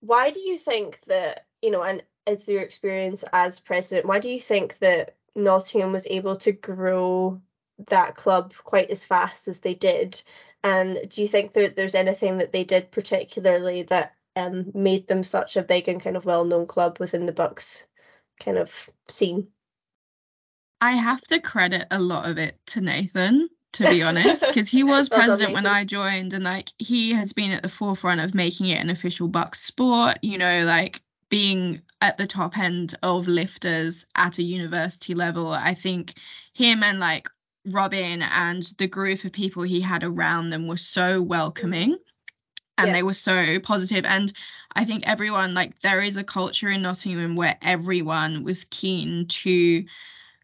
why 0.00 0.30
do 0.30 0.40
you 0.40 0.58
think 0.58 0.98
that 1.06 1.46
you 1.62 1.70
know 1.70 1.82
and 1.82 2.02
through 2.26 2.54
your 2.54 2.62
experience 2.62 3.24
as 3.32 3.60
president, 3.60 4.06
why 4.06 4.18
do 4.18 4.28
you 4.28 4.40
think 4.40 4.78
that 4.78 5.16
Nottingham 5.34 5.92
was 5.92 6.06
able 6.06 6.36
to 6.36 6.52
grow 6.52 7.40
that 7.88 8.14
club 8.14 8.54
quite 8.64 8.90
as 8.90 9.04
fast 9.04 9.48
as 9.48 9.60
they 9.60 9.74
did? 9.74 10.22
And 10.62 10.98
do 11.08 11.22
you 11.22 11.28
think 11.28 11.54
that 11.54 11.74
there's 11.74 11.94
anything 11.94 12.38
that 12.38 12.52
they 12.52 12.64
did 12.64 12.90
particularly 12.90 13.82
that 13.84 14.14
um, 14.36 14.70
made 14.74 15.08
them 15.08 15.24
such 15.24 15.56
a 15.56 15.62
big 15.62 15.88
and 15.88 16.02
kind 16.02 16.16
of 16.16 16.24
well 16.24 16.44
known 16.44 16.66
club 16.66 16.98
within 16.98 17.26
the 17.26 17.32
BUCS 17.32 17.86
kind 18.40 18.58
of 18.58 18.88
scene? 19.08 19.48
I 20.80 20.92
have 20.96 21.20
to 21.22 21.40
credit 21.40 21.86
a 21.90 21.98
lot 21.98 22.28
of 22.28 22.38
it 22.38 22.58
to 22.68 22.80
Nathan, 22.80 23.48
to 23.74 23.84
be 23.84 24.02
honest, 24.02 24.44
because 24.46 24.68
he 24.68 24.82
was 24.82 25.10
well 25.10 25.20
president 25.20 25.52
when 25.52 25.66
I 25.66 25.84
joined, 25.84 26.32
and 26.32 26.44
like 26.44 26.70
he 26.78 27.12
has 27.12 27.32
been 27.32 27.52
at 27.52 27.62
the 27.62 27.68
forefront 27.68 28.20
of 28.20 28.34
making 28.34 28.68
it 28.68 28.80
an 28.80 28.90
official 28.90 29.28
BUCS 29.28 29.60
sport. 29.60 30.18
You 30.22 30.38
know, 30.38 30.64
like 30.64 31.02
being 31.32 31.80
at 32.02 32.18
the 32.18 32.26
top 32.26 32.58
end 32.58 32.94
of 33.02 33.26
lifters 33.26 34.04
at 34.14 34.36
a 34.36 34.42
university 34.42 35.14
level. 35.14 35.48
I 35.48 35.74
think 35.74 36.12
him 36.52 36.82
and 36.82 37.00
like 37.00 37.26
Robin 37.64 38.20
and 38.20 38.62
the 38.76 38.86
group 38.86 39.24
of 39.24 39.32
people 39.32 39.62
he 39.62 39.80
had 39.80 40.04
around 40.04 40.50
them 40.50 40.68
were 40.68 40.76
so 40.76 41.22
welcoming 41.22 41.96
and 42.76 42.88
yeah. 42.88 42.92
they 42.92 43.02
were 43.02 43.14
so 43.14 43.58
positive 43.60 44.04
and 44.04 44.30
I 44.74 44.84
think 44.84 45.04
everyone 45.06 45.54
like 45.54 45.80
there 45.80 46.02
is 46.02 46.18
a 46.18 46.24
culture 46.24 46.68
in 46.68 46.82
Nottingham 46.82 47.34
where 47.34 47.56
everyone 47.62 48.44
was 48.44 48.64
keen 48.64 49.26
to 49.28 49.86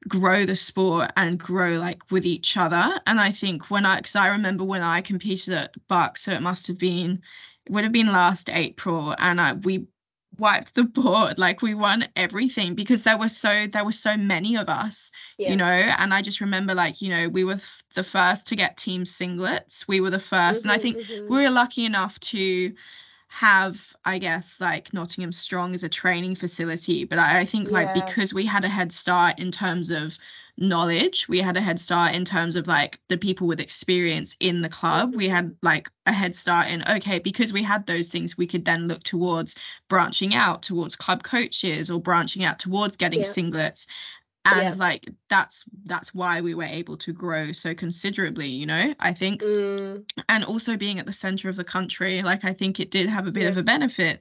grow 0.09 0.47
the 0.47 0.57
sport 0.57 1.11
and 1.19 1.39
grow 1.39 1.73
like 1.73 2.11
with 2.11 2.25
each 2.25 2.57
other 2.57 2.99
and 3.07 3.21
I 3.21 3.33
think 3.33 3.71
when 3.71 3.85
I 3.85 3.99
because 3.99 4.17
I 4.17 4.29
remember 4.29 4.65
when 4.65 4.81
I 4.81 5.03
competed 5.03 5.53
at 5.53 5.75
BUCS 5.89 6.23
so 6.23 6.33
it 6.33 6.41
must 6.41 6.67
have 6.69 6.79
been 6.79 7.21
it 7.67 7.73
would 7.73 7.85
have 7.85 7.93
been 7.93 8.11
last 8.11 8.49
April 8.49 9.15
and 9.19 9.39
I 9.39 9.53
we 9.53 9.89
wiped 10.37 10.75
the 10.75 10.85
board 10.85 11.39
like 11.39 11.63
we 11.63 11.75
won 11.75 12.07
everything 12.15 12.75
because 12.75 13.03
there 13.03 13.19
were 13.19 13.29
so 13.29 13.67
there 13.73 13.85
were 13.85 13.93
so 13.93 14.17
many 14.17 14.57
of 14.57 14.69
us 14.69 15.11
yeah. 15.37 15.51
you 15.51 15.57
know 15.57 15.65
and 15.65 16.13
i 16.13 16.23
just 16.23 16.41
remember 16.41 16.75
like 16.75 17.01
you 17.01 17.09
know 17.09 17.29
we 17.29 17.45
were 17.45 17.61
the 17.95 18.05
first 18.05 18.47
to 18.47 18.57
get 18.57 18.77
team 18.77 19.05
singlets 19.05 19.89
we 19.89 20.01
were 20.01 20.11
the 20.11 20.19
1st 20.19 20.31
mm-hmm, 20.31 20.57
and 20.63 20.71
i 20.71 20.75
mm-hmm, 20.75 20.83
think 20.83 20.99
mm-hmm. 20.99 21.35
we 21.35 21.43
were 21.43 21.51
lucky 21.51 21.85
enough 21.85 22.19
to 22.21 22.73
have 23.29 23.79
i 24.05 24.19
guess 24.19 24.57
like 24.59 24.93
nottingham 24.95 25.33
strong 25.33 25.75
as 25.75 25.83
a 25.83 25.89
training 25.89 26.35
facility 26.35 27.05
but 27.05 27.19
i, 27.19 27.41
I 27.41 27.45
think 27.45 27.71
like 27.71 27.95
yeah. 27.95 28.05
because 28.05 28.33
we 28.33 28.47
had 28.47 28.65
a 28.65 28.69
head 28.69 28.93
start 28.93 29.39
in 29.39 29.53
terms 29.53 29.91
of 29.91 30.17
knowledge 30.57 31.29
we 31.29 31.39
had 31.39 31.57
a 31.57 31.61
head 31.61 31.79
start 31.79 32.15
in 32.15 32.25
terms 32.25 32.57
of 32.57 32.67
like 32.67 32.99
the 33.09 33.19
people 33.19 33.47
with 33.47 33.61
experience 33.61 34.35
in 34.41 34.63
the 34.63 34.69
club 34.69 35.15
we 35.15 35.29
had 35.29 35.55
like 35.63 35.89
a 36.07 36.13
head 36.13 36.35
start 36.35 36.69
in 36.69 36.83
okay 36.89 37.21
because 37.21 37.53
we 37.53 37.63
had 37.63 37.87
those 37.87 38.09
things 38.09 38.37
we 38.37 38.47
could 38.47 38.65
then 38.65 38.89
look 38.89 39.03
towards 39.05 39.55
branching 39.89 40.35
out 40.35 40.63
towards 40.63 40.97
club 40.97 41.23
coaches 41.23 41.91
or 41.91 42.01
branching 42.01 42.43
out 42.43 42.59
towards 42.59 42.97
getting 42.97 43.21
yeah. 43.21 43.27
singlets 43.27 43.87
and 44.45 44.63
yeah. 44.63 44.75
like 44.75 45.09
that's 45.29 45.65
that's 45.85 46.15
why 46.15 46.41
we 46.41 46.55
were 46.55 46.65
able 46.65 46.97
to 46.97 47.13
grow 47.13 47.53
so 47.53 47.75
considerably 47.75 48.49
you 48.49 48.67
know 48.67 48.95
i 49.01 49.13
think 49.13 49.43
mm. 49.43 50.05
and 50.29 50.45
also 50.45 50.77
being 50.77 50.99
at 50.99 51.07
the 51.07 51.13
center 51.13 51.49
of 51.49 51.57
the 51.57 51.65
country 51.65 52.23
like 52.23 52.45
i 52.45 52.53
think 52.53 52.81
it 52.81 52.91
did 52.91 53.09
have 53.09 53.27
a 53.27 53.33
bit 53.33 53.45
yeah. 53.45 53.49
of 53.49 53.57
a 53.57 53.63
benefit 53.63 54.21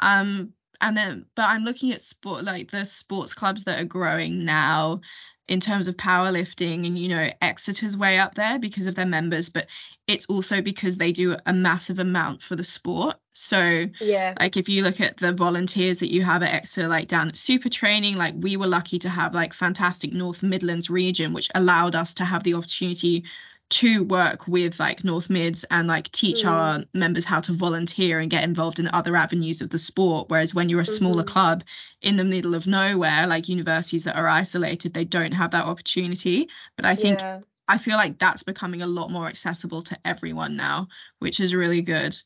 um 0.00 0.52
and 0.80 0.96
then 0.96 1.26
but 1.34 1.42
i'm 1.42 1.64
looking 1.64 1.92
at 1.92 2.02
sport 2.02 2.44
like 2.44 2.70
the 2.70 2.84
sports 2.84 3.34
clubs 3.34 3.64
that 3.64 3.80
are 3.80 3.86
growing 3.86 4.44
now 4.44 5.00
in 5.48 5.60
terms 5.60 5.88
of 5.88 5.96
powerlifting 5.96 6.86
and 6.86 6.98
you 6.98 7.08
know 7.08 7.30
Exeter's 7.40 7.96
way 7.96 8.18
up 8.18 8.34
there 8.34 8.58
because 8.58 8.86
of 8.86 8.94
their 8.94 9.06
members 9.06 9.48
but 9.48 9.66
it's 10.06 10.26
also 10.26 10.62
because 10.62 10.96
they 10.96 11.12
do 11.12 11.36
a 11.44 11.52
massive 11.52 11.98
amount 11.98 12.42
for 12.42 12.56
the 12.56 12.64
sport. 12.64 13.16
So 13.34 13.86
yeah. 14.00 14.34
like 14.40 14.56
if 14.56 14.68
you 14.68 14.82
look 14.82 15.00
at 15.00 15.18
the 15.18 15.34
volunteers 15.34 15.98
that 15.98 16.10
you 16.10 16.24
have 16.24 16.42
at 16.42 16.54
Exeter 16.54 16.88
like 16.88 17.08
down 17.08 17.28
at 17.28 17.36
super 17.36 17.68
training 17.68 18.16
like 18.16 18.34
we 18.36 18.56
were 18.56 18.66
lucky 18.66 18.98
to 19.00 19.08
have 19.08 19.34
like 19.34 19.52
fantastic 19.52 20.12
North 20.12 20.42
Midlands 20.42 20.88
region 20.88 21.32
which 21.32 21.50
allowed 21.54 21.94
us 21.94 22.14
to 22.14 22.24
have 22.24 22.42
the 22.42 22.54
opportunity 22.54 23.24
to 23.70 24.04
work 24.04 24.48
with 24.48 24.80
like 24.80 25.04
North 25.04 25.28
Mids 25.28 25.64
and 25.70 25.86
like 25.88 26.10
teach 26.10 26.42
mm. 26.42 26.48
our 26.48 26.84
members 26.94 27.24
how 27.24 27.40
to 27.40 27.52
volunteer 27.52 28.18
and 28.18 28.30
get 28.30 28.44
involved 28.44 28.78
in 28.78 28.88
other 28.88 29.14
avenues 29.14 29.60
of 29.60 29.70
the 29.70 29.78
sport. 29.78 30.30
Whereas 30.30 30.54
when 30.54 30.68
you're 30.68 30.80
a 30.80 30.86
smaller 30.86 31.22
mm-hmm. 31.22 31.32
club 31.32 31.64
in 32.00 32.16
the 32.16 32.24
middle 32.24 32.54
of 32.54 32.66
nowhere, 32.66 33.26
like 33.26 33.48
universities 33.48 34.04
that 34.04 34.16
are 34.16 34.28
isolated, 34.28 34.94
they 34.94 35.04
don't 35.04 35.32
have 35.32 35.50
that 35.50 35.66
opportunity. 35.66 36.48
But 36.76 36.86
I 36.86 36.96
think 36.96 37.20
yeah. 37.20 37.40
I 37.68 37.76
feel 37.76 37.96
like 37.96 38.18
that's 38.18 38.42
becoming 38.42 38.80
a 38.80 38.86
lot 38.86 39.10
more 39.10 39.28
accessible 39.28 39.82
to 39.84 39.98
everyone 40.04 40.56
now, 40.56 40.88
which 41.18 41.38
is 41.38 41.54
really 41.54 41.82
good. 41.82 42.18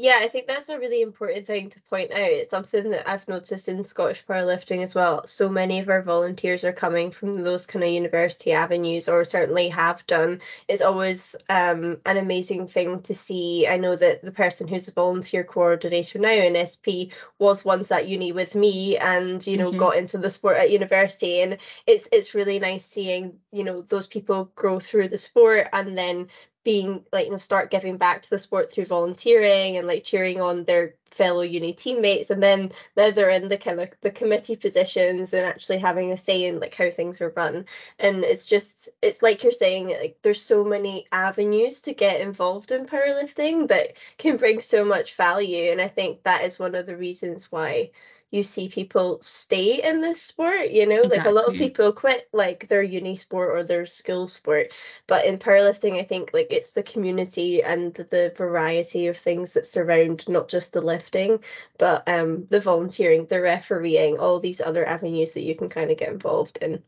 Yeah, 0.00 0.20
I 0.22 0.28
think 0.28 0.46
that's 0.46 0.68
a 0.68 0.78
really 0.78 1.02
important 1.02 1.44
thing 1.44 1.70
to 1.70 1.82
point 1.90 2.12
out. 2.12 2.20
It's 2.20 2.50
something 2.50 2.90
that 2.90 3.10
I've 3.10 3.26
noticed 3.26 3.68
in 3.68 3.82
Scottish 3.82 4.24
powerlifting 4.24 4.80
as 4.84 4.94
well. 4.94 5.26
So 5.26 5.48
many 5.48 5.80
of 5.80 5.88
our 5.88 6.02
volunteers 6.02 6.62
are 6.62 6.72
coming 6.72 7.10
from 7.10 7.42
those 7.42 7.66
kind 7.66 7.84
of 7.84 7.90
university 7.90 8.52
avenues, 8.52 9.08
or 9.08 9.24
certainly 9.24 9.70
have 9.70 10.06
done. 10.06 10.40
It's 10.68 10.82
always 10.82 11.34
um, 11.48 11.96
an 12.06 12.16
amazing 12.16 12.68
thing 12.68 13.02
to 13.02 13.14
see. 13.14 13.66
I 13.66 13.76
know 13.76 13.96
that 13.96 14.22
the 14.22 14.30
person 14.30 14.68
who's 14.68 14.86
a 14.86 14.92
volunteer 14.92 15.42
coordinator 15.42 16.20
now 16.20 16.30
in 16.30 16.54
SP 16.54 17.10
was 17.40 17.64
once 17.64 17.90
at 17.90 18.06
uni 18.06 18.30
with 18.30 18.54
me, 18.54 18.98
and 18.98 19.44
you 19.44 19.56
know 19.56 19.70
mm-hmm. 19.70 19.80
got 19.80 19.96
into 19.96 20.18
the 20.18 20.30
sport 20.30 20.58
at 20.58 20.70
university, 20.70 21.40
and 21.40 21.58
it's 21.88 22.08
it's 22.12 22.36
really 22.36 22.60
nice 22.60 22.84
seeing 22.84 23.40
you 23.50 23.64
know 23.64 23.82
those 23.82 24.06
people 24.06 24.52
grow 24.54 24.78
through 24.78 25.08
the 25.08 25.18
sport 25.18 25.66
and 25.72 25.98
then 25.98 26.28
being 26.64 27.04
like 27.12 27.26
you 27.26 27.30
know 27.30 27.38
start 27.38 27.70
giving 27.70 27.96
back 27.96 28.22
to 28.22 28.30
the 28.30 28.38
sport 28.38 28.72
through 28.72 28.84
volunteering 28.84 29.76
and 29.76 29.86
like 29.86 30.04
cheering 30.04 30.40
on 30.40 30.64
their 30.64 30.94
fellow 31.10 31.42
uni 31.42 31.72
teammates. 31.72 32.30
And 32.30 32.42
then 32.42 32.70
now 32.96 33.10
they're 33.10 33.30
in 33.30 33.48
the 33.48 33.58
kind 33.58 33.80
of 33.80 33.90
the 34.00 34.10
committee 34.10 34.56
positions 34.56 35.32
and 35.32 35.44
actually 35.44 35.78
having 35.78 36.12
a 36.12 36.16
say 36.16 36.44
in 36.44 36.60
like 36.60 36.74
how 36.74 36.90
things 36.90 37.20
are 37.20 37.32
run. 37.36 37.66
And 37.98 38.24
it's 38.24 38.46
just 38.46 38.88
it's 39.02 39.22
like 39.22 39.42
you're 39.42 39.52
saying 39.52 39.88
like 39.88 40.18
there's 40.22 40.42
so 40.42 40.64
many 40.64 41.06
avenues 41.12 41.82
to 41.82 41.94
get 41.94 42.20
involved 42.20 42.70
in 42.70 42.86
powerlifting 42.86 43.68
that 43.68 43.94
can 44.16 44.36
bring 44.36 44.60
so 44.60 44.84
much 44.84 45.14
value. 45.14 45.70
And 45.72 45.80
i 45.80 45.88
think 45.88 46.22
that 46.22 46.44
is 46.44 46.58
one 46.58 46.74
of 46.74 46.86
the 46.86 46.96
reasons 46.96 47.50
why 47.50 47.90
you 48.30 48.42
see 48.42 48.68
people 48.68 49.18
stay 49.20 49.82
in 49.82 50.00
this 50.00 50.20
sport 50.20 50.70
you 50.70 50.86
know 50.86 51.02
exactly. 51.02 51.18
like 51.18 51.26
a 51.26 51.30
lot 51.30 51.48
of 51.48 51.54
people 51.54 51.92
quit 51.92 52.28
like 52.32 52.68
their 52.68 52.82
uni 52.82 53.16
sport 53.16 53.50
or 53.50 53.62
their 53.62 53.86
school 53.86 54.28
sport 54.28 54.68
but 55.06 55.24
in 55.24 55.38
powerlifting 55.38 55.98
i 55.98 56.04
think 56.04 56.30
like 56.34 56.48
it's 56.50 56.72
the 56.72 56.82
community 56.82 57.62
and 57.62 57.94
the 57.94 58.32
variety 58.36 59.06
of 59.06 59.16
things 59.16 59.54
that 59.54 59.66
surround 59.66 60.28
not 60.28 60.48
just 60.48 60.72
the 60.72 60.80
lifting 60.80 61.38
but 61.78 62.06
um 62.08 62.46
the 62.50 62.60
volunteering 62.60 63.26
the 63.26 63.40
refereeing 63.40 64.18
all 64.18 64.38
these 64.38 64.60
other 64.60 64.86
avenues 64.86 65.34
that 65.34 65.42
you 65.42 65.54
can 65.54 65.68
kind 65.68 65.90
of 65.90 65.96
get 65.96 66.10
involved 66.10 66.58
in 66.60 66.82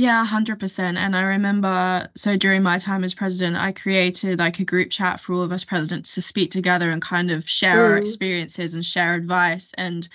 yeah, 0.00 0.24
100%. 0.24 0.96
And 0.96 1.16
I 1.16 1.22
remember, 1.22 2.08
so 2.14 2.36
during 2.36 2.62
my 2.62 2.78
time 2.78 3.02
as 3.02 3.14
president, 3.14 3.56
I 3.56 3.72
created 3.72 4.38
like 4.38 4.60
a 4.60 4.64
group 4.64 4.90
chat 4.90 5.20
for 5.20 5.32
all 5.32 5.42
of 5.42 5.50
us 5.50 5.64
presidents 5.64 6.14
to 6.14 6.22
speak 6.22 6.52
together 6.52 6.88
and 6.88 7.02
kind 7.02 7.32
of 7.32 7.48
share 7.48 7.78
mm. 7.78 7.90
our 7.90 7.98
experiences 7.98 8.74
and 8.74 8.86
share 8.86 9.14
advice. 9.14 9.74
And 9.76 10.08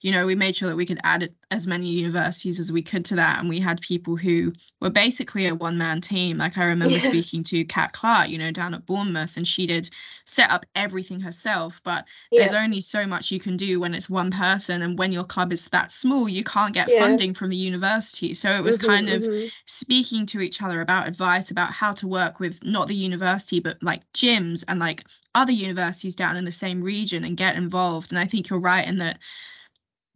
you 0.00 0.12
know, 0.12 0.24
we 0.24 0.34
made 0.34 0.56
sure 0.56 0.68
that 0.68 0.76
we 0.76 0.86
could 0.86 1.00
add 1.04 1.30
as 1.50 1.66
many 1.66 1.88
universities 1.88 2.58
as 2.58 2.72
we 2.72 2.82
could 2.82 3.04
to 3.06 3.16
that. 3.16 3.38
And 3.38 3.48
we 3.48 3.60
had 3.60 3.80
people 3.80 4.16
who 4.16 4.52
were 4.80 4.90
basically 4.90 5.46
a 5.46 5.54
one 5.54 5.76
man 5.76 6.00
team. 6.00 6.38
Like 6.38 6.56
I 6.56 6.64
remember 6.64 6.94
yeah. 6.94 7.08
speaking 7.08 7.44
to 7.44 7.64
Kat 7.64 7.92
Clark, 7.92 8.30
you 8.30 8.38
know, 8.38 8.50
down 8.50 8.72
at 8.72 8.86
Bournemouth, 8.86 9.36
and 9.36 9.46
she 9.46 9.66
did 9.66 9.90
set 10.24 10.48
up 10.48 10.64
everything 10.74 11.20
herself. 11.20 11.80
But 11.84 12.06
yeah. 12.30 12.40
there's 12.40 12.62
only 12.62 12.80
so 12.80 13.06
much 13.06 13.30
you 13.30 13.40
can 13.40 13.58
do 13.58 13.78
when 13.78 13.92
it's 13.92 14.08
one 14.08 14.30
person. 14.30 14.80
And 14.80 14.98
when 14.98 15.12
your 15.12 15.24
club 15.24 15.52
is 15.52 15.66
that 15.66 15.92
small, 15.92 16.28
you 16.28 16.44
can't 16.44 16.72
get 16.72 16.88
yeah. 16.88 17.00
funding 17.00 17.34
from 17.34 17.50
the 17.50 17.56
university. 17.56 18.32
So 18.32 18.50
it 18.50 18.62
was 18.62 18.78
mm-hmm, 18.78 18.86
kind 18.86 19.10
of 19.10 19.22
mm-hmm. 19.22 19.48
speaking 19.66 20.24
to 20.26 20.40
each 20.40 20.62
other 20.62 20.80
about 20.80 21.08
advice 21.08 21.50
about 21.50 21.72
how 21.72 21.92
to 21.94 22.08
work 22.08 22.40
with 22.40 22.64
not 22.64 22.88
the 22.88 22.94
university, 22.94 23.60
but 23.60 23.82
like 23.82 24.10
gyms 24.14 24.64
and 24.66 24.80
like 24.80 25.04
other 25.34 25.52
universities 25.52 26.14
down 26.14 26.36
in 26.36 26.44
the 26.44 26.52
same 26.52 26.80
region 26.80 27.24
and 27.24 27.36
get 27.36 27.56
involved. 27.56 28.12
And 28.12 28.18
I 28.18 28.26
think 28.26 28.48
you're 28.48 28.58
right 28.58 28.86
in 28.86 28.98
that 28.98 29.18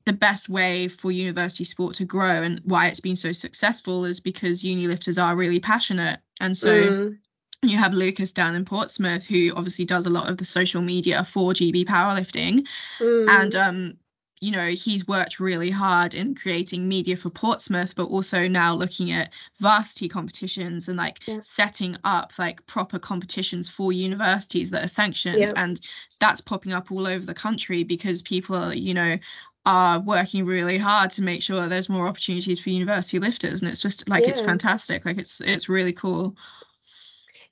the 0.07 0.13
best 0.13 0.49
way 0.49 0.89
for 0.89 1.11
university 1.11 1.65
sport 1.65 1.97
to 1.97 2.05
grow 2.05 2.43
and 2.43 2.61
why 2.65 2.89
it's 2.89 3.01
been 3.01 3.17
so 3.17 3.33
successful 3.33 4.05
is 4.05 4.21
because 4.21 4.63
uni 4.63 4.87
lifters 4.87 5.19
are 5.19 5.37
really 5.37 5.61
passionate 5.61 6.21
and 6.41 6.57
so 6.57 6.69
mm. 6.69 7.19
you 7.63 7.79
have 7.79 7.95
Lucas 7.95 8.33
down 8.33 8.55
in 8.55 8.65
Portsmouth 8.65 9.25
who 9.25 9.53
obviously 9.57 9.85
does 9.85 10.07
a 10.07 10.11
lot 10.11 10.29
of 10.29 10.37
the 10.37 10.45
social 10.45 10.83
media 10.83 11.27
for 11.33 11.53
GB 11.53 11.87
powerlifting 11.87 12.67
mm. 13.01 13.29
and 13.29 13.55
um 13.55 13.95
you 14.41 14.51
know 14.51 14.69
he's 14.69 15.09
worked 15.09 15.41
really 15.41 15.71
hard 15.71 16.13
in 16.13 16.35
creating 16.35 16.87
media 16.87 17.17
for 17.17 17.31
Portsmouth 17.31 17.95
but 17.97 18.05
also 18.05 18.47
now 18.47 18.75
looking 18.75 19.11
at 19.11 19.31
varsity 19.61 20.07
competitions 20.07 20.87
and 20.87 20.99
like 20.99 21.21
yeah. 21.27 21.39
setting 21.43 21.97
up 22.05 22.33
like 22.39 22.67
proper 22.67 22.99
competitions 22.99 23.71
for 23.71 23.91
universities 23.91 24.69
that 24.71 24.85
are 24.85 24.89
sanctioned 24.89 25.39
yeah. 25.39 25.53
and 25.57 25.81
that's 26.21 26.43
popping 26.43 26.73
up 26.73 26.93
all 26.93 27.07
over 27.07 27.25
the 27.25 27.33
country 27.33 27.85
because 27.85 28.21
people 28.21 28.55
are 28.55 28.75
you 28.75 28.93
know 28.93 29.17
are 29.67 30.01
working 30.01 30.45
really 30.45 30.79
hard 30.79 31.11
to 31.13 31.23
make 31.23 31.43
sure 31.43 31.69
there's 31.69 31.89
more 31.89 32.07
opportunities 32.07 32.61
for 32.61 32.71
university 32.71 33.19
lifters 33.19 33.63
and 33.63 33.71
it's 33.71 33.81
just 33.81 34.09
like 34.09 34.25
yeah. 34.25 34.31
it's 34.31 34.41
fantastic. 34.41 35.05
Like 35.05 35.19
it's 35.19 35.41
it's 35.41 35.69
really 35.69 35.93
cool. 35.93 36.37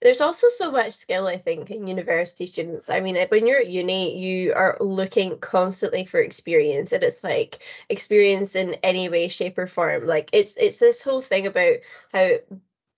There's 0.03 0.20
also 0.20 0.48
so 0.48 0.72
much 0.72 0.94
skill 0.94 1.29
i 1.29 1.37
think 1.37 1.70
in 1.70 1.87
university 1.87 2.46
students. 2.46 2.90
I 2.90 3.01
mean 3.01 3.16
when 3.29 3.46
you're 3.46 3.61
at 3.61 3.68
uni 3.68 4.18
you 4.18 4.53
are 4.55 4.77
looking 4.81 5.38
constantly 5.38 6.05
for 6.05 6.20
experience 6.20 6.92
and 6.92 7.03
it's 7.03 7.22
like 7.22 7.61
experience 7.88 8.57
in 8.57 8.75
any 8.83 9.09
way 9.09 9.29
shape 9.29 9.57
or 9.59 9.66
form. 9.66 10.07
Like 10.07 10.31
it's 10.33 10.57
it's 10.57 10.79
this 10.79 11.03
whole 11.03 11.20
thing 11.20 11.46
about 11.46 11.77
how 12.12 12.31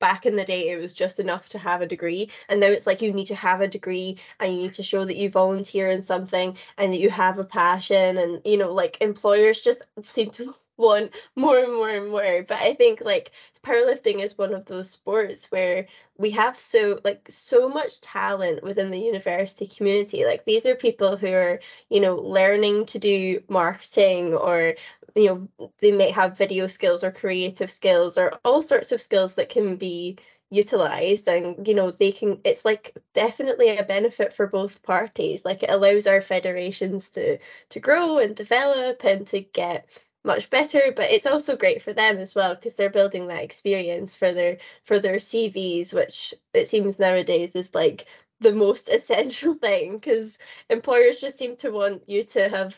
back 0.01 0.27
in 0.27 0.37
the 0.37 0.45
day 0.45 0.71
it 0.71 0.81
was 0.81 0.93
just 0.93 1.21
enough 1.21 1.49
to 1.51 1.59
have 1.59 1.83
a 1.83 1.87
degree. 1.87 2.31
And 2.49 2.61
now 2.61 2.67
it's 2.67 2.87
like 2.87 3.03
you 3.03 3.13
need 3.13 3.27
to 3.27 3.35
have 3.35 3.61
a 3.61 3.69
degree 3.69 4.19
and 4.41 4.55
you 4.55 4.63
need 4.63 4.73
to 4.75 4.83
show 4.83 5.05
that 5.05 5.17
you 5.17 5.31
volunteer 5.31 5.91
in 5.91 6.03
something 6.03 6.57
and 6.79 6.93
that 6.93 6.99
you 6.99 7.11
have 7.11 7.39
a 7.39 7.45
passion 7.45 8.19
and 8.19 8.41
you 8.45 8.57
know 8.57 8.73
like 8.73 8.99
employers 9.01 9.61
just 9.61 9.83
seem 10.03 10.31
to 10.33 10.55
want 10.77 11.15
more 11.37 11.59
and 11.59 11.73
more 11.73 11.91
and 11.91 12.11
more. 12.11 12.45
But 12.47 12.61
i 12.61 12.75
think 12.75 13.01
like 13.05 13.33
powerlifting 13.63 14.21
is 14.23 14.39
one 14.39 14.55
of 14.55 14.67
those 14.67 14.91
sports 14.91 15.51
where 15.51 15.87
we 16.19 16.31
have 16.31 16.57
so 16.57 17.01
like 17.05 17.27
so 17.31 17.69
much 17.69 18.01
talent 18.01 18.63
within 18.63 18.91
the 18.91 18.99
university 19.01 19.67
community. 19.67 20.25
Like 20.25 20.45
these 20.45 20.67
are 20.67 20.75
people 20.75 21.17
who 21.17 21.33
are 21.33 21.61
you 21.91 22.01
know 22.01 22.17
learning 22.17 22.87
to 22.87 22.99
do 22.99 23.43
marketing 23.49 24.35
or 24.35 24.75
you 25.15 25.49
know 25.59 25.71
they 25.81 25.93
may 25.93 26.11
have 26.11 26.39
video 26.39 26.67
skills 26.67 27.05
or 27.05 27.11
creative 27.13 27.71
skills 27.71 28.19
or 28.19 28.39
all 28.45 28.63
sorts 28.63 28.93
of 28.93 29.01
skills 29.01 29.35
that 29.37 29.49
can 29.49 29.77
be 29.77 30.19
utilized 30.51 31.27
and 31.29 31.67
you 31.67 31.75
know 31.75 31.91
they 31.91 32.13
can 32.13 32.39
it's 32.45 32.65
like 32.65 32.97
definitely 33.13 33.77
a 33.77 33.83
benefit 33.85 34.33
for 34.33 34.47
both 34.47 34.83
parties. 34.83 35.45
Like 35.45 35.63
it 35.63 35.71
allows 35.71 36.07
our 36.07 36.21
federations 36.21 37.11
to 37.11 37.39
to 37.71 37.81
grow 37.81 38.19
and 38.19 38.37
develop 38.37 39.05
and 39.05 39.27
to 39.29 39.41
get 39.41 39.89
much 40.25 40.49
better 40.51 40.93
but 40.97 41.11
it's 41.11 41.27
also 41.27 41.57
great 41.57 41.83
for 41.83 41.93
them 41.93 42.17
as 42.17 42.35
well 42.35 42.55
because 42.55 42.75
they're 42.75 42.91
building 42.91 43.29
that 43.29 43.43
experience 43.43 44.17
for 44.17 44.33
their 44.33 44.59
for 44.83 44.99
their 44.99 45.17
CVs 45.17 45.93
which 45.93 46.35
it 46.53 46.69
seems 46.69 46.99
nowadays 46.99 47.55
is 47.55 47.75
like 47.75 48.07
the 48.41 48.53
most 48.53 48.89
essential 48.93 49.55
thing 49.55 49.95
because 49.95 50.39
employers 50.71 51.21
just 51.21 51.39
seem 51.39 51.57
to 51.57 51.71
want 51.71 52.09
you 52.09 52.25
to 52.25 52.49
have 52.49 52.77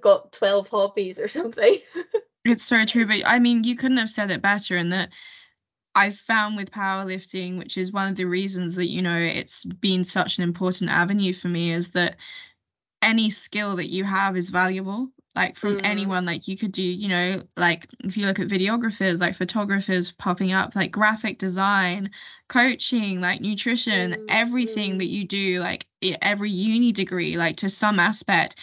got 0.00 0.32
12 0.32 0.68
hobbies 0.68 1.18
or 1.18 1.28
something. 1.28 1.76
it's 2.44 2.64
so 2.64 2.84
true, 2.84 3.06
but 3.06 3.26
I 3.26 3.38
mean, 3.38 3.64
you 3.64 3.76
couldn't 3.76 3.98
have 3.98 4.10
said 4.10 4.30
it 4.30 4.42
better 4.42 4.76
in 4.76 4.90
that 4.90 5.10
I've 5.94 6.16
found 6.16 6.56
with 6.56 6.70
powerlifting, 6.70 7.58
which 7.58 7.76
is 7.76 7.92
one 7.92 8.08
of 8.08 8.16
the 8.16 8.24
reasons 8.24 8.76
that, 8.76 8.88
you 8.88 9.02
know, 9.02 9.18
it's 9.18 9.64
been 9.64 10.04
such 10.04 10.38
an 10.38 10.44
important 10.44 10.90
avenue 10.90 11.34
for 11.34 11.48
me, 11.48 11.72
is 11.72 11.90
that 11.90 12.16
any 13.02 13.30
skill 13.30 13.76
that 13.76 13.90
you 13.90 14.04
have 14.04 14.36
is 14.36 14.48
valuable 14.48 15.10
like 15.34 15.56
from 15.56 15.78
mm. 15.78 15.80
anyone 15.84 16.26
like 16.26 16.46
you 16.46 16.58
could 16.58 16.72
do 16.72 16.82
you 16.82 17.08
know 17.08 17.42
like 17.56 17.86
if 18.00 18.16
you 18.16 18.26
look 18.26 18.38
at 18.38 18.48
videographers 18.48 19.18
like 19.18 19.36
photographers 19.36 20.12
popping 20.12 20.52
up 20.52 20.74
like 20.74 20.90
graphic 20.90 21.38
design 21.38 22.10
coaching 22.48 23.20
like 23.20 23.40
nutrition 23.40 24.12
mm. 24.12 24.26
everything 24.28 24.98
that 24.98 25.08
you 25.08 25.26
do 25.26 25.58
like 25.60 25.86
every 26.20 26.50
uni 26.50 26.92
degree 26.92 27.36
like 27.36 27.56
to 27.56 27.70
some 27.70 27.98
aspect 27.98 28.56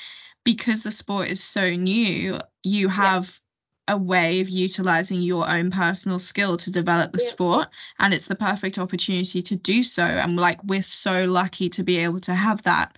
because 0.43 0.81
the 0.81 0.91
sport 0.91 1.29
is 1.29 1.43
so 1.43 1.69
new, 1.69 2.39
you 2.63 2.87
have 2.87 3.39
yeah. 3.87 3.95
a 3.95 3.97
way 3.97 4.39
of 4.41 4.49
utilizing 4.49 5.21
your 5.21 5.47
own 5.47 5.71
personal 5.71 6.19
skill 6.19 6.57
to 6.57 6.71
develop 6.71 7.11
the 7.11 7.21
yeah. 7.21 7.29
sport 7.29 7.67
and 7.99 8.13
it's 8.13 8.27
the 8.27 8.35
perfect 8.35 8.79
opportunity 8.79 9.41
to 9.43 9.55
do 9.55 9.83
so 9.83 10.03
and 10.03 10.37
like 10.37 10.63
we're 10.63 10.83
so 10.83 11.25
lucky 11.25 11.69
to 11.69 11.83
be 11.83 11.97
able 11.97 12.19
to 12.21 12.33
have 12.33 12.63
that 12.63 12.97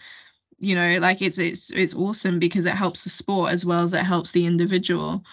you 0.61 0.75
know 0.75 0.97
like 0.99 1.21
it's 1.21 1.37
it's 1.37 1.69
it's 1.71 1.93
awesome 1.93 2.39
because 2.39 2.65
it 2.65 2.71
helps 2.75 3.03
the 3.03 3.09
sport 3.09 3.51
as 3.51 3.65
well 3.65 3.81
as 3.81 3.93
it 3.93 4.03
helps 4.03 4.31
the 4.31 4.45
individual 4.45 5.23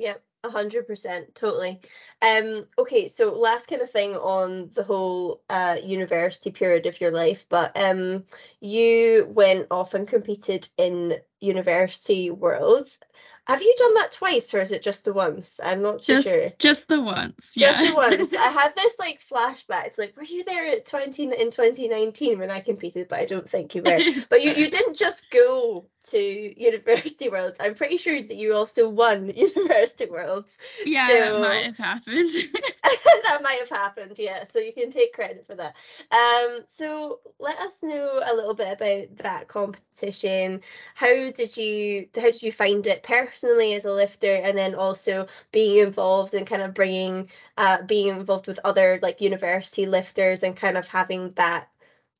yeah 0.00 0.14
a 0.46 0.50
hundred 0.50 0.86
percent, 0.86 1.34
totally. 1.34 1.80
Um, 2.22 2.64
okay, 2.78 3.08
so 3.08 3.34
last 3.34 3.66
kind 3.66 3.82
of 3.82 3.90
thing 3.90 4.14
on 4.14 4.70
the 4.74 4.84
whole 4.84 5.42
uh 5.50 5.76
university 5.82 6.50
period 6.50 6.86
of 6.86 7.00
your 7.00 7.10
life, 7.10 7.46
but 7.48 7.76
um, 7.76 8.24
you 8.60 9.26
went 9.28 9.66
off 9.70 9.94
and 9.94 10.08
competed 10.08 10.68
in 10.78 11.16
university 11.40 12.30
worlds. 12.30 13.00
Have 13.46 13.62
you 13.62 13.74
done 13.78 13.94
that 13.94 14.10
twice 14.10 14.52
or 14.54 14.60
is 14.60 14.72
it 14.72 14.82
just 14.82 15.04
the 15.04 15.12
once? 15.12 15.60
I'm 15.62 15.80
not 15.80 16.02
too 16.02 16.16
just, 16.16 16.28
sure. 16.28 16.52
Just 16.58 16.88
the 16.88 17.00
once. 17.00 17.52
Just 17.56 17.80
the 17.80 17.94
once. 17.94 18.34
I 18.34 18.48
have 18.50 18.74
this 18.74 18.96
like 18.98 19.20
flashback. 19.20 19.86
It's 19.86 19.98
like, 19.98 20.16
were 20.16 20.24
you 20.24 20.42
there 20.42 20.66
at 20.66 20.86
20 20.86 21.22
in 21.24 21.50
2019 21.50 22.40
when 22.40 22.50
I 22.50 22.60
competed? 22.60 23.06
But 23.06 23.20
I 23.20 23.24
don't 23.24 23.48
think 23.48 23.74
you 23.76 23.82
were. 23.82 24.00
but 24.30 24.42
you, 24.42 24.52
you 24.52 24.68
didn't 24.68 24.96
just 24.96 25.30
go 25.30 25.86
to 26.10 26.62
University 26.62 27.28
Worlds. 27.28 27.56
I'm 27.60 27.74
pretty 27.74 27.96
sure 27.96 28.20
that 28.20 28.36
you 28.36 28.54
also 28.54 28.88
won 28.88 29.28
University 29.36 30.06
Worlds. 30.06 30.58
Yeah, 30.84 31.08
so... 31.08 31.14
that 31.14 31.40
might 31.40 31.64
have 31.64 31.76
happened. 31.76 32.30
that 33.24 33.42
might 33.42 33.58
have 33.60 33.68
happened, 33.68 34.18
yeah. 34.18 34.44
So 34.44 34.58
you 34.58 34.72
can 34.72 34.90
take 34.90 35.12
credit 35.12 35.46
for 35.46 35.54
that. 35.56 35.74
Um, 36.10 36.62
so 36.66 37.20
let 37.38 37.58
us 37.58 37.82
know 37.82 38.22
a 38.24 38.34
little 38.34 38.54
bit 38.54 38.72
about 38.72 39.16
that 39.18 39.48
competition. 39.48 40.60
How 40.94 41.30
did 41.30 41.56
you 41.56 42.08
how 42.14 42.22
did 42.22 42.42
you 42.42 42.52
find 42.52 42.86
it 42.86 43.02
personally 43.02 43.74
as 43.74 43.84
a 43.84 43.92
lifter, 43.92 44.34
and 44.34 44.56
then 44.56 44.74
also 44.74 45.26
being 45.52 45.84
involved 45.84 46.34
and 46.34 46.46
kind 46.46 46.62
of 46.62 46.74
bringing 46.74 47.28
uh 47.56 47.82
being 47.82 48.08
involved 48.08 48.46
with 48.46 48.60
other 48.64 48.98
like 49.02 49.20
university 49.20 49.86
lifters 49.86 50.42
and 50.42 50.56
kind 50.56 50.76
of 50.76 50.86
having 50.86 51.30
that 51.30 51.68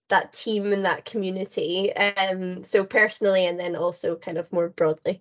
that 0.09 0.33
team 0.33 0.73
and 0.73 0.85
that 0.85 1.05
community. 1.05 1.95
Um, 1.95 2.63
so 2.63 2.85
personally, 2.85 3.47
and 3.47 3.59
then 3.59 3.77
also 3.77 4.17
kind 4.17 4.39
of 4.39 4.53
more 4.53 4.69
broadly. 4.69 5.21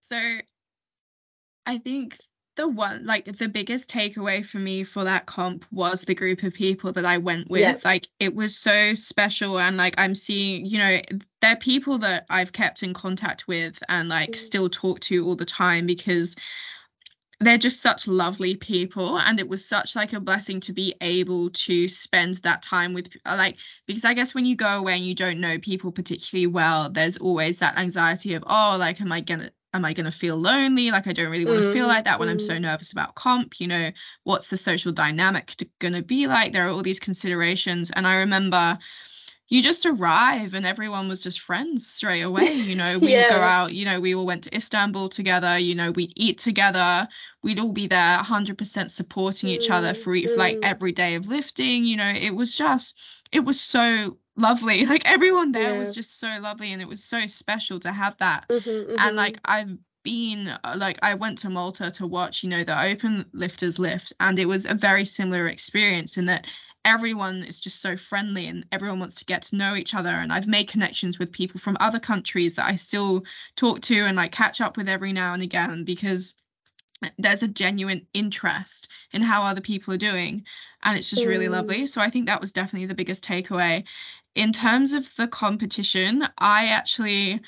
So, 0.00 0.18
I 1.64 1.78
think 1.78 2.18
the 2.56 2.68
one 2.68 3.06
like 3.06 3.24
the 3.38 3.48
biggest 3.48 3.88
takeaway 3.88 4.44
for 4.44 4.58
me 4.58 4.84
for 4.84 5.04
that 5.04 5.26
comp 5.26 5.64
was 5.72 6.02
the 6.02 6.14
group 6.14 6.42
of 6.42 6.52
people 6.52 6.92
that 6.92 7.04
I 7.04 7.18
went 7.18 7.50
with. 7.50 7.62
Yeah. 7.62 7.78
Like 7.82 8.08
it 8.20 8.34
was 8.34 8.58
so 8.58 8.94
special 8.94 9.58
and 9.58 9.76
like 9.76 9.94
I'm 9.96 10.14
seeing, 10.14 10.66
you 10.66 10.78
know, 10.78 11.00
they're 11.40 11.56
people 11.56 11.98
that 12.00 12.26
I've 12.28 12.52
kept 12.52 12.82
in 12.82 12.92
contact 12.92 13.48
with 13.48 13.78
and 13.88 14.08
like 14.08 14.32
mm. 14.32 14.38
still 14.38 14.68
talk 14.68 15.00
to 15.00 15.24
all 15.24 15.36
the 15.36 15.46
time 15.46 15.86
because 15.86 16.36
they're 17.42 17.58
just 17.58 17.82
such 17.82 18.06
lovely 18.06 18.56
people 18.56 19.18
and 19.18 19.38
it 19.38 19.48
was 19.48 19.64
such 19.64 19.94
like 19.96 20.12
a 20.12 20.20
blessing 20.20 20.60
to 20.60 20.72
be 20.72 20.94
able 21.00 21.50
to 21.50 21.88
spend 21.88 22.34
that 22.36 22.62
time 22.62 22.94
with 22.94 23.08
like 23.24 23.56
because 23.86 24.04
i 24.04 24.14
guess 24.14 24.34
when 24.34 24.44
you 24.44 24.56
go 24.56 24.66
away 24.66 24.94
and 24.94 25.06
you 25.06 25.14
don't 25.14 25.40
know 25.40 25.58
people 25.58 25.92
particularly 25.92 26.46
well 26.46 26.90
there's 26.90 27.16
always 27.18 27.58
that 27.58 27.76
anxiety 27.76 28.34
of 28.34 28.42
oh 28.46 28.76
like 28.78 29.00
am 29.00 29.12
i 29.12 29.20
gonna 29.20 29.50
am 29.74 29.84
I 29.84 29.94
going 29.94 30.06
to 30.06 30.12
feel 30.12 30.36
lonely? 30.36 30.90
Like, 30.90 31.06
I 31.06 31.12
don't 31.12 31.30
really 31.30 31.46
want 31.46 31.60
to 31.60 31.66
mm, 31.68 31.72
feel 31.72 31.86
like 31.86 32.04
that 32.04 32.18
when 32.18 32.28
mm. 32.28 32.32
I'm 32.32 32.38
so 32.38 32.52
mm. 32.52 32.60
nervous 32.60 32.92
about 32.92 33.14
comp. 33.14 33.58
You 33.58 33.68
know, 33.68 33.90
what's 34.24 34.48
the 34.48 34.56
social 34.56 34.92
dynamic 34.92 35.54
going 35.78 35.94
to 35.94 36.02
be 36.02 36.26
like? 36.26 36.52
There 36.52 36.66
are 36.66 36.70
all 36.70 36.82
these 36.82 37.00
considerations. 37.00 37.90
And 37.90 38.06
I 38.06 38.16
remember 38.16 38.78
you 39.48 39.62
just 39.62 39.84
arrive 39.84 40.54
and 40.54 40.64
everyone 40.64 41.08
was 41.08 41.22
just 41.22 41.40
friends 41.40 41.86
straight 41.86 42.22
away. 42.30 42.52
You 42.52 42.74
know, 42.74 42.98
we'd 42.98 43.10
yeah. 43.10 43.28
go 43.30 43.42
out, 43.42 43.74
you 43.74 43.84
know, 43.84 44.00
we 44.00 44.14
all 44.14 44.26
went 44.26 44.44
to 44.44 44.56
Istanbul 44.56 45.08
together, 45.08 45.58
you 45.58 45.74
know, 45.74 45.90
we'd 45.90 46.12
eat 46.16 46.38
together, 46.38 47.08
we'd 47.42 47.58
all 47.58 47.72
be 47.72 47.86
there 47.86 48.18
100% 48.18 48.90
supporting 48.90 49.50
each 49.50 49.68
mm, 49.68 49.72
other 49.72 49.94
for, 49.94 50.14
mm. 50.14 50.36
like 50.36 50.58
every 50.62 50.92
day 50.92 51.16
of 51.16 51.26
lifting. 51.26 51.84
You 51.84 51.96
know, 51.96 52.08
it 52.08 52.30
was 52.30 52.54
just, 52.56 52.94
it 53.30 53.40
was 53.40 53.60
so 53.60 54.16
lovely. 54.36 54.86
Like 54.92 55.02
everyone 55.06 55.52
there 55.52 55.72
yeah. 55.72 55.78
was 55.78 55.92
just 55.92 56.20
so 56.20 56.28
lovely 56.40 56.72
and 56.72 56.82
it 56.82 56.88
was 56.88 57.02
so 57.02 57.26
special 57.26 57.80
to 57.80 57.92
have 57.92 58.16
that. 58.18 58.46
Mm-hmm, 58.48 58.68
mm-hmm. 58.68 58.94
And 58.98 59.16
like 59.16 59.38
I've 59.44 59.78
been 60.02 60.48
uh, 60.48 60.74
like 60.76 60.98
I 61.02 61.14
went 61.14 61.38
to 61.38 61.50
Malta 61.50 61.90
to 61.92 62.06
watch, 62.06 62.42
you 62.42 62.50
know, 62.50 62.64
the 62.64 62.78
open 62.80 63.26
lifters 63.32 63.78
lift 63.78 64.12
and 64.20 64.38
it 64.38 64.46
was 64.46 64.66
a 64.66 64.74
very 64.74 65.04
similar 65.04 65.46
experience 65.48 66.16
in 66.16 66.26
that 66.26 66.46
everyone 66.84 67.42
is 67.42 67.60
just 67.60 67.80
so 67.80 67.96
friendly 67.96 68.46
and 68.46 68.66
everyone 68.72 69.00
wants 69.00 69.16
to 69.16 69.24
get 69.24 69.42
to 69.42 69.56
know 69.56 69.74
each 69.74 69.94
other. 69.94 70.08
And 70.08 70.32
I've 70.32 70.46
made 70.46 70.68
connections 70.68 71.18
with 71.18 71.32
people 71.32 71.60
from 71.60 71.76
other 71.80 72.00
countries 72.00 72.54
that 72.54 72.66
I 72.66 72.76
still 72.76 73.24
talk 73.56 73.80
to 73.82 74.04
and 74.04 74.16
like 74.16 74.32
catch 74.32 74.60
up 74.60 74.76
with 74.76 74.88
every 74.88 75.12
now 75.12 75.34
and 75.34 75.42
again 75.42 75.84
because 75.84 76.34
there's 77.18 77.42
a 77.42 77.48
genuine 77.48 78.06
interest 78.14 78.88
in 79.12 79.22
how 79.22 79.42
other 79.42 79.60
people 79.60 79.94
are 79.94 79.98
doing. 79.98 80.44
And 80.82 80.98
it's 80.98 81.10
just 81.10 81.22
mm. 81.22 81.28
really 81.28 81.48
lovely. 81.48 81.86
So 81.86 82.00
i 82.00 82.10
think 82.10 82.26
that 82.26 82.40
was 82.40 82.52
definitely 82.52 82.86
the 82.86 82.94
biggest 82.94 83.24
takeaway. 83.24 83.84
In 84.34 84.52
terms 84.52 84.94
of 84.94 85.08
the 85.16 85.28
competition 85.28 86.24
i 86.38 86.66
actually 86.66 87.40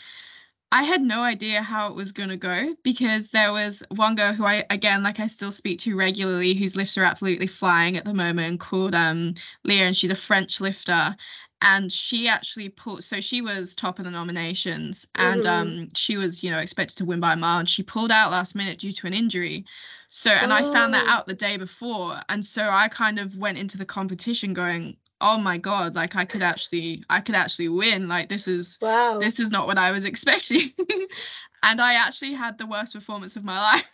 I 0.74 0.82
had 0.82 1.02
no 1.02 1.22
idea 1.22 1.62
how 1.62 1.86
it 1.86 1.94
was 1.94 2.10
going 2.10 2.30
to 2.30 2.36
go 2.36 2.74
because 2.82 3.28
there 3.28 3.52
was 3.52 3.84
one 3.90 4.16
girl 4.16 4.32
who 4.34 4.44
I, 4.44 4.64
again, 4.70 5.04
like 5.04 5.20
I 5.20 5.28
still 5.28 5.52
speak 5.52 5.78
to 5.82 5.94
regularly, 5.94 6.54
whose 6.54 6.74
lifts 6.74 6.98
are 6.98 7.04
absolutely 7.04 7.46
flying 7.46 7.96
at 7.96 8.04
the 8.04 8.12
moment, 8.12 8.58
called 8.58 8.92
um, 8.92 9.34
Leah, 9.62 9.84
and 9.84 9.96
she's 9.96 10.10
a 10.10 10.16
French 10.16 10.60
lifter 10.60 11.14
and 11.62 11.92
she 11.92 12.26
actually 12.26 12.68
pulled 12.68 13.04
so 13.04 13.20
she 13.20 13.40
was 13.40 13.74
top 13.74 13.98
of 13.98 14.04
the 14.04 14.10
nominations 14.10 15.06
and 15.14 15.44
mm-hmm. 15.44 15.48
um 15.48 15.90
she 15.94 16.16
was 16.16 16.42
you 16.42 16.50
know 16.50 16.58
expected 16.58 16.96
to 16.96 17.04
win 17.04 17.20
by 17.20 17.32
a 17.32 17.36
mile 17.36 17.60
and 17.60 17.68
she 17.68 17.82
pulled 17.82 18.10
out 18.10 18.30
last 18.30 18.54
minute 18.54 18.80
due 18.80 18.92
to 18.92 19.06
an 19.06 19.14
injury 19.14 19.64
so 20.08 20.30
and 20.30 20.52
oh. 20.52 20.56
i 20.56 20.62
found 20.72 20.92
that 20.92 21.06
oh. 21.06 21.10
out 21.10 21.26
the 21.26 21.34
day 21.34 21.56
before 21.56 22.20
and 22.28 22.44
so 22.44 22.68
i 22.68 22.88
kind 22.88 23.18
of 23.18 23.36
went 23.38 23.56
into 23.56 23.78
the 23.78 23.86
competition 23.86 24.52
going 24.52 24.96
oh 25.24 25.38
my 25.38 25.56
god 25.56 25.94
like 25.94 26.14
i 26.14 26.24
could 26.26 26.42
actually 26.42 27.02
i 27.08 27.20
could 27.20 27.34
actually 27.34 27.68
win 27.68 28.08
like 28.08 28.28
this 28.28 28.46
is 28.46 28.78
wow 28.82 29.18
this 29.18 29.40
is 29.40 29.50
not 29.50 29.66
what 29.66 29.78
i 29.78 29.90
was 29.90 30.04
expecting 30.04 30.70
and 31.62 31.80
i 31.80 31.94
actually 31.94 32.34
had 32.34 32.58
the 32.58 32.66
worst 32.66 32.92
performance 32.92 33.34
of 33.34 33.42
my 33.42 33.58
life 33.58 33.84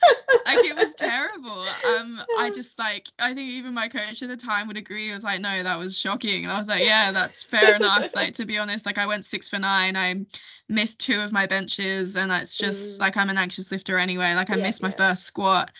like 0.46 0.64
it 0.64 0.76
was 0.76 0.94
terrible. 0.94 1.64
Um, 1.86 2.20
I 2.38 2.50
just 2.54 2.78
like 2.78 3.08
I 3.18 3.34
think 3.34 3.50
even 3.50 3.74
my 3.74 3.88
coach 3.88 4.22
at 4.22 4.28
the 4.28 4.36
time 4.36 4.68
would 4.68 4.76
agree. 4.76 5.10
It 5.10 5.14
was 5.14 5.24
like, 5.24 5.40
no, 5.40 5.62
that 5.62 5.78
was 5.78 5.96
shocking. 5.96 6.44
And 6.44 6.52
I 6.52 6.58
was 6.58 6.68
like, 6.68 6.84
yeah, 6.84 7.10
that's 7.12 7.42
fair 7.42 7.76
enough. 7.76 8.14
Like 8.14 8.34
to 8.34 8.44
be 8.44 8.58
honest, 8.58 8.86
like 8.86 8.98
I 8.98 9.06
went 9.06 9.24
six 9.24 9.48
for 9.48 9.58
nine. 9.58 9.96
I 9.96 10.24
missed 10.68 11.00
two 11.00 11.20
of 11.20 11.32
my 11.32 11.46
benches, 11.46 12.16
and 12.16 12.30
that's 12.30 12.56
just 12.56 12.98
mm. 12.98 13.00
like 13.00 13.16
I'm 13.16 13.30
an 13.30 13.38
anxious 13.38 13.70
lifter 13.70 13.98
anyway. 13.98 14.34
Like 14.34 14.50
I 14.50 14.56
yeah, 14.56 14.64
missed 14.64 14.82
my 14.82 14.90
yeah. 14.90 14.96
first 14.96 15.24
squat. 15.24 15.72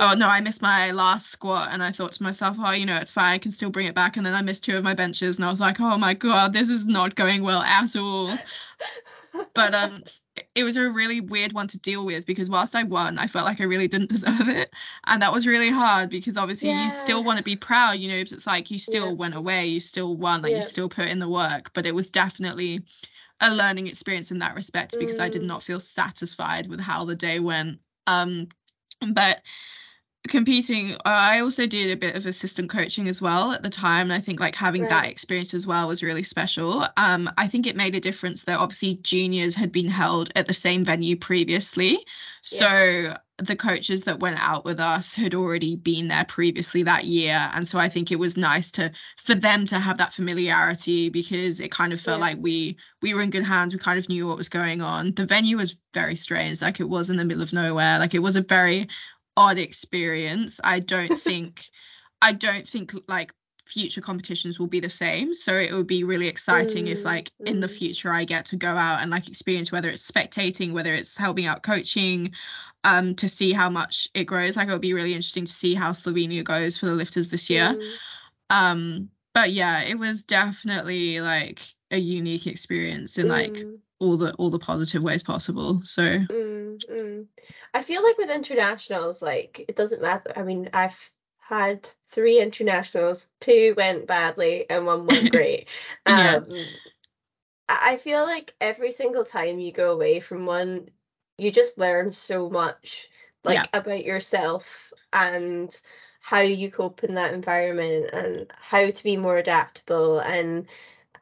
Oh 0.00 0.14
no, 0.14 0.26
I 0.26 0.40
missed 0.40 0.62
my 0.62 0.90
last 0.90 1.30
squat 1.30 1.68
and 1.72 1.82
I 1.82 1.92
thought 1.92 2.12
to 2.12 2.22
myself, 2.22 2.56
oh, 2.58 2.72
you 2.72 2.86
know, 2.86 2.96
it's 2.96 3.12
fine, 3.12 3.34
I 3.34 3.38
can 3.38 3.52
still 3.52 3.70
bring 3.70 3.86
it 3.86 3.94
back. 3.94 4.16
And 4.16 4.26
then 4.26 4.34
I 4.34 4.42
missed 4.42 4.64
two 4.64 4.76
of 4.76 4.84
my 4.84 4.94
benches 4.94 5.36
and 5.36 5.44
I 5.44 5.50
was 5.50 5.60
like, 5.60 5.80
oh 5.80 5.96
my 5.98 6.14
god, 6.14 6.52
this 6.52 6.68
is 6.68 6.86
not 6.86 7.14
going 7.14 7.42
well 7.42 7.62
at 7.62 7.94
all. 7.96 8.32
but 9.54 9.74
um 9.74 10.02
it 10.54 10.64
was 10.64 10.76
a 10.76 10.90
really 10.90 11.20
weird 11.20 11.52
one 11.52 11.68
to 11.68 11.78
deal 11.78 12.04
with 12.04 12.26
because 12.26 12.50
whilst 12.50 12.74
I 12.74 12.82
won, 12.82 13.18
I 13.18 13.28
felt 13.28 13.44
like 13.44 13.60
I 13.60 13.64
really 13.64 13.88
didn't 13.88 14.10
deserve 14.10 14.48
it. 14.48 14.70
And 15.06 15.22
that 15.22 15.32
was 15.32 15.46
really 15.46 15.70
hard 15.70 16.10
because 16.10 16.36
obviously 16.36 16.70
yeah. 16.70 16.84
you 16.84 16.90
still 16.90 17.22
want 17.22 17.38
to 17.38 17.44
be 17.44 17.56
proud, 17.56 17.92
you 17.92 18.08
know, 18.08 18.16
it's 18.16 18.46
like 18.46 18.70
you 18.70 18.78
still 18.78 19.08
yeah. 19.08 19.12
went 19.12 19.34
away, 19.34 19.66
you 19.66 19.80
still 19.80 20.16
won, 20.16 20.42
like 20.42 20.50
yeah. 20.50 20.58
you 20.58 20.62
still 20.62 20.88
put 20.88 21.08
in 21.08 21.18
the 21.18 21.28
work. 21.28 21.70
But 21.72 21.86
it 21.86 21.94
was 21.94 22.10
definitely 22.10 22.82
a 23.40 23.50
learning 23.50 23.86
experience 23.86 24.30
in 24.30 24.40
that 24.40 24.54
respect 24.54 24.96
because 24.98 25.18
mm. 25.18 25.22
I 25.22 25.28
did 25.28 25.42
mm. 25.42 25.46
not 25.46 25.62
feel 25.62 25.80
satisfied 25.80 26.68
with 26.68 26.80
how 26.80 27.04
the 27.04 27.16
day 27.16 27.38
went. 27.38 27.78
Um 28.06 28.48
but 29.12 29.38
competing 30.28 30.96
i 31.04 31.40
also 31.40 31.66
did 31.66 31.90
a 31.90 31.96
bit 31.96 32.16
of 32.16 32.24
assistant 32.24 32.70
coaching 32.70 33.08
as 33.08 33.20
well 33.20 33.52
at 33.52 33.62
the 33.62 33.68
time 33.68 34.10
and 34.10 34.12
i 34.12 34.20
think 34.20 34.40
like 34.40 34.54
having 34.54 34.82
right. 34.82 34.90
that 34.90 35.06
experience 35.06 35.52
as 35.52 35.66
well 35.66 35.86
was 35.86 36.02
really 36.02 36.22
special. 36.22 36.86
Um 36.96 37.30
i 37.36 37.46
think 37.46 37.66
it 37.66 37.76
made 37.76 37.94
a 37.94 38.00
difference 38.00 38.44
that 38.44 38.58
obviously 38.58 38.98
juniors 39.02 39.54
had 39.54 39.70
been 39.70 39.88
held 39.88 40.32
at 40.34 40.46
the 40.46 40.54
same 40.54 40.84
venue 40.84 41.16
previously. 41.16 42.04
Yes. 42.50 42.60
so 42.60 43.16
the 43.38 43.56
coaches 43.56 44.02
that 44.02 44.20
went 44.20 44.38
out 44.38 44.64
with 44.64 44.78
us 44.78 45.12
had 45.12 45.34
already 45.34 45.76
been 45.76 46.08
there 46.08 46.24
previously 46.24 46.84
that 46.84 47.04
year 47.04 47.50
and 47.52 47.66
so 47.66 47.78
i 47.78 47.88
think 47.90 48.10
it 48.10 48.18
was 48.18 48.36
nice 48.36 48.70
to 48.70 48.92
for 49.24 49.34
them 49.34 49.66
to 49.66 49.78
have 49.78 49.98
that 49.98 50.14
familiarity 50.14 51.10
because 51.10 51.60
it 51.60 51.70
kind 51.70 51.92
of 51.92 52.00
felt 52.00 52.18
yeah. 52.18 52.26
like 52.26 52.38
we 52.40 52.78
we 53.04 53.12
were 53.12 53.20
in 53.20 53.28
good 53.28 53.44
hands. 53.44 53.74
We 53.74 53.78
kind 53.78 53.98
of 53.98 54.08
knew 54.08 54.26
what 54.26 54.38
was 54.38 54.48
going 54.48 54.80
on. 54.80 55.12
The 55.14 55.26
venue 55.26 55.58
was 55.58 55.76
very 55.92 56.16
strange. 56.16 56.62
Like 56.62 56.80
it 56.80 56.88
was 56.88 57.10
in 57.10 57.18
the 57.18 57.24
middle 57.24 57.42
of 57.42 57.52
nowhere. 57.52 57.98
Like 57.98 58.14
it 58.14 58.20
was 58.20 58.34
a 58.34 58.40
very 58.40 58.88
odd 59.36 59.58
experience. 59.58 60.60
I 60.62 60.80
don't 60.80 61.20
think 61.20 61.64
I 62.22 62.32
don't 62.32 62.68
think 62.68 62.92
like 63.08 63.32
future 63.66 64.00
competitions 64.00 64.58
will 64.58 64.66
be 64.66 64.80
the 64.80 64.90
same. 64.90 65.34
So 65.34 65.54
it 65.54 65.72
would 65.72 65.86
be 65.86 66.04
really 66.04 66.28
exciting 66.28 66.86
mm, 66.86 66.92
if 66.92 67.02
like 67.02 67.30
mm. 67.42 67.46
in 67.46 67.60
the 67.60 67.68
mm. 67.68 67.74
future 67.74 68.12
I 68.12 68.24
get 68.24 68.46
to 68.46 68.56
go 68.56 68.68
out 68.68 69.00
and 69.00 69.10
like 69.10 69.28
experience 69.28 69.72
whether 69.72 69.88
it's 69.88 70.08
spectating, 70.08 70.72
whether 70.72 70.94
it's 70.94 71.16
helping 71.16 71.46
out 71.46 71.62
coaching, 71.62 72.32
um, 72.84 73.14
to 73.16 73.28
see 73.28 73.52
how 73.52 73.70
much 73.70 74.08
it 74.14 74.24
grows. 74.24 74.56
Like 74.56 74.68
it 74.68 74.72
would 74.72 74.80
be 74.80 74.94
really 74.94 75.14
interesting 75.14 75.46
to 75.46 75.52
see 75.52 75.74
how 75.74 75.92
Slovenia 75.92 76.44
goes 76.44 76.76
for 76.76 76.86
the 76.86 76.92
lifters 76.92 77.30
this 77.30 77.48
year. 77.48 77.74
Mm. 77.74 77.92
Um, 78.50 79.08
but 79.32 79.52
yeah, 79.52 79.80
it 79.80 79.98
was 79.98 80.22
definitely 80.22 81.20
like 81.20 81.60
a 81.90 81.98
unique 81.98 82.46
experience 82.46 83.18
in 83.18 83.28
like 83.28 83.52
mm 83.52 83.78
all 84.04 84.16
the 84.16 84.32
all 84.34 84.50
the 84.50 84.58
positive 84.58 85.02
ways 85.02 85.22
possible 85.22 85.80
so 85.82 86.02
mm, 86.02 86.78
mm. 86.90 87.26
i 87.72 87.82
feel 87.82 88.02
like 88.02 88.18
with 88.18 88.30
internationals 88.30 89.22
like 89.22 89.64
it 89.66 89.76
doesn't 89.76 90.02
matter 90.02 90.32
i 90.36 90.42
mean 90.42 90.68
i've 90.72 91.10
had 91.38 91.88
three 92.08 92.40
internationals 92.40 93.28
two 93.40 93.74
went 93.76 94.06
badly 94.06 94.68
and 94.68 94.86
one 94.86 95.06
went 95.06 95.30
great 95.32 95.68
yeah. 96.06 96.36
um 96.36 96.66
i 97.68 97.96
feel 97.96 98.24
like 98.24 98.54
every 98.60 98.92
single 98.92 99.24
time 99.24 99.58
you 99.58 99.72
go 99.72 99.92
away 99.92 100.20
from 100.20 100.46
one 100.46 100.88
you 101.38 101.50
just 101.50 101.78
learn 101.78 102.10
so 102.12 102.48
much 102.48 103.08
like 103.42 103.56
yeah. 103.56 103.78
about 103.78 104.04
yourself 104.04 104.92
and 105.12 105.74
how 106.20 106.40
you 106.40 106.70
cope 106.70 107.04
in 107.04 107.14
that 107.14 107.34
environment 107.34 108.08
and 108.12 108.46
how 108.58 108.88
to 108.88 109.04
be 109.04 109.16
more 109.16 109.36
adaptable 109.36 110.18
and 110.20 110.66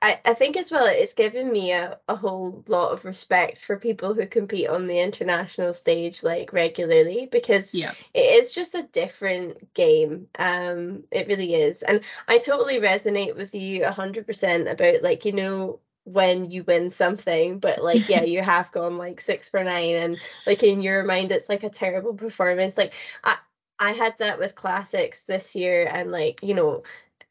I, 0.03 0.21
I 0.25 0.35
think 0.35 0.57
as 0.57 0.73
well 0.73 0.87
it's 0.89 1.15
given 1.15 1.51
me 1.51 1.71
a, 1.71 1.97
a 2.09 2.17
whole 2.17 2.65
lot 2.67 2.91
of 2.91 3.05
respect 3.05 3.59
for 3.59 3.79
people 3.79 4.15
who 4.15 4.27
compete 4.27 4.69
on 4.69 4.89
the 4.89 4.99
international 4.99 5.73
stage 5.73 6.25
like 6.25 6.53
regularly 6.53 7.29
because 7.31 7.73
yeah. 7.73 7.93
it 8.13 8.43
is 8.43 8.53
just 8.53 8.75
a 8.75 8.89
different 8.91 9.73
game. 9.75 10.27
Um 10.39 11.05
it 11.13 11.29
really 11.29 11.55
is. 11.55 11.83
And 11.83 12.01
i 12.27 12.39
totally 12.39 12.81
resonate 12.81 13.37
with 13.37 13.55
you 13.55 13.83
100% 13.83 14.71
about 14.71 15.03
like 15.03 15.25
you 15.25 15.33
know 15.33 15.79
when 16.05 16.51
you 16.51 16.65
win 16.65 16.91
something 16.91 17.61
but 17.61 17.81
like 17.81 18.09
yeah 18.09 18.25
you 18.25 18.43
have 18.43 18.73
gone 18.73 18.99
like 18.99 19.21
six 19.21 19.49
for 19.49 19.63
nine 19.63 19.95
and 19.95 20.19
like 20.49 20.65
in 20.65 20.83
your 20.83 21.05
mind 21.05 21.31
it's 21.31 21.49
like 21.49 21.63
a 21.63 21.71
terrible 21.71 22.15
performance. 22.15 22.77
Like 22.77 22.93
i 23.23 23.37
i 23.79 23.93
had 23.93 24.19
that 24.19 24.41
with 24.41 24.57
classics 24.57 25.25
this 25.25 25.55
year 25.55 25.89
and 25.93 26.11
like 26.11 26.41
you 26.43 26.55
know 26.55 26.83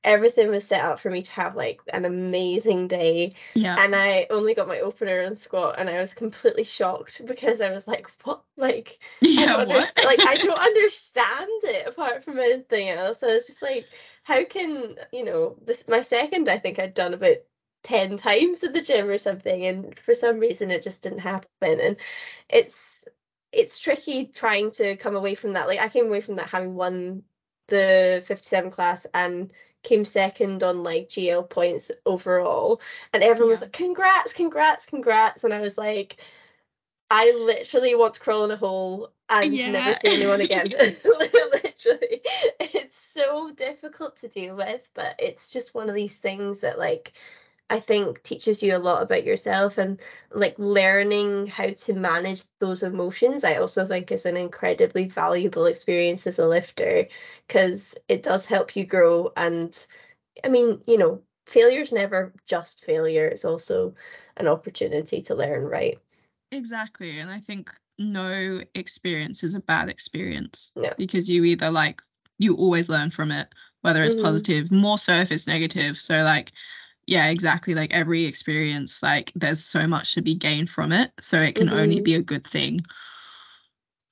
everything 0.04 0.50
was 0.50 0.66
set 0.68 0.84
up 0.84 1.00
for 1.00 1.10
me 1.12 1.22
to 1.22 1.32
have 1.34 1.56
like 1.56 1.82
an 1.94 2.06
amazing 2.06 2.88
day. 2.88 3.34
Yeah. 3.54 3.78
And 3.78 3.96
I 3.96 4.28
only 4.30 4.54
got 4.56 4.68
my 4.68 4.80
opener 4.80 5.22
and 5.22 5.38
squat 5.38 5.76
and 5.78 5.90
I 5.90 6.00
was 6.00 6.14
completely 6.14 6.64
shocked 6.64 7.22
because 7.26 7.62
I 7.62 7.72
was 7.72 7.88
like 7.88 8.10
what? 8.24 8.44
Like 8.58 9.00
I 9.38 9.46
yeah 9.46 9.46
don't 9.46 9.66
what? 9.66 9.96
understand 9.96 10.06
like 10.06 10.24
I 10.26 10.38
don't 10.38 10.60
understand 10.60 11.50
it 11.64 11.88
apart 11.88 12.24
from 12.24 12.40
anything 12.40 12.90
else. 12.90 13.24
I 13.24 13.28
was 13.28 13.48
just 13.48 13.62
like 13.62 13.90
how 14.24 14.44
can 14.44 14.96
you 15.12 15.24
know 15.26 15.58
this 15.66 15.88
my 15.88 16.02
second 16.02 16.50
I 16.50 16.60
think 16.60 16.80
I'd 16.80 16.94
done 16.94 17.14
about 17.14 17.38
10 17.84 18.18
times 18.18 18.64
at 18.64 18.74
the 18.74 18.82
gym 18.82 19.08
or 19.10 19.18
something 19.18 19.66
and 19.66 19.98
for 20.00 20.14
some 20.16 20.40
reason 20.40 20.72
it 20.72 20.84
just 20.84 21.02
didn't 21.04 21.20
happen. 21.20 21.80
And 21.80 21.98
it's 22.50 23.08
it's 23.52 23.80
tricky 23.80 24.28
trying 24.28 24.72
to 24.72 24.96
come 24.98 25.16
away 25.16 25.36
from 25.36 25.54
that. 25.54 25.68
Like 25.68 25.80
I 25.80 25.90
came 25.90 26.06
away 26.08 26.22
from 26.22 26.38
that 26.38 26.50
having 26.50 26.76
won 26.76 27.24
the 27.68 28.24
57 28.26 28.72
class 28.72 29.06
and 29.14 29.52
came 29.84 30.06
second 30.06 30.64
on 30.64 30.84
like 30.84 31.10
GL 31.10 31.44
points 31.50 31.92
overall. 32.06 32.82
And 33.14 33.24
everyone 33.24 33.52
was 33.52 33.62
like, 33.62 33.74
congrats, 33.74 34.34
congrats, 34.34 34.86
congrats. 34.86 35.44
And 35.44 35.54
I 35.54 35.62
was 35.62 35.78
like, 35.78 36.18
I 37.10 37.32
literally 37.32 37.96
want 37.96 38.16
to 38.16 38.20
crawl 38.20 38.46
in 38.46 38.52
a 38.52 38.58
hole 38.58 39.12
and 39.30 39.54
Yeah. 39.54 39.72
never 39.72 39.94
see 39.94 40.14
anyone 40.14 40.42
again. 40.42 40.72
literally. 41.06 42.22
It's 42.60 42.98
so 42.98 43.52
difficult 43.52 44.18
to 44.18 44.28
deal 44.30 44.56
with, 44.56 44.88
but 44.94 45.16
it's 45.20 45.52
just 45.52 45.74
one 45.76 45.90
of 45.90 45.96
these 45.96 46.18
things 46.18 46.60
that 46.60 46.80
like 46.80 47.14
I 47.72 47.80
think 47.80 48.22
teaches 48.22 48.62
you 48.62 48.76
a 48.76 48.80
lot 48.80 49.02
about 49.02 49.24
yourself 49.24 49.78
and 49.78 49.98
like 50.30 50.56
learning 50.60 51.48
how 51.48 51.68
to 51.68 51.94
manage 51.94 52.44
those 52.60 52.84
emotions. 52.84 53.46
I 53.46 53.56
also 53.56 53.88
think 53.88 54.12
is 54.12 54.26
an 54.26 54.36
incredibly 54.36 55.06
valuable 55.08 55.66
experience 55.68 56.28
as 56.28 56.38
a 56.38 56.48
lifter 56.48 57.08
because 57.48 57.96
it 58.10 58.24
does 58.24 58.46
help 58.46 58.76
you 58.76 58.86
grow. 58.86 59.32
And 59.38 59.74
I 60.44 60.50
mean, 60.50 60.82
you 60.86 60.98
know, 60.98 61.22
failure's 61.46 61.94
never 61.94 62.34
just 62.46 62.84
failure, 62.84 63.28
it's 63.28 63.46
also 63.46 63.96
an 64.36 64.50
opportunity 64.50 65.22
to 65.22 65.36
learn, 65.36 65.64
right? 65.64 65.98
Exactly. 66.52 67.20
And 67.20 67.32
I 67.32 67.40
think 67.40 67.72
no 67.98 68.60
experience 68.76 69.44
is 69.44 69.56
a 69.56 69.62
bad 69.62 69.88
experience 69.88 70.74
No. 70.76 70.92
because 70.98 71.30
you 71.30 71.46
either 71.46 71.72
like 71.72 72.02
you 72.38 72.56
always 72.56 72.90
learn 72.90 73.12
from 73.12 73.32
it, 73.32 73.48
whether 73.80 74.04
it's 74.04 74.16
Mhm. 74.16 74.24
positive, 74.24 74.72
more 74.72 75.00
so 75.00 75.14
if 75.14 75.32
it's 75.32 75.48
negative. 75.48 75.98
So 75.98 76.24
like 76.24 76.52
yeah, 77.08 77.28
exactly. 77.30 77.76
Like 77.76 77.94
every 77.94 78.26
experience, 78.26 79.02
like 79.04 79.32
there's 79.36 79.64
so 79.64 79.88
much 79.88 80.16
to 80.16 80.22
be 80.22 80.36
gained 80.36 80.70
from 80.70 80.92
it. 80.92 81.12
So 81.22 81.42
it 81.42 81.56
can 81.56 81.70
only 81.70 82.00
Mhm. 82.00 82.04
be 82.04 82.16
a 82.16 82.22
good 82.22 82.46
thing. 82.46 82.86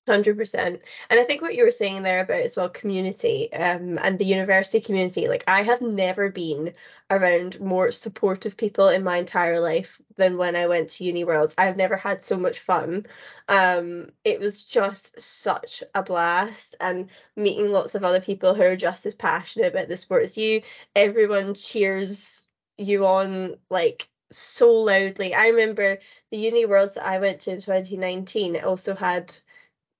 Hundred 0.08 0.38
percent, 0.38 0.82
and 1.12 1.20
I 1.20 1.24
think 1.24 1.44
what 1.44 1.54
you 1.54 1.64
were 1.64 1.70
saying 1.70 2.02
there 2.02 2.22
about 2.22 2.42
as 2.42 2.58
well 2.58 2.68
community, 2.70 3.54
um, 3.54 4.00
and 4.00 4.18
the 4.18 4.26
university 4.26 4.82
community. 4.82 5.28
Like 5.28 5.44
I 5.46 5.62
have 5.62 5.82
never 5.82 6.32
been 6.32 6.74
around 7.12 7.60
more 7.60 7.92
supportive 7.92 8.58
people 8.58 8.88
in 8.88 9.04
my 9.04 9.18
entire 9.18 9.60
life 9.60 10.02
than 10.16 10.38
when 10.38 10.56
I 10.56 10.66
went 10.66 10.90
to 10.90 11.04
Uni 11.04 11.26
Worlds. 11.26 11.54
I've 11.60 11.78
never 11.78 11.96
had 11.96 12.24
so 12.24 12.38
much 12.38 12.58
fun. 12.58 13.06
Um, 13.48 14.08
it 14.24 14.40
was 14.40 14.64
just 14.64 15.22
such 15.22 15.84
a 15.94 16.02
blast, 16.02 16.76
and 16.82 17.12
meeting 17.36 17.72
lots 17.72 17.94
of 17.94 18.04
other 18.04 18.22
people 18.22 18.56
who 18.56 18.64
are 18.64 18.76
just 18.76 19.06
as 19.06 19.14
passionate 19.14 19.68
about 19.68 19.90
the 19.90 19.98
sport 19.98 20.24
as 20.24 20.36
you. 20.40 20.64
Everyone 20.96 21.54
cheers 21.54 22.39
you 22.80 23.06
on 23.06 23.58
like 23.70 24.08
so 24.32 24.72
loudly. 24.74 25.34
I 25.34 25.48
remember 25.48 26.00
the 26.32 26.38
Uni 26.38 26.66
Worlds 26.66 26.96
that 26.96 27.06
I 27.06 27.20
went 27.20 27.42
to 27.42 27.52
in 27.52 27.60
2019 27.60 28.56
it 28.56 28.64
also 28.64 28.96
had 28.96 29.36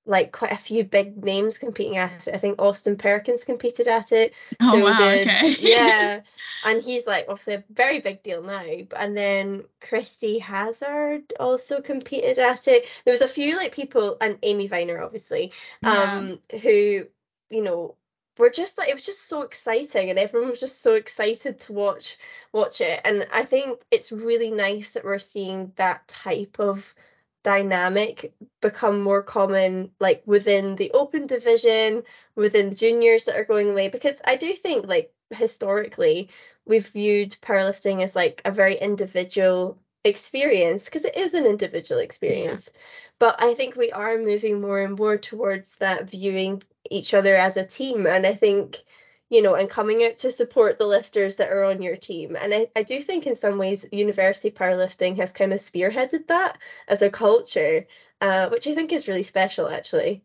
like 0.06 0.32
quite 0.32 0.52
a 0.52 0.58
few 0.58 0.84
big 0.84 1.24
names 1.24 1.60
competing 1.60 1.98
at 1.98 2.28
it. 2.28 2.34
I 2.34 2.38
think 2.38 2.60
Austin 2.62 2.98
Perkins 2.98 3.44
competed 3.44 3.88
at 3.88 4.12
it. 4.12 4.34
Oh 4.62 4.72
so 4.72 4.84
wow, 4.84 4.94
okay. 4.94 5.56
yeah. 5.60 6.22
And 6.66 6.82
he's 6.82 7.08
like 7.08 7.28
obviously 7.30 7.54
a 7.54 7.64
very 7.70 8.02
big 8.02 8.22
deal 8.22 8.44
now. 8.44 8.66
And 8.98 9.18
then 9.18 9.64
Christy 9.80 10.40
Hazard 10.40 11.32
also 11.40 11.80
competed 11.80 12.38
at 12.38 12.68
it. 12.68 12.86
There 13.06 13.14
was 13.14 13.22
a 13.22 13.30
few 13.30 13.56
like 13.56 13.74
people 13.74 14.18
and 14.20 14.38
Amy 14.44 14.68
Viner 14.68 15.02
obviously, 15.02 15.54
Yeah. 15.82 16.18
um, 16.18 16.40
who, 16.62 17.08
you 17.50 17.62
know, 17.62 17.96
were 18.40 18.50
just 18.50 18.78
like 18.78 18.90
it 18.90 18.96
was 18.96 19.06
just 19.06 19.28
so 19.28 19.42
exciting 19.44 20.10
and 20.10 20.18
everyone 20.18 20.50
was 20.50 20.60
just 20.60 20.82
so 20.82 20.96
excited 20.96 21.60
to 21.60 21.74
watch 21.74 22.18
watch 22.54 22.82
it. 22.82 23.02
And 23.06 23.28
I 23.32 23.44
think 23.44 23.82
it's 23.92 24.12
really 24.12 24.50
nice 24.50 24.94
that 24.94 25.04
we're 25.04 25.20
seeing 25.20 25.74
that 25.76 26.08
type 26.08 26.58
of 26.60 26.96
dynamic 27.44 28.34
become 28.62 29.02
more 29.02 29.24
common 29.24 29.92
like 30.00 30.22
within 30.26 30.76
the 30.76 30.92
open 30.92 31.26
division 31.28 32.04
within 32.36 32.76
juniors 32.76 33.26
that 33.26 33.36
are 33.38 33.46
going 33.46 33.70
away. 33.72 33.90
Because 33.90 34.22
i 34.26 34.36
do 34.36 34.54
think 34.54 34.88
like 34.88 35.14
historically 35.32 36.30
we've 36.66 36.88
viewed 36.88 37.32
powerlifting 37.42 38.02
as 38.02 38.16
like 38.16 38.42
a 38.46 38.52
very 38.52 38.76
individual 38.76 39.78
experience 40.06 40.86
because 40.86 41.06
it 41.06 41.18
is 41.18 41.34
an 41.34 41.46
individual 41.46 42.02
experience. 42.02 42.72
But 43.20 43.42
i 43.44 43.54
think 43.54 43.76
we 43.76 43.92
are 43.92 44.18
moving 44.18 44.62
more 44.62 44.82
and 44.82 44.98
more 44.98 45.18
towards 45.18 45.76
that 45.78 46.10
viewing 46.10 46.64
each 46.90 47.14
other 47.14 47.36
as 47.36 47.58
a 47.58 47.66
team 47.66 48.06
and 48.08 48.26
i 48.26 48.34
think 48.34 48.84
you 49.30 49.44
know, 49.44 49.54
and 49.56 49.70
coming 49.70 50.04
out 50.04 50.18
to 50.18 50.32
support 50.32 50.80
the 50.80 50.88
lifters 50.88 51.36
that 51.36 51.52
are 51.52 51.64
on 51.64 51.82
your 51.82 51.96
team. 51.96 52.36
And 52.36 52.54
I, 52.54 52.68
I 52.76 52.84
do 52.84 53.00
think 53.00 53.28
in 53.28 53.36
some 53.36 53.58
ways 53.58 53.86
university 53.92 54.50
powerlifting 54.50 55.18
has 55.18 55.32
kind 55.32 55.54
of 55.54 55.60
spearheaded 55.60 56.28
that 56.28 56.58
as 56.88 57.02
a 57.02 57.12
culture, 57.12 57.86
uh, 58.22 58.50
which 58.50 58.68
I 58.68 58.74
think 58.74 58.92
is 58.92 59.08
really 59.08 59.24
special 59.24 59.70
actually. 59.70 60.24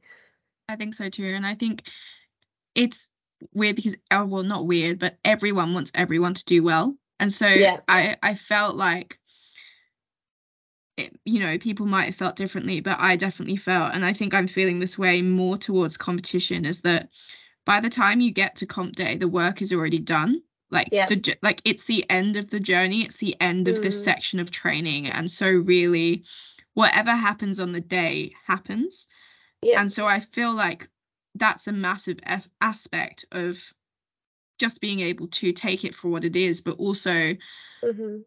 I 0.69 0.77
think 0.77 0.95
so 0.95 1.11
too. 1.11 1.27
And 1.27 1.47
I 1.47 1.55
think 1.55 1.83
it's 2.75 3.07
weird 3.53 3.77
because 3.77 3.95
oh, 4.11 4.25
well 4.25 4.43
not 4.43 4.67
weird, 4.67 4.99
but 4.99 5.19
everyone 5.23 5.75
wants 5.75 5.91
everyone 5.95 6.35
to 6.35 6.45
do 6.45 6.63
well. 6.63 6.97
And 7.21 7.31
so 7.31 7.47
Yeah. 7.47 7.81
I 7.87 8.17
I 8.23 8.35
felt 8.37 8.75
like 8.75 9.19
it, 10.97 11.19
you 11.25 11.41
know, 11.41 11.59
people 11.59 11.87
might 11.87 12.05
have 12.07 12.17
felt 12.17 12.37
differently, 12.37 12.81
but 12.81 12.99
I 13.01 13.17
definitely 13.17 13.57
felt, 13.57 13.95
and 13.95 14.05
I 14.05 14.13
think 14.13 14.35
I'm 14.35 14.47
feeling 14.47 14.79
this 14.79 14.99
way 14.99 15.23
more 15.23 15.57
towards 15.59 15.97
competition, 15.97 16.65
is 16.65 16.81
that 16.83 17.09
by 17.65 17.81
the 17.81 17.91
time 17.91 18.21
you 18.21 18.33
get 18.33 18.57
to 18.57 18.67
comp 18.67 18.95
day, 18.97 19.17
the 19.17 19.29
work 19.29 19.63
is 19.63 19.73
already 19.73 19.99
done. 19.99 20.43
Like 20.71 20.89
Yeah. 20.93 21.07
the 21.07 21.37
like 21.43 21.61
it's 21.65 21.85
the 21.85 22.09
end 22.11 22.37
of 22.37 22.51
the 22.51 22.61
journey, 22.61 23.05
it's 23.05 23.17
the 23.17 23.41
end 23.41 23.69
of 23.69 23.81
this 23.81 23.97
Mm. 23.97 24.05
section 24.05 24.41
of 24.41 24.51
training, 24.51 25.07
and 25.09 25.31
so 25.31 25.49
really, 25.49 26.25
whatever 26.75 27.13
happens 27.13 27.61
on 27.61 27.73
the 27.73 27.81
day 27.81 28.33
happens. 28.47 29.07
Yeah. 29.63 29.81
And 29.81 29.93
so 29.93 30.07
I 30.07 30.21
feel 30.21 30.53
like 30.53 30.89
that's 31.35 31.67
a 31.67 31.73
massive 31.73 32.19
as- 32.25 32.49
aspect 32.61 33.25
of 33.33 33.61
just 34.59 34.81
being 34.81 35.01
able 35.01 35.29
to 35.29 35.53
take 35.53 35.85
it 35.85 35.95
for 35.95 36.09
what 36.09 36.25
it 36.25 36.37
is, 36.37 36.61
but 36.61 36.79
also 36.79 37.37
hmm 37.83 38.25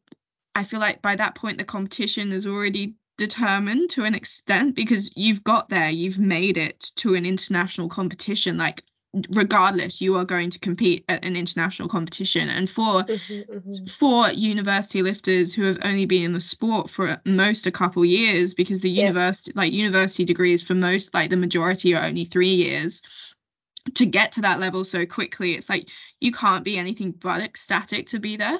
I 0.58 0.64
feel 0.64 0.80
like 0.80 1.04
by 1.04 1.16
that 1.16 1.36
point 1.36 1.60
the 1.60 1.64
competition 1.64 2.32
is 2.32 2.48
already 2.48 2.96
determined 3.20 3.92
to 3.92 4.06
an 4.06 4.16
extent 4.16 4.76
because 4.76 5.12
you've 5.16 5.44
got 5.44 5.70
there, 5.70 5.92
you've 5.92 6.18
made 6.18 6.58
it 6.58 6.90
to 6.96 7.14
an 7.14 7.28
international 7.28 7.90
competition. 7.90 8.58
Like 8.58 8.84
regardless, 9.30 10.02
you 10.02 10.16
are 10.16 10.26
going 10.26 10.50
to 10.50 10.60
compete 10.60 11.06
at 11.10 11.24
an 11.24 11.36
international 11.36 11.90
competition. 11.90 12.50
And 12.50 12.68
for 12.68 13.06
hmm 13.08 13.42
hmm 13.52 13.86
for 14.00 14.32
university 14.32 15.04
lifters 15.04 15.54
who 15.54 15.64
have 15.64 15.78
only 15.84 16.08
been 16.08 16.24
in 16.24 16.34
the 16.34 16.42
sport 16.42 16.90
for 16.90 17.22
most 17.24 17.68
a 17.68 17.72
couple 17.72 18.04
years 18.04 18.56
because 18.56 18.82
the 18.82 18.90
Yeah. 18.90 19.06
university 19.06 19.52
like 19.56 19.72
university 19.72 20.26
degrees 20.26 20.64
for 20.64 20.74
most 20.74 21.14
like 21.14 21.30
the 21.30 21.38
majority 21.38 21.94
are 21.94 22.04
only 22.04 22.26
three 22.26 22.56
years 22.56 23.02
to 23.94 24.06
get 24.06 24.34
to 24.34 24.42
that 24.42 24.60
level 24.60 24.84
so 24.84 25.06
quickly 25.06 25.54
it's 25.54 25.70
like 25.70 25.88
you 26.20 26.32
can't 26.32 26.66
be 26.66 26.78
anything 26.78 27.12
but 27.12 27.42
ecstatic 27.42 28.08
to 28.08 28.20
be 28.20 28.38
there 28.38 28.60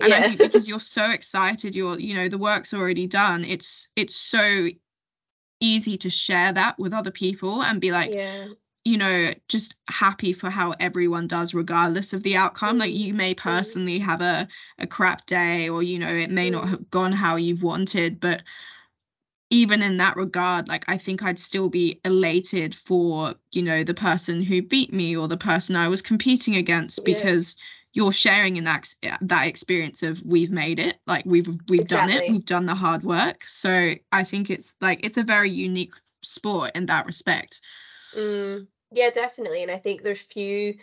and 0.00 0.12
I 0.14 0.22
think 0.22 0.40
because 0.40 0.68
you're 0.68 0.80
so 0.80 1.10
excited, 1.10 1.74
you're 1.74 1.98
you 1.98 2.14
know 2.14 2.28
the 2.28 2.38
work's 2.38 2.74
already 2.74 3.06
done. 3.06 3.44
It's 3.44 3.88
it's 3.96 4.16
so 4.16 4.68
easy 5.60 5.96
to 5.98 6.10
share 6.10 6.52
that 6.52 6.78
with 6.78 6.92
other 6.92 7.10
people 7.10 7.62
and 7.62 7.80
be 7.80 7.90
like, 7.92 8.10
yeah. 8.12 8.46
you 8.84 8.98
know, 8.98 9.32
just 9.48 9.74
happy 9.88 10.32
for 10.32 10.50
how 10.50 10.72
everyone 10.80 11.26
does 11.26 11.54
regardless 11.54 12.12
of 12.12 12.22
the 12.22 12.36
outcome. 12.36 12.78
Like 12.78 12.92
you 12.92 13.14
may 13.14 13.34
personally 13.34 13.98
have 14.00 14.20
a 14.20 14.48
a 14.78 14.86
crap 14.86 15.26
day 15.26 15.68
or 15.68 15.82
you 15.82 15.98
know 15.98 16.14
it 16.14 16.30
may 16.30 16.50
not 16.50 16.64
Mm. 16.64 16.70
have 16.70 16.90
gone 16.90 17.12
how 17.12 17.36
you've 17.36 17.62
wanted, 17.62 18.20
but 18.20 18.42
even 19.50 19.82
in 19.82 19.98
that 19.98 20.16
regard, 20.16 20.68
like 20.68 20.84
I 20.88 20.98
think 20.98 21.22
I'd 21.22 21.38
still 21.38 21.68
be 21.68 22.00
elated 22.04 22.74
for, 22.74 23.34
you 23.52 23.62
know, 23.62 23.84
the 23.84 23.94
person 23.94 24.42
who 24.42 24.62
beat 24.62 24.92
me 24.92 25.16
or 25.16 25.28
the 25.28 25.36
person 25.36 25.76
I 25.76 25.88
was 25.88 26.02
competing 26.02 26.56
against 26.56 26.98
Yeah. 26.98 27.04
because 27.04 27.56
you're 27.94 28.12
sharing 28.12 28.56
in 28.56 28.64
that 28.64 28.88
that 29.22 29.46
experience 29.46 30.02
of 30.02 30.20
we've 30.24 30.50
made 30.50 30.78
it 30.78 30.96
like 31.06 31.24
we've 31.24 31.48
we've 31.68 31.82
exactly. 31.82 32.14
done 32.14 32.22
it 32.22 32.30
we've 32.30 32.44
done 32.44 32.66
the 32.66 32.74
hard 32.74 33.02
work. 33.04 33.44
So 33.46 33.94
i 34.12 34.24
think 34.24 34.50
it's 34.50 34.74
like 34.80 35.00
it's 35.02 35.16
a 35.16 35.22
very 35.22 35.50
unique 35.50 35.94
sport 36.22 36.72
in 36.74 36.86
that 36.86 37.06
respect. 37.06 37.60
Mm, 38.14 38.66
yeah 38.92 39.10
definitely. 39.10 39.62
And 39.62 39.70
i 39.70 39.78
think 39.78 40.02
there's 40.02 40.20
few 40.20 40.74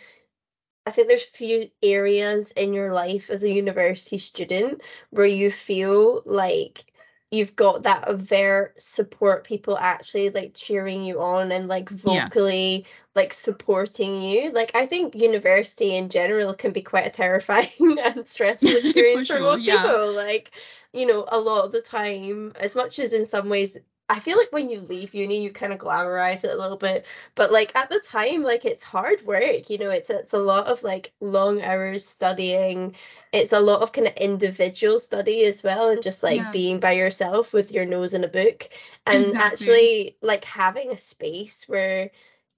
I 0.84 0.90
think 0.90 1.06
there's 1.06 1.22
few 1.22 1.70
areas 1.80 2.50
in 2.50 2.72
your 2.72 2.92
life 2.92 3.30
as 3.30 3.44
a 3.44 3.50
university 3.50 4.18
student 4.18 4.82
where 5.10 5.26
you 5.26 5.48
feel 5.48 6.22
like 6.24 6.91
you've 7.32 7.56
got 7.56 7.82
that 7.84 8.06
avert 8.08 8.80
support 8.80 9.42
people 9.42 9.76
actually 9.78 10.28
like 10.30 10.52
cheering 10.54 11.02
you 11.02 11.20
on 11.20 11.50
and 11.50 11.66
like 11.66 11.88
vocally 11.88 12.76
yeah. 12.76 12.86
like 13.14 13.32
supporting 13.32 14.20
you 14.20 14.52
like 14.52 14.70
i 14.74 14.84
think 14.84 15.14
university 15.14 15.96
in 15.96 16.10
general 16.10 16.52
can 16.52 16.72
be 16.72 16.82
quite 16.82 17.06
a 17.06 17.10
terrifying 17.10 17.68
and 18.04 18.28
stressful 18.28 18.68
experience 18.76 19.26
for, 19.26 19.38
for 19.38 19.42
most 19.42 19.64
yeah. 19.64 19.82
people 19.82 20.12
like 20.12 20.50
you 20.92 21.06
know 21.06 21.24
a 21.32 21.40
lot 21.40 21.64
of 21.64 21.72
the 21.72 21.80
time 21.80 22.52
as 22.60 22.76
much 22.76 22.98
as 22.98 23.14
in 23.14 23.26
some 23.26 23.48
ways 23.48 23.78
I 24.12 24.20
feel 24.20 24.36
like 24.36 24.52
when 24.52 24.68
you 24.68 24.78
leave 24.80 25.14
uni, 25.14 25.42
you 25.42 25.50
kind 25.50 25.72
of 25.72 25.78
glamorize 25.78 26.44
it 26.44 26.54
a 26.54 26.60
little 26.60 26.76
bit, 26.76 27.06
but 27.34 27.50
like 27.50 27.74
at 27.74 27.88
the 27.88 27.98
time, 27.98 28.42
like 28.42 28.66
it's 28.66 28.84
hard 28.84 29.22
work. 29.22 29.70
You 29.70 29.78
know, 29.78 29.90
it's 29.90 30.10
it's 30.10 30.34
a 30.34 30.38
lot 30.38 30.66
of 30.66 30.82
like 30.82 31.12
long 31.20 31.62
hours 31.62 32.04
studying. 32.04 32.94
It's 33.32 33.52
a 33.52 33.60
lot 33.60 33.80
of 33.80 33.92
kind 33.92 34.06
of 34.06 34.14
individual 34.16 34.98
study 34.98 35.44
as 35.46 35.62
well, 35.62 35.88
and 35.88 36.02
just 36.02 36.22
like 36.22 36.36
yeah. 36.36 36.50
being 36.50 36.78
by 36.78 36.92
yourself 36.92 37.54
with 37.54 37.72
your 37.72 37.86
nose 37.86 38.12
in 38.12 38.22
a 38.22 38.28
book, 38.28 38.68
and 39.06 39.24
exactly. 39.24 39.40
actually 39.40 40.16
like 40.20 40.44
having 40.44 40.90
a 40.90 40.98
space 40.98 41.64
where 41.66 42.10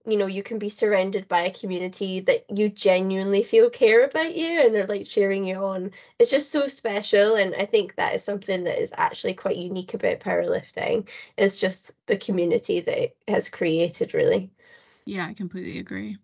you 0.06 0.16
know 0.18 0.26
you 0.26 0.42
can 0.42 0.58
be 0.58 0.68
surrounded 0.68 1.28
by 1.28 1.42
a 1.42 1.50
community 1.52 2.20
that 2.20 2.44
you 2.54 2.68
genuinely 2.68 3.42
feel 3.42 3.70
care 3.70 4.04
about 4.04 4.34
you 4.34 4.66
and 4.66 4.76
are 4.76 4.86
like 4.86 5.06
cheering 5.06 5.46
you 5.46 5.56
on. 5.56 5.92
It's 6.18 6.30
just 6.30 6.50
so 6.50 6.66
special 6.66 7.36
and 7.36 7.54
i 7.54 7.64
think 7.64 7.96
that 7.96 8.14
is 8.14 8.24
something 8.24 8.64
that 8.64 8.80
is 8.80 8.92
actually 8.96 9.34
quite 9.34 9.56
unique 9.56 9.94
about 9.94 10.20
powerlifting. 10.20 11.08
It's 11.36 11.60
just 11.60 11.92
the 12.06 12.16
community 12.16 12.80
that 12.80 13.02
it 13.02 13.16
has 13.28 13.48
created 13.48 14.14
really. 14.14 14.50
Yeah 15.06 15.26
i 15.26 15.34
completely 15.34 15.78
agree 15.78 16.18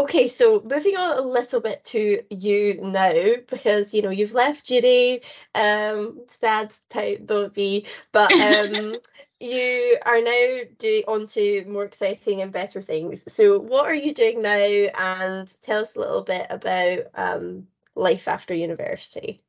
Okay, 0.00 0.28
so 0.28 0.62
moving 0.62 0.96
on 0.96 1.18
a 1.18 1.20
little 1.20 1.60
bit 1.60 1.84
to 1.84 2.22
you 2.30 2.80
now, 2.80 3.12
because 3.48 3.92
you 3.92 4.00
know 4.00 4.08
you've 4.08 4.32
left 4.32 4.64
Judy, 4.64 5.20
um, 5.54 6.22
sad 6.26 6.72
type 6.88 7.26
though 7.26 7.42
it 7.42 7.52
be, 7.52 7.84
but 8.10 8.32
um, 8.32 8.96
you 9.40 9.98
are 10.06 10.22
now 10.22 10.60
doing 10.78 11.02
on 11.06 11.26
to 11.26 11.66
more 11.66 11.84
exciting 11.84 12.40
and 12.40 12.50
better 12.50 12.80
things. 12.80 13.30
So, 13.30 13.58
what 13.58 13.84
are 13.84 13.94
you 13.94 14.14
doing 14.14 14.40
now? 14.40 14.54
And 14.54 15.54
tell 15.60 15.82
us 15.82 15.96
a 15.96 16.00
little 16.00 16.22
bit 16.22 16.46
about 16.48 17.00
um, 17.14 17.66
life 17.94 18.26
after 18.26 18.54
university. 18.54 19.42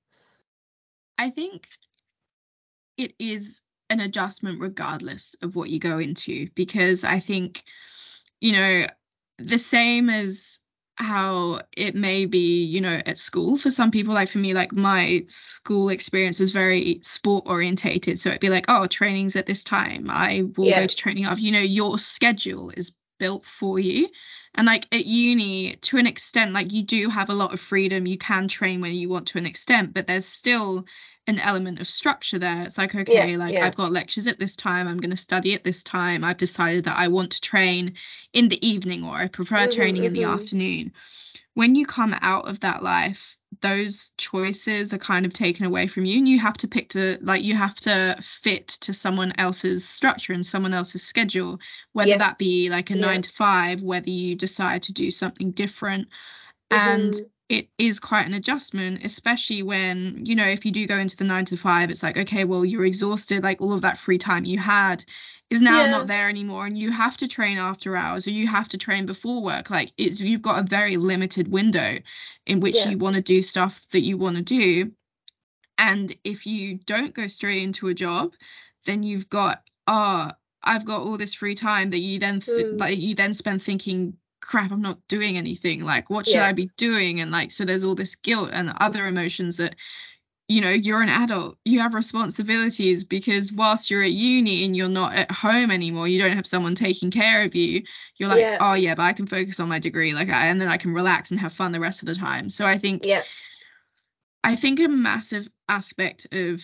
I 1.18 1.30
think 1.30 1.66
it 2.97 3.14
is 3.20 3.62
an 3.89 4.02
adjustment 4.02 4.60
regardless 4.60 5.34
of 5.41 5.56
what 5.56 5.70
you 5.70 5.80
go 5.80 5.97
into, 5.97 6.49
because 6.56 7.06
I 7.06 7.22
think, 7.22 7.64
you 8.41 8.52
know, 8.52 8.88
the 9.46 9.60
same 9.60 10.10
as 10.10 10.60
how 10.96 11.62
it 11.76 11.96
may 11.96 12.26
be, 12.26 12.64
you 12.64 12.80
know, 12.82 13.02
at 13.06 13.18
school 13.18 13.58
for 13.58 13.72
some 13.72 13.92
people. 13.92 14.14
Like 14.14 14.30
for 14.30 14.38
me, 14.38 14.54
like 14.54 14.72
my 14.72 15.24
school 15.28 15.89
experience 15.89 16.39
was 16.39 16.52
very 16.52 17.00
sport 17.04 17.46
orientated. 17.48 18.20
So 18.20 18.30
it'd 18.30 18.42
be 18.42 18.50
like, 18.50 18.66
oh, 18.68 18.88
training's 18.88 19.36
at 19.36 19.46
this 19.46 19.64
time. 19.64 20.10
I 20.10 20.44
will 20.56 20.68
yeah. 20.68 20.82
go 20.82 20.88
to 20.88 20.96
training 20.96 21.26
of, 21.26 21.39
you 21.39 21.52
know, 21.52 21.62
your 21.62 21.98
schedule 21.98 22.72
is 22.76 22.92
built 23.22 23.45
for 23.45 23.78
you. 23.78 24.09
And 24.55 24.65
like 24.65 24.88
at 24.91 25.05
uni, 25.05 25.76
to 25.84 25.97
an 25.97 26.07
extent, 26.07 26.53
like 26.53 26.74
you 26.74 26.82
do 26.82 27.07
have 27.07 27.30
a 27.30 27.36
lot 27.36 27.53
of 27.53 27.61
freedom. 27.61 28.07
You 28.07 28.17
can 28.17 28.47
train 28.47 28.82
when 28.82 28.93
you 28.93 29.09
want 29.09 29.28
to 29.28 29.38
an 29.38 29.45
extent, 29.45 29.93
but 29.93 30.07
there's 30.07 30.26
still 30.26 30.86
an 31.28 31.38
element 31.38 31.80
of 31.80 31.88
structure 31.88 32.39
there. 32.39 32.63
It's 32.63 32.80
like, 32.80 32.95
okay, 32.95 33.32
yeah, 33.32 33.38
like 33.38 33.53
yeah. 33.53 33.67
I've 33.67 33.76
got 33.76 33.91
lectures 33.91 34.26
at 34.26 34.39
this 34.39 34.55
time, 34.55 34.88
I'm 34.88 34.99
going 34.99 35.11
to 35.11 35.15
study 35.17 35.53
at 35.53 35.63
this 35.63 35.84
time. 35.84 36.24
I've 36.24 36.38
decided 36.38 36.86
that 36.86 36.97
I 36.97 37.09
want 37.09 37.32
to 37.34 37.41
train 37.41 37.93
in 38.34 38.49
the 38.49 38.67
evening 38.67 39.05
or 39.05 39.13
I 39.13 39.28
prefer 39.28 39.67
mm-hmm, 39.67 39.76
training 39.76 40.01
mm-hmm. 40.01 40.07
in 40.07 40.13
the 40.13 40.22
mm-hmm. 40.24 40.41
afternoon. 40.41 40.93
When 41.53 41.76
you 41.76 41.86
come 41.86 42.15
out 42.22 42.47
of 42.47 42.61
that 42.61 42.82
life, 42.82 43.38
those 43.62 44.12
choices 44.18 44.93
are 44.93 44.97
kind 44.97 45.26
of 45.26 45.34
taken 45.34 45.66
away 45.66 45.88
from 45.88 46.06
you 46.06 46.18
and 46.18 46.28
you 46.28 46.39
have 46.39 46.58
to 46.58 46.68
pick 46.68 46.89
to 46.89 47.18
like 47.22 47.43
you 47.43 47.54
have 47.54 47.76
to 47.76 48.18
fit 48.41 48.68
to 48.70 48.93
someone 48.93 49.34
else's 49.38 49.88
structure 49.88 50.32
and 50.32 50.45
someone 50.45 50.74
else's 50.74 51.04
schedule 51.04 51.60
whether 51.91 52.12
yeah. 52.12 52.18
that 52.18 52.38
be 52.38 52.70
like 52.70 52.89
a 52.89 52.95
9 52.95 53.22
to 53.22 53.30
5 53.30 53.82
whether 53.82 54.10
you 54.10 54.36
decide 54.36 54.84
to 54.84 54.93
do 54.93 55.12
something 55.12 55.52
different 55.52 56.08
mm-hmm. 56.72 56.78
and 56.78 57.22
it 57.49 57.68
is 57.78 57.99
quite 57.99 58.26
an 58.26 58.34
adjustment, 58.34 59.04
especially 59.04 59.62
when, 59.62 60.26
you 60.26 60.36
know, 60.36 60.47
if 60.47 60.66
you 60.66 60.72
do 60.72 60.88
go 60.88 60.97
into 60.97 61.18
the 61.18 61.26
nine 61.26 61.43
to 61.43 61.58
five, 61.58 61.89
it's 61.89 62.02
like, 62.02 62.16
okay, 62.16 62.45
well, 62.45 62.64
you're 62.64 62.86
exhausted, 62.86 63.43
like 63.43 63.60
all 63.60 63.74
of 63.74 63.82
that 63.82 63.97
free 63.97 64.18
time 64.18 64.45
you 64.45 64.58
had 64.58 65.04
is 65.52 65.60
now 65.60 65.84
yeah. 65.84 65.91
not 65.91 66.08
there 66.08 66.30
anymore 66.30 66.66
and 66.66 66.78
you 66.78 66.89
have 66.89 67.18
to 67.18 67.28
train 67.28 67.58
after 67.58 67.95
hours 67.95 68.26
or 68.26 68.32
you 68.32 68.47
have 68.47 68.70
to 68.70 68.78
train 68.78 69.06
before 69.06 69.43
work 69.43 69.70
like 69.70 69.91
it's 69.97 70.20
you've 70.20 70.41
got 70.41 70.60
a 70.60 70.64
very 70.64 70.95
limited 70.95 71.52
window 71.52 71.99
in 72.47 72.62
which 72.62 72.76
yeah. 72.76 72.89
you 72.89 72.97
want 72.97 73.16
to 73.16 73.22
do 73.22 73.43
stuff 73.43 73.82
that 73.91 73.99
you 73.99 74.18
want 74.18 74.38
to 74.38 74.41
do 74.41 74.89
and 75.78 76.16
if 76.24 76.45
you 76.45 76.80
don't 76.86 77.14
go 77.14 77.28
straight 77.28 77.62
into 77.62 77.89
a 77.89 77.93
job 77.93 78.32
then 78.86 79.04
you've 79.04 79.30
got 79.30 79.62
oh 79.88 80.32
I've 80.64 80.86
got 80.86 81.02
all 81.02 81.18
this 81.18 81.34
free 81.34 81.56
time 81.56 81.89
that 81.89 81.99
you 81.99 82.18
then 82.18 82.39
th- 82.39 82.66
mm. 82.66 82.80
like 82.80 82.97
you 82.97 83.14
then 83.14 83.34
spend 83.34 83.62
thinking 83.62 84.16
crap 84.39 84.72
i'm 84.72 84.82
not 84.82 84.99
doing 85.08 85.38
anything 85.38 85.82
like 85.82 86.10
what 86.10 86.26
should 86.26 86.36
yeah. 86.36 86.47
i 86.47 86.54
be 86.54 86.70
doing 86.78 87.20
and 87.20 87.30
like 87.30 87.52
so 87.52 87.64
there's 87.64 87.84
all 87.84 87.93
this 87.93 88.16
guilt 88.16 88.49
and 88.52 88.74
other 88.80 89.06
emotions 89.06 89.58
that 89.58 89.76
you 90.52 90.60
know 90.60 90.70
you're 90.70 91.02
an 91.02 91.10
adult 91.10 91.58
you 91.64 91.80
have 91.80 91.93
responsibilities 91.93 93.06
because 93.06 93.54
whilst 93.54 93.89
you're 93.89 94.04
at 94.04 94.12
uni 94.12 94.66
and 94.66 94.76
you're 94.76 94.89
not 94.89 95.16
at 95.16 95.32
home 95.32 95.72
anymore 95.72 96.10
you 96.10 96.22
don't 96.22 96.36
have 96.36 96.45
someone 96.45 96.76
taking 96.76 97.10
care 97.10 97.43
of 97.43 97.56
you 97.56 97.82
you're 98.18 98.28
like 98.28 98.41
yeah. 98.41 98.58
oh 98.60 98.74
yeah 98.74 98.93
but 98.93 99.04
i 99.04 99.14
can 99.14 99.26
focus 99.26 99.62
on 99.62 99.70
my 99.70 99.80
degree 99.80 100.14
like 100.14 100.30
I, 100.30 100.47
and 100.47 100.60
then 100.60 100.68
i 100.68 100.78
can 100.78 100.93
relax 100.93 101.32
and 101.32 101.39
have 101.39 101.54
fun 101.54 101.72
the 101.72 101.80
rest 101.80 102.02
of 102.02 102.08
the 102.08 102.16
time 102.16 102.49
so 102.49 102.66
i 102.66 102.78
think 102.78 103.06
yeah 103.06 103.24
i 104.43 104.58
think 104.58 104.82
a 104.82 104.89
massive 104.89 105.47
aspect 105.70 106.28
of 106.34 106.60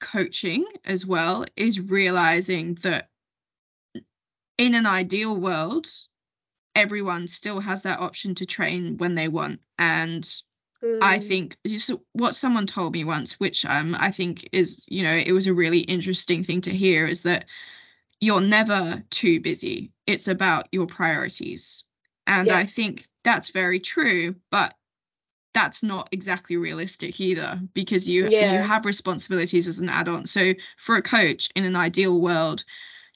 coaching 0.00 0.64
as 0.84 1.04
well 1.04 1.44
is 1.56 1.80
realizing 1.80 2.78
that 2.82 3.08
in 4.56 4.74
an 4.74 4.86
ideal 4.86 5.36
world 5.36 5.88
everyone 6.76 7.26
still 7.26 7.58
has 7.58 7.82
that 7.82 7.98
option 7.98 8.36
to 8.36 8.46
train 8.46 8.98
when 8.98 9.16
they 9.16 9.26
want 9.26 9.58
and 9.78 10.42
mm. 10.82 10.98
i 11.02 11.18
think 11.18 11.56
just 11.66 11.90
what 12.12 12.34
someone 12.34 12.66
told 12.66 12.92
me 12.92 13.04
once 13.04 13.38
which 13.40 13.64
um 13.64 13.94
i 13.98 14.10
think 14.10 14.48
is 14.52 14.82
you 14.86 15.02
know 15.02 15.14
it 15.14 15.32
was 15.32 15.46
a 15.46 15.54
really 15.54 15.80
interesting 15.80 16.44
thing 16.44 16.60
to 16.60 16.70
hear 16.70 17.06
is 17.06 17.22
that 17.22 17.46
you're 18.20 18.40
never 18.40 19.02
too 19.10 19.40
busy 19.40 19.92
it's 20.06 20.28
about 20.28 20.68
your 20.72 20.86
priorities 20.86 21.84
and 22.26 22.48
yeah. 22.48 22.56
i 22.56 22.66
think 22.66 23.06
that's 23.24 23.50
very 23.50 23.80
true 23.80 24.34
but 24.50 24.74
that's 25.56 25.82
not 25.82 26.08
exactly 26.12 26.56
realistic 26.56 27.18
either 27.18 27.58
because 27.72 28.06
you 28.06 28.28
yeah. 28.28 28.52
you 28.52 28.58
have 28.58 28.84
responsibilities 28.84 29.66
as 29.66 29.78
an 29.78 29.88
adult 29.88 30.28
so 30.28 30.52
for 30.76 30.96
a 30.96 31.02
coach 31.02 31.48
in 31.56 31.64
an 31.64 31.74
ideal 31.74 32.20
world 32.20 32.62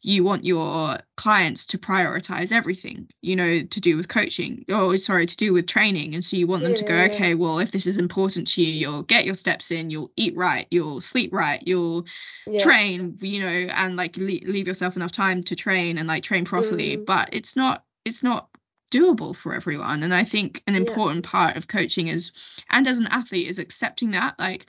you 0.03 0.25
want 0.25 0.45
your 0.45 0.99
clients 1.17 1.67
to 1.67 1.79
prioritize 1.79 2.53
everything 2.53 3.09
you 3.21 3.37
know 3.37 3.63
to 3.65 3.81
do 3.81 3.97
with 3.97 4.09
coaching 4.09 4.65
or 4.69 4.97
sorry 4.97 5.27
to 5.27 5.37
do 5.37 5.53
with 5.53 5.67
training 5.67 6.15
and 6.15 6.25
so 6.25 6.37
you 6.37 6.47
want 6.47 6.63
them 6.63 6.73
yeah. 6.73 6.79
to 6.79 6.85
go 6.85 6.95
okay 6.95 7.35
well 7.35 7.59
if 7.59 7.71
this 7.71 7.87
is 7.87 7.99
important 7.99 8.47
to 8.47 8.63
you 8.63 8.73
you'll 8.73 9.03
get 9.03 9.25
your 9.25 9.35
steps 9.35 9.71
in 9.71 9.91
you'll 9.91 10.11
eat 10.17 10.35
right 10.37 10.67
you'll 10.71 11.01
sleep 11.01 11.33
right 11.33 11.63
you'll 11.67 12.05
yeah. 12.47 12.63
train 12.63 13.17
you 13.21 13.41
know 13.41 13.73
and 13.75 13.97
like 13.97 14.17
leave 14.17 14.67
yourself 14.67 14.97
enough 14.97 15.13
time 15.13 15.43
to 15.43 15.55
train 15.55 15.99
and 15.99 16.09
like 16.09 16.23
train 16.23 16.45
properly 16.45 16.97
mm. 16.97 17.05
but 17.05 17.29
it's 17.33 17.55
not 17.55 17.85
it's 18.05 18.23
not 18.23 18.49
doable 18.91 19.37
for 19.37 19.55
everyone 19.55 20.03
and 20.03 20.13
i 20.13 20.25
think 20.25 20.63
an 20.67 20.75
important 20.75 21.25
yeah. 21.25 21.31
part 21.31 21.57
of 21.57 21.69
coaching 21.69 22.09
is 22.09 22.33
and 22.71 22.89
as 22.89 22.99
an 22.99 23.07
athlete 23.07 23.49
is 23.49 23.59
accepting 23.59 24.11
that 24.13 24.35
like 24.39 24.67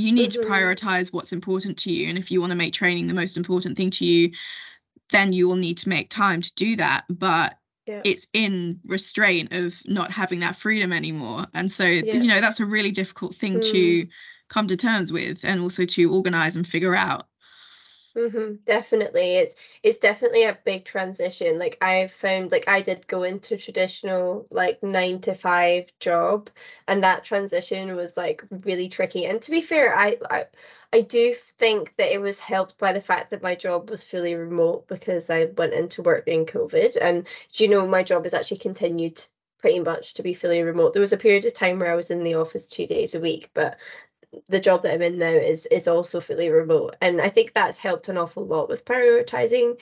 you 0.00 0.12
need 0.12 0.30
mm-hmm. 0.30 0.42
to 0.42 0.48
prioritize 0.48 1.12
what's 1.12 1.32
important 1.32 1.78
to 1.78 1.92
you 1.92 2.08
and 2.08 2.18
if 2.18 2.30
you 2.30 2.40
want 2.40 2.50
to 2.50 2.56
make 2.56 2.72
training 2.72 3.06
the 3.06 3.14
most 3.14 3.36
important 3.36 3.76
thing 3.76 3.90
to 3.90 4.04
you 4.04 4.30
then 5.10 5.32
you 5.32 5.48
will 5.48 5.56
need 5.56 5.78
to 5.78 5.88
make 5.88 6.10
time 6.10 6.40
to 6.40 6.54
do 6.54 6.76
that 6.76 7.04
but 7.08 7.54
yeah. 7.86 8.00
it's 8.04 8.26
in 8.32 8.80
restraint 8.86 9.52
of 9.52 9.74
not 9.86 10.10
having 10.10 10.40
that 10.40 10.56
freedom 10.56 10.92
anymore 10.92 11.46
and 11.54 11.70
so 11.70 11.84
yeah. 11.84 12.14
you 12.14 12.28
know 12.28 12.40
that's 12.40 12.60
a 12.60 12.66
really 12.66 12.90
difficult 12.90 13.34
thing 13.36 13.54
mm. 13.54 13.72
to 13.72 14.06
come 14.48 14.66
to 14.66 14.76
terms 14.76 15.12
with 15.12 15.38
and 15.42 15.60
also 15.60 15.84
to 15.84 16.12
organize 16.12 16.56
and 16.56 16.66
figure 16.66 16.94
out 16.94 17.26
Mm-hmm, 18.20 18.56
definitely, 18.66 19.36
it's 19.36 19.54
it's 19.82 19.98
definitely 19.98 20.44
a 20.44 20.58
big 20.64 20.84
transition. 20.84 21.58
Like 21.58 21.78
I 21.80 22.08
found, 22.08 22.50
like 22.50 22.68
I 22.68 22.80
did 22.82 23.06
go 23.06 23.22
into 23.22 23.56
traditional 23.56 24.46
like 24.50 24.82
nine 24.82 25.20
to 25.22 25.32
five 25.34 25.86
job, 26.00 26.50
and 26.88 27.02
that 27.04 27.24
transition 27.24 27.96
was 27.96 28.16
like 28.18 28.42
really 28.50 28.88
tricky. 28.90 29.24
And 29.26 29.40
to 29.42 29.50
be 29.50 29.62
fair, 29.62 29.94
I 29.96 30.18
I, 30.30 30.44
I 30.92 31.00
do 31.02 31.32
think 31.34 31.94
that 31.96 32.12
it 32.12 32.20
was 32.20 32.40
helped 32.40 32.76
by 32.78 32.92
the 32.92 33.00
fact 33.00 33.30
that 33.30 33.42
my 33.42 33.54
job 33.54 33.88
was 33.88 34.04
fully 34.04 34.34
remote 34.34 34.86
because 34.88 35.30
I 35.30 35.46
went 35.56 35.72
into 35.72 36.02
work 36.02 36.26
in 36.28 36.44
COVID, 36.46 36.96
and 37.00 37.26
do 37.54 37.64
you 37.64 37.70
know 37.70 37.86
my 37.86 38.02
job 38.02 38.24
has 38.24 38.34
actually 38.34 38.58
continued 38.58 39.24
pretty 39.60 39.78
much 39.80 40.14
to 40.14 40.22
be 40.22 40.34
fully 40.34 40.62
remote. 40.62 40.92
There 40.94 41.00
was 41.00 41.12
a 41.12 41.16
period 41.18 41.44
of 41.44 41.52
time 41.54 41.78
where 41.78 41.92
I 41.92 41.96
was 41.96 42.10
in 42.10 42.24
the 42.24 42.34
office 42.34 42.66
two 42.66 42.86
days 42.86 43.14
a 43.14 43.20
week, 43.20 43.50
but 43.54 43.76
the 44.48 44.60
job 44.60 44.82
that 44.82 44.94
I'm 44.94 45.02
in 45.02 45.18
now 45.18 45.26
is 45.26 45.66
is 45.66 45.88
also 45.88 46.20
fully 46.20 46.50
remote, 46.50 46.96
and 47.00 47.20
I 47.20 47.28
think 47.28 47.52
that's 47.54 47.78
helped 47.78 48.08
an 48.08 48.18
awful 48.18 48.44
lot 48.46 48.68
with 48.68 48.84
prioritizing 48.84 49.78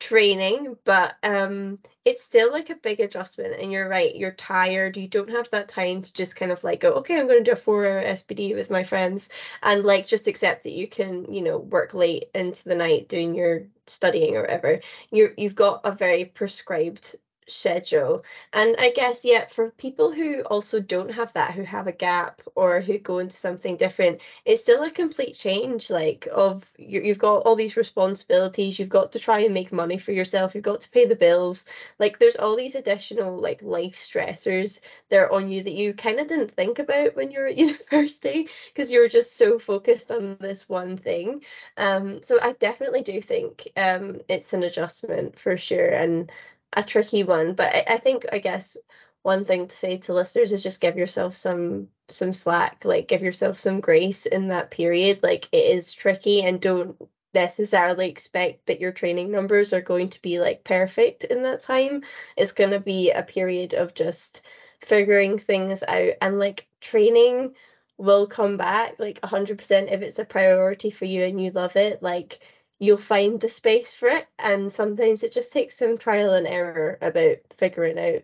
training 0.00 0.78
but 0.84 1.14
um 1.22 1.78
it's 2.06 2.24
still 2.24 2.50
like 2.50 2.70
a 2.70 2.74
big 2.74 3.00
adjustment. 3.00 3.60
And 3.60 3.70
you're 3.70 3.88
right 3.88 4.14
you're 4.16 4.32
tired. 4.32 4.96
You 4.96 5.06
don't 5.08 5.30
have 5.30 5.50
that 5.50 5.68
time 5.68 6.00
to 6.02 6.12
just 6.14 6.36
kind 6.36 6.50
of 6.50 6.64
like 6.64 6.80
go 6.80 6.92
okay 6.92 7.20
i'm 7.20 7.26
going 7.26 7.44
to 7.44 7.50
do 7.50 7.52
a 7.52 7.56
four 7.56 7.84
hour 7.86 8.02
spd 8.02 8.54
with 8.54 8.70
my 8.70 8.82
friends 8.82 9.28
and 9.62 9.84
like 9.84 10.06
just 10.06 10.26
accept 10.26 10.64
that 10.64 10.72
you 10.72 10.88
can 10.88 11.30
you 11.32 11.42
know 11.42 11.58
work 11.58 11.92
late 11.92 12.30
into 12.34 12.64
the 12.64 12.74
night 12.74 13.08
doing 13.08 13.34
your 13.34 13.66
studying 13.90 14.36
or 14.36 14.42
whatever. 14.42 14.80
You're 15.10 15.32
you've 15.36 15.54
got 15.54 15.80
a 15.84 15.92
very 15.92 16.24
prescribed 16.24 17.16
schedule. 17.50 18.24
And 18.52 18.76
I 18.78 18.90
guess, 18.90 19.24
yeah, 19.24 19.46
for 19.46 19.70
people 19.70 20.12
who 20.12 20.40
also 20.42 20.80
don't 20.80 21.12
have 21.12 21.32
that, 21.34 21.52
who 21.54 21.62
have 21.62 21.86
a 21.86 21.92
gap 21.92 22.42
or 22.54 22.80
who 22.80 22.98
go 22.98 23.18
into 23.18 23.36
something 23.36 23.76
different, 23.76 24.20
it's 24.44 24.62
still 24.62 24.82
a 24.82 24.90
complete 24.90 25.34
change. 25.34 25.90
Like, 25.90 26.28
of 26.32 26.70
you, 26.78 27.00
you've 27.02 27.18
got 27.18 27.42
all 27.46 27.56
these 27.56 27.76
responsibilities, 27.76 28.78
you've 28.78 28.88
got 28.88 29.12
to 29.12 29.18
try 29.18 29.40
and 29.40 29.54
make 29.54 29.72
money 29.72 29.98
for 29.98 30.12
yourself, 30.12 30.54
you've 30.54 30.64
got 30.64 30.80
to 30.80 30.90
pay 30.90 31.06
the 31.06 31.16
bills. 31.16 31.64
Like, 31.98 32.18
there's 32.18 32.36
all 32.36 32.56
these 32.56 32.74
additional 32.74 33.38
like 33.40 33.62
life 33.62 33.96
stressors 33.96 34.80
that 35.08 35.18
are 35.18 35.32
on 35.32 35.50
you 35.50 35.62
that 35.62 35.72
you 35.72 35.94
kind 35.94 36.20
of 36.20 36.28
didn't 36.28 36.52
think 36.52 36.78
about 36.78 37.16
when 37.16 37.30
you're 37.30 37.46
at 37.46 37.58
university 37.58 38.48
because 38.72 38.90
you're 38.90 39.08
just 39.08 39.36
so 39.36 39.58
focused 39.58 40.10
on 40.10 40.36
this 40.40 40.68
one 40.68 40.96
thing. 40.96 41.42
Um, 41.76 42.22
so 42.22 42.38
I 42.40 42.52
definitely 42.52 43.02
do 43.02 43.20
think 43.20 43.68
um, 43.76 44.20
it's 44.28 44.52
an 44.52 44.62
adjustment 44.62 45.38
for 45.38 45.56
sure. 45.56 45.88
And 45.88 46.30
a 46.72 46.82
tricky 46.82 47.24
one, 47.24 47.54
but 47.54 47.74
I, 47.74 47.84
I 47.94 47.96
think 47.98 48.26
I 48.32 48.38
guess 48.38 48.76
one 49.22 49.44
thing 49.44 49.66
to 49.68 49.76
say 49.76 49.98
to 49.98 50.14
listeners 50.14 50.52
is 50.52 50.62
just 50.62 50.80
give 50.80 50.96
yourself 50.96 51.34
some 51.36 51.88
some 52.08 52.32
slack, 52.32 52.84
like 52.84 53.08
give 53.08 53.22
yourself 53.22 53.58
some 53.58 53.80
grace 53.80 54.26
in 54.26 54.48
that 54.48 54.70
period. 54.70 55.22
Like 55.22 55.48
it 55.52 55.64
is 55.76 55.92
tricky 55.92 56.42
and 56.42 56.60
don't 56.60 56.96
necessarily 57.34 58.08
expect 58.08 58.66
that 58.66 58.80
your 58.80 58.92
training 58.92 59.30
numbers 59.30 59.72
are 59.72 59.80
going 59.80 60.08
to 60.08 60.22
be 60.22 60.40
like 60.40 60.64
perfect 60.64 61.24
in 61.24 61.42
that 61.42 61.60
time. 61.60 62.02
It's 62.36 62.52
going 62.52 62.70
to 62.70 62.80
be 62.80 63.10
a 63.10 63.22
period 63.22 63.74
of 63.74 63.94
just 63.94 64.42
figuring 64.80 65.38
things 65.38 65.82
out 65.86 66.14
and 66.22 66.38
like 66.38 66.66
training 66.80 67.54
will 67.98 68.26
come 68.26 68.56
back 68.56 68.94
like 68.98 69.20
100% 69.20 69.92
if 69.92 70.00
it's 70.00 70.18
a 70.18 70.24
priority 70.24 70.90
for 70.90 71.04
you 71.04 71.22
and 71.22 71.40
you 71.40 71.50
love 71.50 71.76
it. 71.76 72.02
Like 72.02 72.40
you'll 72.80 72.96
find 72.96 73.40
the 73.40 73.48
space 73.48 73.94
for 73.94 74.08
it 74.08 74.26
and 74.38 74.72
sometimes 74.72 75.22
it 75.22 75.32
just 75.32 75.52
takes 75.52 75.76
some 75.76 75.96
trial 75.96 76.32
and 76.32 76.46
error 76.46 76.98
about 77.00 77.36
figuring 77.56 77.98
out 77.98 78.22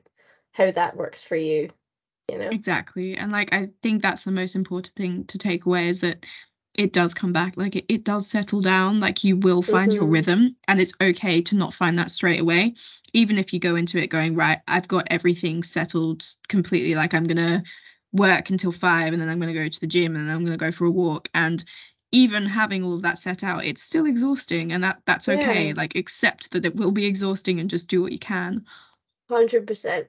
how 0.52 0.70
that 0.70 0.96
works 0.96 1.22
for 1.22 1.36
you 1.36 1.68
you 2.28 2.38
know 2.38 2.48
exactly 2.48 3.16
and 3.16 3.30
like 3.30 3.52
i 3.52 3.68
think 3.82 4.02
that's 4.02 4.24
the 4.24 4.32
most 4.32 4.57
important 4.57 4.94
thing 4.96 5.24
to 5.26 5.38
take 5.38 5.66
away 5.66 5.88
is 5.88 6.00
that 6.00 6.24
it 6.74 6.92
does 6.92 7.14
come 7.14 7.32
back 7.32 7.54
like 7.57 7.76
it, 7.76 7.84
it 7.88 8.04
does 8.04 8.26
settle 8.26 8.61
down 8.61 8.98
like 8.98 9.22
you 9.22 9.36
will 9.36 9.62
find 9.62 9.90
mm-hmm. 9.90 10.00
your 10.00 10.11
rhythm 10.11 10.57
and 10.66 10.80
it's 10.80 10.92
okay 11.00 11.40
to 11.40 11.54
not 11.54 11.72
find 11.72 11.98
that 11.98 12.11
straight 12.11 12.40
away 12.40 12.74
even 13.12 13.38
if 13.38 13.52
you 13.52 13.61
go 13.61 13.76
into 13.76 13.98
it 13.98 14.09
going 14.09 14.34
right 14.34 14.61
i've 14.66 14.88
got 14.88 15.07
everything 15.11 15.62
settled 15.62 16.24
completely 16.48 16.94
like 16.94 17.14
i'm 17.14 17.26
gonna 17.26 17.62
work 18.12 18.50
until 18.50 18.72
five 18.72 19.12
and 19.12 19.20
then 19.20 19.28
i'm 19.28 19.38
gonna 19.38 19.54
go 19.54 19.68
to 19.68 19.80
the 19.80 19.86
gym 19.86 20.16
and 20.16 20.28
then 20.28 20.34
i'm 20.34 20.44
gonna 20.44 20.57
go 20.57 20.72
for 20.72 20.86
a 20.86 20.90
walk 20.90 21.28
and 21.34 21.64
even 22.12 22.46
having 22.46 22.82
all 22.82 22.94
of 22.94 23.02
that 23.02 23.18
set 23.18 23.42
out 23.42 23.64
it's 23.64 23.82
still 23.82 24.07
exhausting 24.07 24.72
and 24.72 24.84
that 24.84 25.00
that's 25.07 25.28
okay. 25.28 25.68
Yeah. 25.68 25.74
like 25.76 25.96
accept 25.96 26.50
that 26.52 26.64
it 26.64 26.74
will 26.76 26.92
be 26.92 27.07
exhausting 27.07 27.61
and 27.61 27.70
just 27.70 27.88
do 27.88 28.02
what 28.02 28.12
you 28.12 28.18
can. 28.18 28.64
100% 29.30 30.07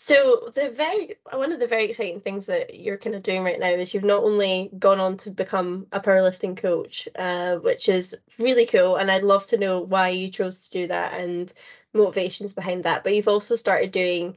so 0.00 0.52
the 0.54 0.70
very 0.70 1.16
one 1.32 1.50
of 1.50 1.58
the 1.58 1.66
very 1.66 1.86
exciting 1.86 2.20
things 2.20 2.46
that 2.46 2.72
you're 2.72 2.98
kind 2.98 3.16
of 3.16 3.22
doing 3.24 3.42
right 3.42 3.58
now 3.58 3.66
is 3.70 3.92
you've 3.92 4.04
not 4.04 4.22
only 4.22 4.70
gone 4.78 5.00
on 5.00 5.16
to 5.16 5.28
become 5.28 5.88
a 5.90 5.98
powerlifting 5.98 6.56
coach 6.56 7.08
uh, 7.16 7.56
which 7.56 7.88
is 7.88 8.16
really 8.38 8.64
cool 8.64 8.94
and 8.94 9.10
i'd 9.10 9.24
love 9.24 9.44
to 9.44 9.58
know 9.58 9.80
why 9.80 10.10
you 10.10 10.30
chose 10.30 10.68
to 10.68 10.70
do 10.70 10.86
that 10.86 11.18
and 11.20 11.52
motivations 11.94 12.52
behind 12.52 12.84
that 12.84 13.02
but 13.02 13.12
you've 13.12 13.26
also 13.26 13.56
started 13.56 13.90
doing 13.90 14.36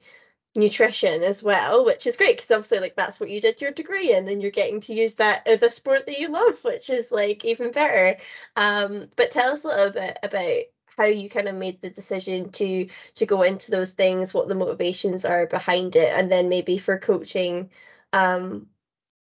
nutrition 0.56 1.24
as 1.24 1.42
well, 1.42 1.86
which 1.86 2.06
is 2.06 2.18
great 2.18 2.36
because 2.36 2.52
obviously 2.52 2.80
like 2.80 2.96
that's 2.96 3.20
what 3.20 3.30
you 3.30 3.40
did 3.40 3.62
your 3.62 3.72
degree 3.72 4.14
in 4.14 4.28
and 4.28 4.42
you're 4.42 4.52
getting 4.52 4.82
to 4.82 4.94
use 4.94 5.16
that 5.16 5.48
in 5.48 5.60
the 5.60 5.70
sport 5.70 6.06
that 6.06 6.20
you 6.20 6.30
love, 6.30 6.62
which 6.64 6.90
is 6.90 7.12
like 7.12 7.46
even 7.46 7.72
better. 7.72 8.18
Um, 8.56 9.10
but 9.16 9.32
tell 9.32 9.54
us 9.54 9.64
a 9.64 9.68
little 9.68 9.92
bit 9.92 10.18
about 10.24 10.64
how 10.98 11.06
you 11.06 11.30
kind 11.30 11.48
of 11.48 11.56
made 11.56 11.82
the 11.82 11.90
decision 11.90 12.52
to 12.52 12.88
to 13.16 13.26
go 13.26 13.44
into 13.44 13.72
those 13.72 13.92
things, 13.92 14.34
what 14.34 14.50
the 14.50 14.56
motivations 14.56 15.24
are 15.24 15.48
behind 15.48 15.96
it, 15.96 16.12
and 16.14 16.30
then 16.30 16.50
maybe 16.50 16.78
for 16.78 17.00
coaching, 17.00 17.70
um, 18.12 18.68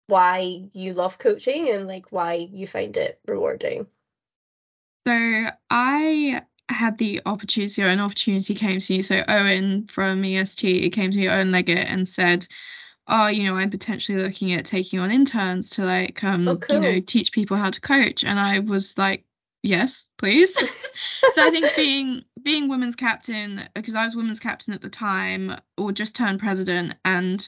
why 0.08 0.68
you 0.74 0.94
love 0.94 1.20
coaching 1.20 1.70
and 1.70 1.88
like 1.88 2.12
why 2.12 2.34
you 2.34 2.66
find 2.66 2.98
it 2.98 3.20
rewarding. 3.28 3.86
So 5.06 5.48
I 5.70 6.42
had 6.74 6.98
the 6.98 7.22
opportunity 7.26 7.82
or 7.84 7.88
an 7.88 8.00
opportunity 8.00 8.56
came 8.56 8.80
to 8.80 8.94
you. 8.94 9.04
So 9.04 9.24
Owen 9.28 9.88
from 9.88 10.24
EST 10.24 10.92
came 10.94 11.12
to 11.12 11.18
me, 11.18 11.30
Owen 11.30 11.52
Leggett, 11.52 11.88
and 11.88 12.08
said, 12.08 12.48
Oh, 13.08 13.28
you 13.28 13.44
know, 13.44 13.56
I'm 13.56 13.70
potentially 13.70 14.18
looking 14.18 14.54
at 14.54 14.66
taking 14.66 15.00
on 15.00 15.12
interns 15.12 15.70
to 15.72 15.84
like 15.84 16.24
um, 16.24 16.48
oh, 16.48 16.58
cool. 16.58 16.76
you 16.76 16.82
know, 16.82 17.00
teach 17.00 17.32
people 17.32 17.58
how 17.58 17.70
to 17.70 17.82
coach. 17.82 18.24
And 18.24 18.40
I 18.40 18.60
was 18.60 18.98
like, 18.98 19.24
Yes, 19.62 20.06
please. 20.18 20.54
so 21.34 21.42
I 21.42 21.50
think 21.50 21.68
being 21.76 22.24
being 22.42 22.68
women's 22.68 22.96
captain, 22.96 23.62
because 23.74 23.96
I 23.96 24.06
was 24.06 24.16
women's 24.16 24.40
captain 24.40 24.74
at 24.74 24.82
the 24.82 24.90
time, 24.90 25.58
or 25.78 25.92
just 25.92 26.16
turned 26.16 26.40
president 26.40 26.96
and 27.06 27.48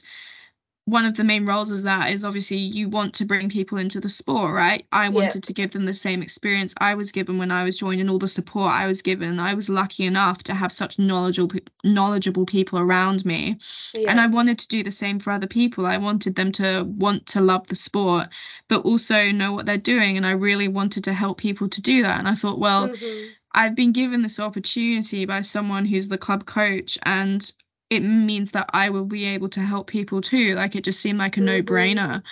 one 0.86 1.04
of 1.04 1.16
the 1.16 1.24
main 1.24 1.44
roles 1.44 1.72
is 1.72 1.82
that 1.82 2.12
is 2.12 2.22
obviously 2.22 2.58
you 2.58 2.88
want 2.88 3.14
to 3.14 3.24
bring 3.24 3.48
people 3.48 3.76
into 3.76 4.00
the 4.00 4.08
sport, 4.08 4.54
right? 4.54 4.86
I 4.92 5.08
wanted 5.08 5.42
to 5.42 5.52
give 5.52 5.72
them 5.72 5.84
the 5.84 5.94
same 5.94 6.22
experience 6.22 6.74
I 6.78 6.94
was 6.94 7.10
given 7.10 7.38
when 7.38 7.50
I 7.50 7.64
was 7.64 7.76
joining, 7.76 8.08
all 8.08 8.20
the 8.20 8.28
support 8.28 8.72
I 8.72 8.86
was 8.86 9.02
given. 9.02 9.40
I 9.40 9.54
was 9.54 9.68
lucky 9.68 10.04
enough 10.04 10.44
to 10.44 10.54
have 10.54 10.72
such 10.72 10.96
knowledgeable 10.96 11.58
knowledgeable 11.82 12.46
people 12.46 12.78
around 12.78 13.24
me, 13.24 13.58
and 13.94 14.20
I 14.20 14.28
wanted 14.28 14.60
to 14.60 14.68
do 14.68 14.84
the 14.84 14.92
same 14.92 15.18
for 15.18 15.32
other 15.32 15.48
people. 15.48 15.86
I 15.86 15.98
wanted 15.98 16.36
them 16.36 16.52
to 16.52 16.84
want 16.84 17.26
to 17.26 17.40
love 17.40 17.66
the 17.66 17.74
sport, 17.74 18.28
but 18.68 18.84
also 18.84 19.32
know 19.32 19.54
what 19.54 19.66
they're 19.66 19.78
doing, 19.78 20.16
and 20.16 20.24
I 20.24 20.32
really 20.32 20.68
wanted 20.68 21.02
to 21.04 21.12
help 21.12 21.38
people 21.38 21.68
to 21.68 21.82
do 21.82 22.02
that. 22.02 22.18
And 22.18 22.28
I 22.28 22.36
thought, 22.36 22.60
well. 22.60 22.88
Mm-hmm. 22.88 23.32
I've 23.58 23.74
been 23.74 23.92
given 23.92 24.20
this 24.20 24.38
opportunity 24.38 25.24
by 25.24 25.40
someone 25.40 25.86
who's 25.86 26.08
the 26.08 26.18
club 26.18 26.44
coach 26.44 26.98
and 27.04 27.50
it 27.88 28.00
means 28.00 28.52
that 28.52 28.70
I 28.72 28.90
will 28.90 29.04
be 29.04 29.24
able 29.26 29.48
to 29.50 29.60
help 29.60 29.86
people 29.88 30.20
too. 30.20 30.54
Like 30.54 30.74
it 30.74 30.84
just 30.84 31.00
seemed 31.00 31.18
like 31.18 31.36
a 31.36 31.40
mm-hmm. 31.40 31.46
no 31.46 31.62
brainer. 31.62 32.22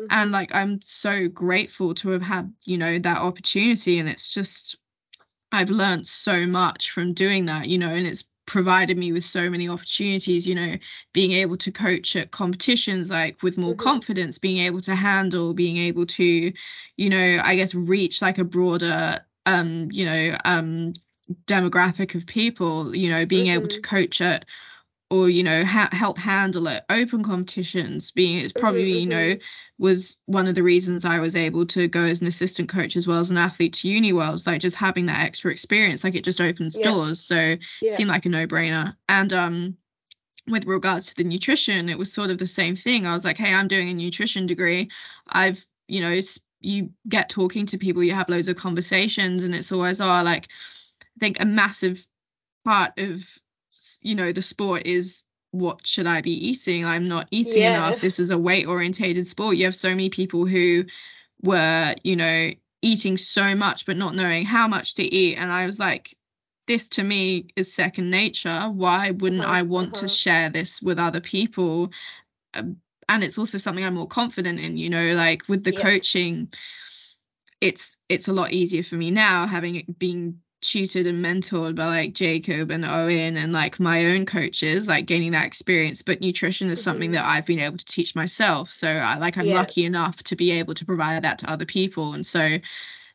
Mm-hmm. 0.00 0.06
And 0.10 0.30
like 0.30 0.54
I'm 0.54 0.80
so 0.84 1.28
grateful 1.28 1.94
to 1.96 2.10
have 2.10 2.22
had, 2.22 2.52
you 2.64 2.78
know, 2.78 2.98
that 2.98 3.18
opportunity. 3.18 3.98
And 3.98 4.08
it's 4.08 4.28
just, 4.28 4.76
I've 5.52 5.70
learned 5.70 6.06
so 6.06 6.46
much 6.46 6.92
from 6.92 7.14
doing 7.14 7.46
that, 7.46 7.68
you 7.68 7.78
know, 7.78 7.90
and 7.90 8.06
it's 8.06 8.24
provided 8.46 8.96
me 8.96 9.12
with 9.12 9.24
so 9.24 9.48
many 9.48 9.68
opportunities, 9.68 10.46
you 10.46 10.54
know, 10.54 10.74
being 11.12 11.32
able 11.32 11.56
to 11.56 11.70
coach 11.70 12.16
at 12.16 12.32
competitions 12.32 13.10
like 13.10 13.42
with 13.42 13.58
more 13.58 13.72
mm-hmm. 13.72 13.82
confidence, 13.82 14.38
being 14.38 14.64
able 14.64 14.80
to 14.82 14.94
handle, 14.94 15.54
being 15.54 15.76
able 15.76 16.06
to, 16.06 16.52
you 16.96 17.10
know, 17.10 17.40
I 17.42 17.56
guess 17.56 17.74
reach 17.74 18.22
like 18.22 18.38
a 18.38 18.44
broader 18.44 19.20
um, 19.46 19.88
you 19.90 20.04
know, 20.04 20.36
um 20.44 20.94
demographic 21.46 22.14
of 22.14 22.26
people, 22.26 22.94
you 22.94 23.10
know, 23.10 23.24
being 23.24 23.48
able 23.48 23.68
to 23.68 23.80
mm-hmm. 23.80 23.96
coach 23.96 24.20
at 24.20 24.44
or 25.10 25.28
you 25.28 25.42
know 25.42 25.64
ha- 25.64 25.88
help 25.92 26.16
handle 26.16 26.66
it 26.68 26.84
open 26.88 27.22
competitions 27.22 28.10
being 28.10 28.38
it's 28.38 28.52
probably 28.52 28.92
mm-hmm, 28.92 29.00
you 29.00 29.06
know 29.06 29.34
mm-hmm. 29.34 29.82
was 29.82 30.16
one 30.26 30.46
of 30.46 30.54
the 30.54 30.62
reasons 30.62 31.04
i 31.04 31.18
was 31.18 31.34
able 31.36 31.66
to 31.66 31.88
go 31.88 32.00
as 32.00 32.20
an 32.20 32.26
assistant 32.26 32.68
coach 32.68 32.96
as 32.96 33.06
well 33.06 33.18
as 33.18 33.30
an 33.30 33.36
athlete 33.36 33.74
to 33.74 33.88
uni 33.88 34.12
worlds 34.12 34.46
like 34.46 34.60
just 34.60 34.76
having 34.76 35.06
that 35.06 35.24
extra 35.24 35.50
experience 35.50 36.04
like 36.04 36.14
it 36.14 36.24
just 36.24 36.40
opens 36.40 36.76
yeah. 36.76 36.90
doors 36.90 37.20
so 37.20 37.36
yeah. 37.36 37.56
it 37.82 37.96
seemed 37.96 38.10
like 38.10 38.24
a 38.24 38.28
no-brainer 38.28 38.94
and 39.08 39.32
um 39.32 39.76
with 40.48 40.64
regards 40.64 41.08
to 41.08 41.14
the 41.16 41.24
nutrition 41.24 41.88
it 41.88 41.98
was 41.98 42.12
sort 42.12 42.30
of 42.30 42.38
the 42.38 42.46
same 42.46 42.76
thing 42.76 43.06
i 43.06 43.12
was 43.12 43.24
like 43.24 43.36
hey 43.36 43.52
i'm 43.52 43.68
doing 43.68 43.88
a 43.88 43.94
nutrition 43.94 44.46
degree 44.46 44.88
i've 45.28 45.64
you 45.86 46.00
know 46.00 46.20
you 46.60 46.90
get 47.08 47.28
talking 47.28 47.66
to 47.66 47.78
people 47.78 48.02
you 48.02 48.12
have 48.12 48.28
loads 48.28 48.48
of 48.48 48.56
conversations 48.56 49.42
and 49.42 49.54
it's 49.54 49.72
always 49.72 50.00
oh 50.00 50.22
like 50.22 50.48
i 51.02 51.18
think 51.18 51.38
a 51.40 51.44
massive 51.44 52.04
part 52.64 52.92
of 52.98 53.22
you 54.00 54.14
know 54.14 54.32
the 54.32 54.42
sport 54.42 54.86
is 54.86 55.22
what 55.52 55.86
should 55.86 56.06
I 56.06 56.20
be 56.20 56.48
eating? 56.48 56.84
I'm 56.84 57.08
not 57.08 57.26
eating 57.30 57.62
yeah. 57.62 57.88
enough. 57.88 58.00
This 58.00 58.18
is 58.18 58.30
a 58.30 58.38
weight 58.38 58.66
orientated 58.66 59.26
sport. 59.26 59.56
You 59.56 59.64
have 59.64 59.74
so 59.74 59.88
many 59.88 60.10
people 60.10 60.46
who 60.46 60.84
were, 61.42 61.94
you 62.04 62.16
know, 62.16 62.50
eating 62.82 63.16
so 63.16 63.54
much 63.54 63.84
but 63.84 63.96
not 63.96 64.14
knowing 64.14 64.44
how 64.44 64.68
much 64.68 64.94
to 64.94 65.02
eat. 65.02 65.36
And 65.36 65.50
I 65.50 65.66
was 65.66 65.78
like, 65.78 66.16
this 66.66 66.88
to 66.90 67.02
me 67.02 67.48
is 67.56 67.72
second 67.74 68.10
nature. 68.10 68.70
Why 68.72 69.10
wouldn't 69.10 69.42
uh-huh, 69.42 69.52
I 69.52 69.62
want 69.62 69.96
uh-huh. 69.96 70.02
to 70.02 70.08
share 70.08 70.50
this 70.50 70.80
with 70.80 70.98
other 70.98 71.20
people? 71.20 71.90
Um, 72.54 72.76
and 73.08 73.24
it's 73.24 73.38
also 73.38 73.58
something 73.58 73.84
I'm 73.84 73.94
more 73.94 74.06
confident 74.06 74.60
in, 74.60 74.76
you 74.76 74.88
know, 74.88 75.14
like 75.14 75.48
with 75.48 75.64
the 75.64 75.72
yeah. 75.72 75.82
coaching, 75.82 76.48
it's 77.60 77.96
it's 78.08 78.28
a 78.28 78.32
lot 78.32 78.52
easier 78.52 78.84
for 78.84 78.94
me 78.94 79.10
now 79.10 79.46
having 79.46 79.74
it 79.76 79.98
being 79.98 80.40
tutored 80.60 81.06
and 81.06 81.24
mentored 81.24 81.74
by 81.74 81.86
like 81.86 82.12
Jacob 82.12 82.70
and 82.70 82.84
Owen 82.84 83.36
and 83.36 83.52
like 83.52 83.80
my 83.80 84.06
own 84.06 84.26
coaches, 84.26 84.86
like 84.86 85.06
gaining 85.06 85.32
that 85.32 85.46
experience. 85.46 86.02
But 86.02 86.20
nutrition 86.20 86.68
is 86.70 86.78
mm-hmm. 86.78 86.84
something 86.84 87.10
that 87.12 87.24
I've 87.24 87.46
been 87.46 87.58
able 87.58 87.78
to 87.78 87.84
teach 87.84 88.14
myself. 88.14 88.72
So 88.72 88.88
I 88.88 89.18
like 89.18 89.38
I'm 89.38 89.46
yeah. 89.46 89.54
lucky 89.54 89.84
enough 89.84 90.22
to 90.24 90.36
be 90.36 90.50
able 90.52 90.74
to 90.74 90.84
provide 90.84 91.24
that 91.24 91.38
to 91.40 91.50
other 91.50 91.66
people. 91.66 92.14
And 92.14 92.24
so 92.24 92.58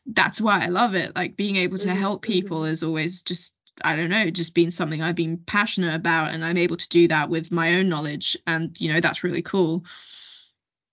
that's 0.06 0.40
why 0.40 0.64
I 0.64 0.68
love 0.68 0.94
it. 0.94 1.14
Like 1.14 1.36
being 1.36 1.56
able 1.56 1.78
to 1.78 1.86
mm-hmm. 1.86 1.98
help 1.98 2.22
people 2.22 2.60
mm-hmm. 2.60 2.72
is 2.72 2.82
always 2.82 3.22
just 3.22 3.52
I 3.82 3.94
don't 3.94 4.10
know, 4.10 4.30
just 4.30 4.54
been 4.54 4.70
something 4.70 5.02
I've 5.02 5.16
been 5.16 5.36
passionate 5.36 5.94
about 5.94 6.32
and 6.32 6.44
I'm 6.44 6.56
able 6.56 6.78
to 6.78 6.88
do 6.88 7.08
that 7.08 7.28
with 7.28 7.52
my 7.52 7.74
own 7.74 7.88
knowledge. 7.88 8.36
And, 8.46 8.74
you 8.80 8.92
know, 8.92 9.00
that's 9.00 9.22
really 9.22 9.42
cool. 9.42 9.84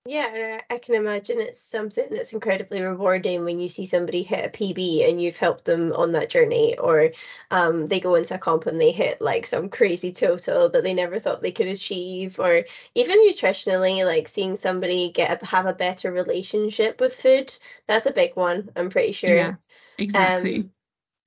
Yeah, 0.06 0.60
I 0.70 0.80
can 0.80 0.96
imagine 0.96 1.40
it's 1.40 1.58
something 1.58 2.06
that's 2.12 2.34
incredibly 2.34 2.82
rewarding 2.82 3.46
when 3.46 3.58
you 3.58 3.70
see 3.70 3.86
somebody 3.86 4.22
hit 4.22 4.46
a 4.46 4.50
PB 4.50 5.08
and 5.10 5.22
you've 5.22 5.38
helped 5.38 5.64
them 5.64 5.94
on 5.94 6.12
that 6.12 6.30
journey, 6.30 6.78
or 6.78 7.12
um, 7.52 7.86
they 7.86 8.02
go 8.02 8.16
into 8.16 8.36
a 8.36 8.38
comp 8.38 8.66
and 8.66 8.82
they 8.82 8.92
hit 8.92 9.22
like 9.22 9.46
some 9.46 9.70
crazy 9.70 10.12
total 10.12 10.68
that 10.68 10.84
they 10.84 10.94
never 10.94 11.20
thought 11.20 11.42
they 11.42 11.54
could 11.54 11.68
achieve, 11.68 12.38
or 12.38 12.66
even 12.96 13.18
nutritionally, 13.26 14.06
like 14.06 14.28
seeing 14.28 14.58
somebody 14.58 15.10
get 15.10 15.42
a, 15.42 15.46
have 15.46 15.68
a 15.68 15.74
better 15.74 16.12
relationship 16.12 17.00
with 17.00 17.16
food. 17.16 17.56
That's 17.88 18.06
a 18.06 18.12
big 18.12 18.36
one. 18.36 18.72
I'm 18.76 18.90
pretty 18.90 19.14
sure. 19.14 19.34
Yeah, 19.34 19.56
exactly. 19.98 20.58
Um, 20.58 20.72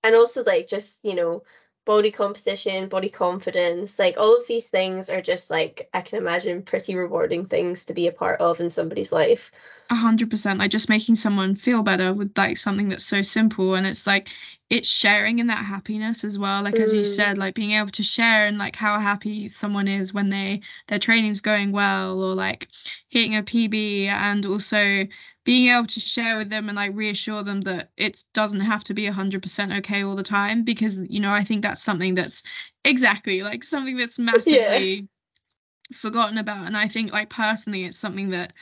and 0.05 0.14
also 0.14 0.45
like 0.45 0.68
just 0.68 1.03
you 1.03 1.14
know 1.14 1.45
body 1.87 2.11
composition, 2.11 2.89
body 2.89 3.09
confidence, 3.11 3.99
like 3.99 4.18
all 4.18 4.37
of 4.37 4.47
these 4.49 4.68
things 4.68 5.09
are 5.11 5.22
just 5.22 5.51
like 5.51 5.89
I 5.95 6.03
can 6.03 6.18
imagine 6.18 6.62
pretty 6.62 6.97
rewarding 6.97 7.47
things 7.47 7.87
to 7.87 7.95
be 7.95 8.09
a 8.09 8.12
part 8.12 8.41
of 8.41 8.61
in 8.61 8.70
somebody's 8.70 9.12
life. 9.12 9.51
A 9.89 9.95
hundred 9.95 10.30
percent. 10.30 10.59
Like 10.59 10.70
just 10.70 10.89
making 10.89 11.14
someone 11.14 11.55
feel 11.55 11.82
better 11.82 12.12
with 12.12 12.32
like 12.37 12.59
something 12.59 12.89
that's 12.89 13.05
so 13.05 13.22
simple 13.22 13.74
and 13.74 13.87
it's 13.87 14.07
like 14.07 14.28
it's 14.68 14.89
sharing 14.89 15.39
in 15.39 15.47
that 15.47 15.64
happiness 15.64 16.24
as 16.24 16.39
well. 16.39 16.62
Like 16.62 16.74
mm. 16.74 16.82
as 16.82 16.93
you 16.93 17.03
mm. 17.03 17.14
said, 17.14 17.39
like 17.39 17.55
being 17.55 17.72
able 17.72 17.91
to 17.93 18.03
share 18.03 18.47
and 18.47 18.59
like 18.59 18.74
how 18.74 18.99
happy 18.99 19.49
someone 19.49 19.87
is 19.87 20.12
when 20.12 20.28
they 20.28 20.62
their 20.89 20.99
training's 20.99 21.41
going 21.41 21.72
well 21.72 22.20
or 22.20 22.34
like 22.34 22.68
hitting 23.09 23.37
a 23.37 23.43
PB 23.43 24.07
and 24.07 24.45
also 24.45 25.07
being 25.47 25.68
able 25.68 25.87
to 25.87 26.01
share 26.01 26.37
with 26.37 26.51
them 26.51 26.68
and 26.68 26.76
like 26.76 26.91
reassure 26.95 27.45
them 27.45 27.61
that 27.62 27.91
it 27.97 28.22
doesn't 28.34 28.61
have 28.61 28.82
to 28.82 28.95
be 28.95 29.09
100% 29.09 29.78
okay 29.78 30.03
all 30.03 30.16
the 30.16 30.24
time 30.24 30.64
because 30.64 31.01
you 31.09 31.20
know 31.20 31.32
i 31.32 31.45
think 31.45 31.62
that's 31.62 31.82
something 31.82 32.16
that's 32.16 32.43
exactly 32.84 33.43
like 33.43 33.62
something 33.62 33.97
that's 33.97 34.18
massively 34.18 34.95
yeah. 34.95 35.97
forgotten 35.97 36.37
about 36.37 36.66
and 36.66 36.76
i 36.76 36.89
think 36.89 37.12
like 37.12 37.30
personally 37.30 37.84
it's 37.84 37.97
something 37.97 38.30
that 38.30 38.53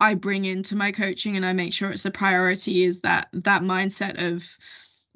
i 0.00 0.14
bring 0.14 0.44
into 0.44 0.76
my 0.76 0.92
coaching 0.92 1.36
and 1.36 1.44
i 1.44 1.52
make 1.52 1.72
sure 1.72 1.90
it's 1.90 2.04
a 2.04 2.10
priority 2.10 2.84
is 2.84 3.00
that 3.00 3.28
that 3.32 3.62
mindset 3.62 4.32
of 4.32 4.42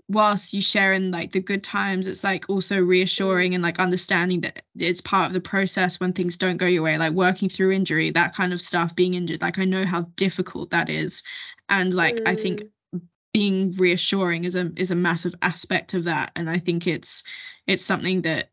whilst 0.08 0.54
you 0.54 0.62
share 0.62 0.94
in 0.94 1.10
like 1.10 1.32
the 1.32 1.40
good 1.40 1.62
times 1.62 2.06
it's 2.06 2.24
like 2.24 2.46
also 2.48 2.80
reassuring 2.80 3.54
and 3.54 3.62
like 3.62 3.78
understanding 3.78 4.40
that 4.40 4.62
it's 4.74 5.02
part 5.02 5.26
of 5.26 5.34
the 5.34 5.40
process 5.40 6.00
when 6.00 6.12
things 6.12 6.38
don't 6.38 6.56
go 6.56 6.66
your 6.66 6.82
way 6.82 6.96
like 6.96 7.12
working 7.12 7.48
through 7.48 7.70
injury 7.70 8.10
that 8.10 8.34
kind 8.34 8.52
of 8.52 8.62
stuff 8.62 8.96
being 8.96 9.14
injured 9.14 9.42
like 9.42 9.58
i 9.58 9.64
know 9.64 9.84
how 9.84 10.02
difficult 10.16 10.70
that 10.70 10.88
is 10.88 11.22
and 11.68 11.92
like 11.92 12.16
mm. 12.16 12.26
i 12.26 12.34
think 12.34 12.62
mm. 12.94 13.00
being 13.34 13.72
reassuring 13.72 14.44
is 14.44 14.54
a 14.54 14.72
is 14.76 14.90
a 14.90 14.96
massive 14.96 15.34
aspect 15.42 15.92
of 15.92 16.04
that 16.04 16.32
and 16.34 16.48
i 16.48 16.58
think 16.58 16.86
it's 16.86 17.22
it's 17.66 17.84
something 17.84 18.22
that 18.22 18.48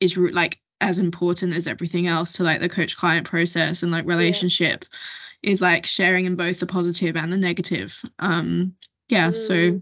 is 0.00 0.16
like 0.16 0.58
as 0.80 0.98
important 0.98 1.54
as 1.54 1.68
everything 1.68 2.08
else 2.08 2.32
to 2.32 2.42
like 2.42 2.60
the 2.60 2.68
coach 2.68 2.96
client 2.96 3.26
process 3.26 3.82
and 3.82 3.92
like 3.92 4.06
relationship 4.06 4.84
yeah. 4.84 4.98
Is 5.46 5.60
like 5.60 5.86
sharing 5.86 6.26
in 6.26 6.36
both 6.36 6.60
the 6.60 6.66
positive 6.66 7.16
and 7.16 7.32
the 7.32 7.36
negative 7.36 7.94
um 8.18 8.74
yeah 9.08 9.30
mm. 9.30 9.46
so 9.46 9.80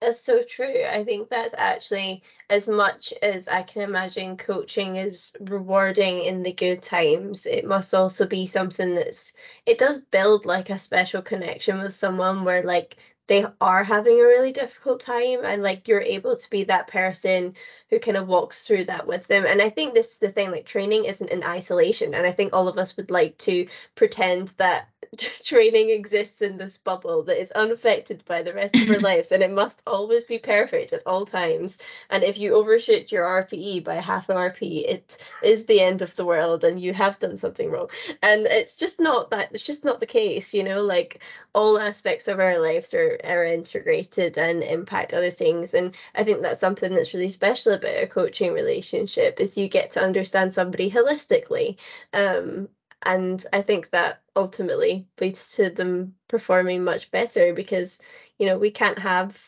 that's 0.00 0.20
so 0.20 0.40
true. 0.40 0.84
I 0.90 1.04
think 1.04 1.28
that's 1.28 1.54
actually 1.56 2.22
as 2.48 2.66
much 2.66 3.12
as 3.20 3.48
I 3.48 3.62
can 3.62 3.82
imagine 3.82 4.38
coaching 4.38 4.96
is 4.96 5.32
rewarding 5.40 6.24
in 6.24 6.42
the 6.42 6.52
good 6.54 6.82
times, 6.82 7.44
it 7.44 7.66
must 7.66 7.92
also 7.92 8.26
be 8.26 8.46
something 8.46 8.94
that's 8.94 9.34
it 9.66 9.78
does 9.78 9.98
build 9.98 10.46
like 10.46 10.70
a 10.70 10.78
special 10.78 11.20
connection 11.20 11.82
with 11.82 11.94
someone 11.94 12.44
where 12.44 12.62
like 12.62 12.96
they 13.30 13.46
are 13.60 13.84
having 13.84 14.18
a 14.18 14.24
really 14.24 14.50
difficult 14.50 14.98
time 14.98 15.44
and 15.44 15.62
like 15.62 15.86
you're 15.86 16.00
able 16.00 16.36
to 16.36 16.50
be 16.50 16.64
that 16.64 16.88
person 16.88 17.54
who 17.88 18.00
kind 18.00 18.16
of 18.16 18.26
walks 18.26 18.66
through 18.66 18.84
that 18.84 19.06
with 19.06 19.26
them. 19.28 19.46
And 19.46 19.62
i 19.62 19.70
think 19.70 19.94
this 19.94 20.12
is 20.14 20.18
the 20.18 20.28
thing 20.28 20.50
like 20.50 20.66
training 20.66 21.04
isn't 21.04 21.30
in 21.30 21.44
isolation 21.44 22.12
and 22.12 22.26
i 22.26 22.32
think 22.32 22.52
all 22.52 22.68
of 22.68 22.76
us 22.76 22.96
would 22.96 23.10
like 23.10 23.38
to 23.38 23.68
pretend 23.94 24.48
that 24.56 24.89
training 25.44 25.90
exists 25.90 26.40
in 26.40 26.56
this 26.56 26.78
bubble 26.78 27.24
that 27.24 27.40
is 27.40 27.50
unaffected 27.52 28.24
by 28.26 28.42
the 28.42 28.54
rest 28.54 28.76
of 28.76 28.88
our 28.88 29.00
lives 29.00 29.32
and 29.32 29.42
it 29.42 29.50
must 29.50 29.82
always 29.86 30.22
be 30.24 30.38
perfect 30.38 30.92
at 30.92 31.02
all 31.04 31.24
times. 31.24 31.78
And 32.10 32.22
if 32.22 32.38
you 32.38 32.54
overshoot 32.54 33.10
your 33.10 33.24
rpe 33.24 33.82
by 33.82 33.96
half 33.96 34.28
an 34.28 34.36
rp 34.36 34.60
it 34.62 35.18
is 35.42 35.64
the 35.64 35.80
end 35.80 36.02
of 36.02 36.14
the 36.14 36.24
world 36.24 36.62
and 36.62 36.80
you 36.80 36.94
have 36.94 37.18
done 37.18 37.36
something 37.36 37.70
wrong. 37.70 37.90
And 38.22 38.46
it's 38.46 38.76
just 38.76 39.00
not 39.00 39.30
that 39.30 39.52
it's 39.52 39.64
just 39.64 39.84
not 39.84 39.98
the 39.98 40.06
case 40.06 40.54
you 40.54 40.62
know 40.62 40.82
like 40.84 41.22
all 41.54 41.78
aspects 41.78 42.28
of 42.28 42.38
our 42.38 42.60
lives 42.60 42.94
are, 42.94 43.18
are 43.24 43.44
integrated 43.44 44.38
and 44.38 44.62
impact 44.62 45.12
other 45.12 45.30
things. 45.30 45.74
And 45.74 45.94
i 46.14 46.22
think 46.22 46.42
that's 46.42 46.60
something 46.60 46.94
that's 46.94 47.14
really 47.14 47.28
special 47.28 47.72
about 47.72 48.02
a 48.02 48.06
coaching 48.06 48.52
relationship 48.52 49.40
is 49.40 49.56
you 49.58 49.68
get 49.68 49.90
to 49.92 50.02
understand 50.02 50.54
somebody 50.54 50.88
holistically. 50.90 51.78
Um, 52.12 52.68
and 53.02 53.44
I 53.52 53.62
think 53.62 53.90
that 53.90 54.22
ultimately 54.36 55.08
leads 55.20 55.56
to 55.56 55.70
them 55.70 56.14
performing 56.28 56.84
much 56.84 57.10
better 57.10 57.54
because 57.54 57.98
you 58.38 58.46
know 58.46 58.58
we 58.58 58.70
can't 58.70 58.98
have 58.98 59.40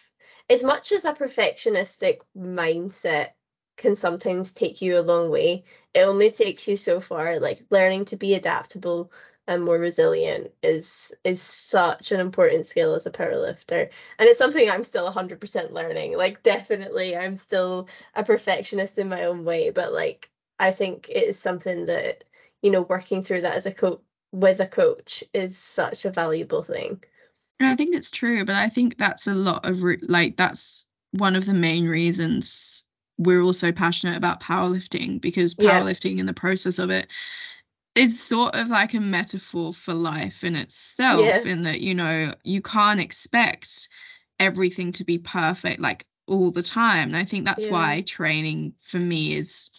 as 0.51 0.63
much 0.63 0.93
as 0.93 1.05
a 1.05 1.13
perfectionistic 1.15 2.21
mindset 2.37 3.31
can 3.77 3.97
sometimes 3.97 4.53
take 4.53 4.83
you 4.83 4.99
a 4.99 5.01
long 5.01 5.31
way 5.31 5.65
it 5.95 6.01
only 6.03 6.31
takes 6.31 6.67
you 6.69 6.77
so 6.77 7.01
far. 7.01 7.39
Like 7.41 7.65
learning 7.71 8.07
to 8.07 8.17
be 8.17 8.35
adaptable 8.35 9.13
and 9.47 9.63
more 9.65 9.79
resilient 9.79 10.53
is 10.63 11.13
is 11.25 11.43
such 11.43 12.13
an 12.13 12.21
important 12.21 12.67
skill 12.67 12.95
as 12.95 13.07
a 13.07 13.11
powerlifter. 13.11 13.89
And 14.19 14.29
it's 14.29 14.39
something 14.39 14.71
i'm 14.71 14.85
still 14.85 15.11
100% 15.11 15.73
learning. 15.73 16.17
Like 16.17 16.43
definitely 16.43 17.17
i'm 17.17 17.37
still 17.37 17.89
a 18.15 18.25
perfectionist 18.25 18.99
in 18.99 19.09
my 19.09 19.25
own 19.25 19.45
way 19.45 19.71
but 19.71 19.93
like 19.93 20.31
i 20.59 20.71
think 20.71 21.09
it 21.09 21.25
is 21.25 21.39
something 21.39 21.87
that 21.87 22.25
you 22.63 22.71
know 22.71 22.83
working 22.83 23.23
through 23.23 23.43
that 23.43 23.57
as 23.57 23.67
a 23.67 23.73
coach 23.73 24.01
with 24.33 24.61
a 24.61 24.67
coach 24.67 25.23
is 25.35 25.59
such 25.59 26.05
a 26.05 26.11
valuable 26.11 26.63
thing 26.63 27.03
i 27.61 27.77
think 27.77 27.95
it's 27.95 28.11
true 28.11 28.45
but 28.45 28.55
i 28.55 28.69
think 28.69 28.97
that's 28.99 29.27
a 29.27 29.35
lot 29.35 29.65
of 29.65 29.83
re- 29.83 29.99
like 30.03 30.37
that's 30.37 30.85
one 31.13 31.37
of 31.37 31.47
the 31.47 31.55
main 31.55 31.87
reasons 31.87 32.85
we're 33.19 33.43
also 33.43 33.71
passionate 33.73 34.17
about 34.17 34.41
powerlifting 34.41 35.21
because 35.21 35.55
powerlifting 35.55 36.15
yeah. 36.15 36.21
in 36.21 36.27
the 36.27 36.33
process 36.33 36.79
of 36.79 36.91
it 36.91 37.07
is 37.95 38.21
sort 38.21 38.55
of 38.55 38.69
like 38.69 38.95
a 38.95 39.01
metaphor 39.01 39.75
for 39.75 39.93
life 39.93 40.45
in 40.45 40.57
itself 40.57 41.21
yeah. 41.21 41.41
in 41.43 41.65
that 41.65 41.81
you 41.81 41.95
know 41.95 42.35
you 42.43 42.63
can't 42.63 43.01
expect 43.01 43.89
everything 44.41 44.93
to 44.93 45.05
be 45.05 45.19
perfect 45.19 45.81
like 45.81 46.07
all 46.27 46.51
the 46.51 46.63
time 46.63 47.09
and 47.09 47.17
i 47.17 47.25
think 47.25 47.45
that's 47.45 47.65
yeah. 47.65 47.71
why 47.71 48.03
training 48.07 48.73
for 48.89 48.99
me 48.99 49.37
is 49.37 49.71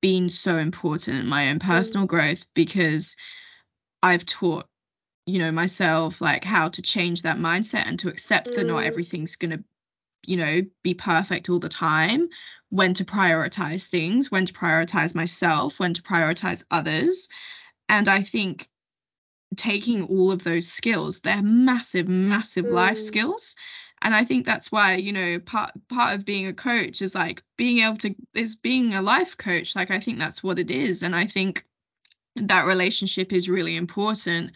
been 0.00 0.28
so 0.28 0.56
important 0.58 1.18
in 1.18 1.26
my 1.26 1.50
own 1.50 1.58
personal 1.58 2.04
mm. 2.04 2.08
growth 2.08 2.46
because 2.54 3.16
I've 4.02 4.26
taught 4.26 4.66
you 5.26 5.40
know 5.40 5.50
myself 5.50 6.20
like 6.20 6.44
how 6.44 6.68
to 6.68 6.82
change 6.82 7.22
that 7.22 7.38
mindset 7.38 7.86
and 7.86 7.98
to 7.98 8.08
accept 8.08 8.54
that 8.54 8.64
not 8.64 8.84
mm. 8.84 8.86
everything's 8.86 9.36
going 9.36 9.50
to 9.50 9.64
you 10.24 10.36
know 10.36 10.62
be 10.82 10.94
perfect 10.94 11.48
all 11.48 11.60
the 11.60 11.68
time 11.68 12.28
when 12.70 12.94
to 12.94 13.04
prioritize 13.04 13.86
things 13.86 14.30
when 14.30 14.46
to 14.46 14.52
prioritize 14.52 15.14
myself 15.14 15.78
when 15.78 15.94
to 15.94 16.02
prioritize 16.02 16.62
others 16.70 17.28
and 17.88 18.08
i 18.08 18.22
think 18.22 18.68
taking 19.56 20.04
all 20.04 20.30
of 20.30 20.44
those 20.44 20.68
skills 20.68 21.20
they're 21.20 21.42
massive 21.42 22.08
massive 22.08 22.64
mm. 22.64 22.72
life 22.72 23.00
skills 23.00 23.54
and 24.02 24.14
i 24.14 24.24
think 24.24 24.44
that's 24.44 24.70
why 24.70 24.94
you 24.94 25.12
know 25.12 25.38
part 25.40 25.72
part 25.88 26.14
of 26.14 26.24
being 26.24 26.46
a 26.46 26.52
coach 26.54 27.02
is 27.02 27.14
like 27.14 27.42
being 27.56 27.78
able 27.78 27.96
to 27.96 28.14
is 28.34 28.56
being 28.56 28.94
a 28.94 29.02
life 29.02 29.36
coach 29.36 29.74
like 29.74 29.90
i 29.90 30.00
think 30.00 30.18
that's 30.18 30.42
what 30.42 30.58
it 30.58 30.70
is 30.70 31.02
and 31.02 31.14
i 31.14 31.26
think 31.26 31.64
that 32.36 32.66
relationship 32.66 33.32
is 33.32 33.48
really 33.48 33.76
important 33.76 34.52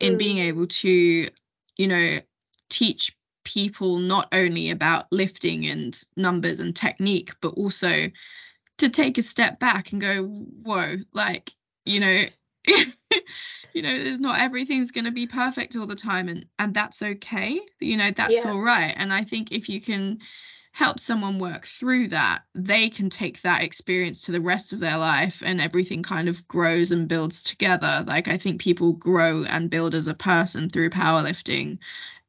in 0.00 0.14
mm. 0.14 0.18
being 0.18 0.38
able 0.38 0.66
to 0.66 1.28
you 1.76 1.88
know 1.88 2.20
teach 2.68 3.16
people 3.44 3.98
not 3.98 4.28
only 4.32 4.70
about 4.70 5.06
lifting 5.10 5.66
and 5.66 6.02
numbers 6.16 6.60
and 6.60 6.76
technique 6.76 7.32
but 7.40 7.54
also 7.54 8.08
to 8.78 8.88
take 8.88 9.18
a 9.18 9.22
step 9.22 9.58
back 9.58 9.92
and 9.92 10.00
go 10.00 10.24
whoa 10.24 10.96
like 11.12 11.50
you 11.84 12.00
know 12.00 12.24
you 13.72 13.82
know 13.82 14.04
there's 14.04 14.20
not 14.20 14.40
everything's 14.40 14.90
going 14.92 15.04
to 15.04 15.10
be 15.10 15.26
perfect 15.26 15.76
all 15.76 15.86
the 15.86 15.96
time 15.96 16.28
and 16.28 16.46
and 16.58 16.74
that's 16.74 17.02
okay 17.02 17.60
you 17.80 17.96
know 17.96 18.10
that's 18.16 18.32
yeah. 18.32 18.50
all 18.50 18.60
right 18.60 18.94
and 18.96 19.12
i 19.12 19.24
think 19.24 19.50
if 19.50 19.68
you 19.68 19.80
can 19.80 20.18
help 20.74 20.98
someone 20.98 21.38
work 21.38 21.66
through 21.66 22.08
that 22.08 22.42
they 22.54 22.88
can 22.88 23.10
take 23.10 23.42
that 23.42 23.62
experience 23.62 24.22
to 24.22 24.32
the 24.32 24.40
rest 24.40 24.72
of 24.72 24.80
their 24.80 24.96
life 24.96 25.42
and 25.44 25.60
everything 25.60 26.02
kind 26.02 26.28
of 26.28 26.46
grows 26.48 26.92
and 26.92 27.08
builds 27.08 27.42
together 27.42 28.04
like 28.06 28.26
i 28.26 28.38
think 28.38 28.60
people 28.60 28.94
grow 28.94 29.44
and 29.44 29.68
build 29.68 29.94
as 29.94 30.06
a 30.06 30.14
person 30.14 30.70
through 30.70 30.88
powerlifting 30.88 31.78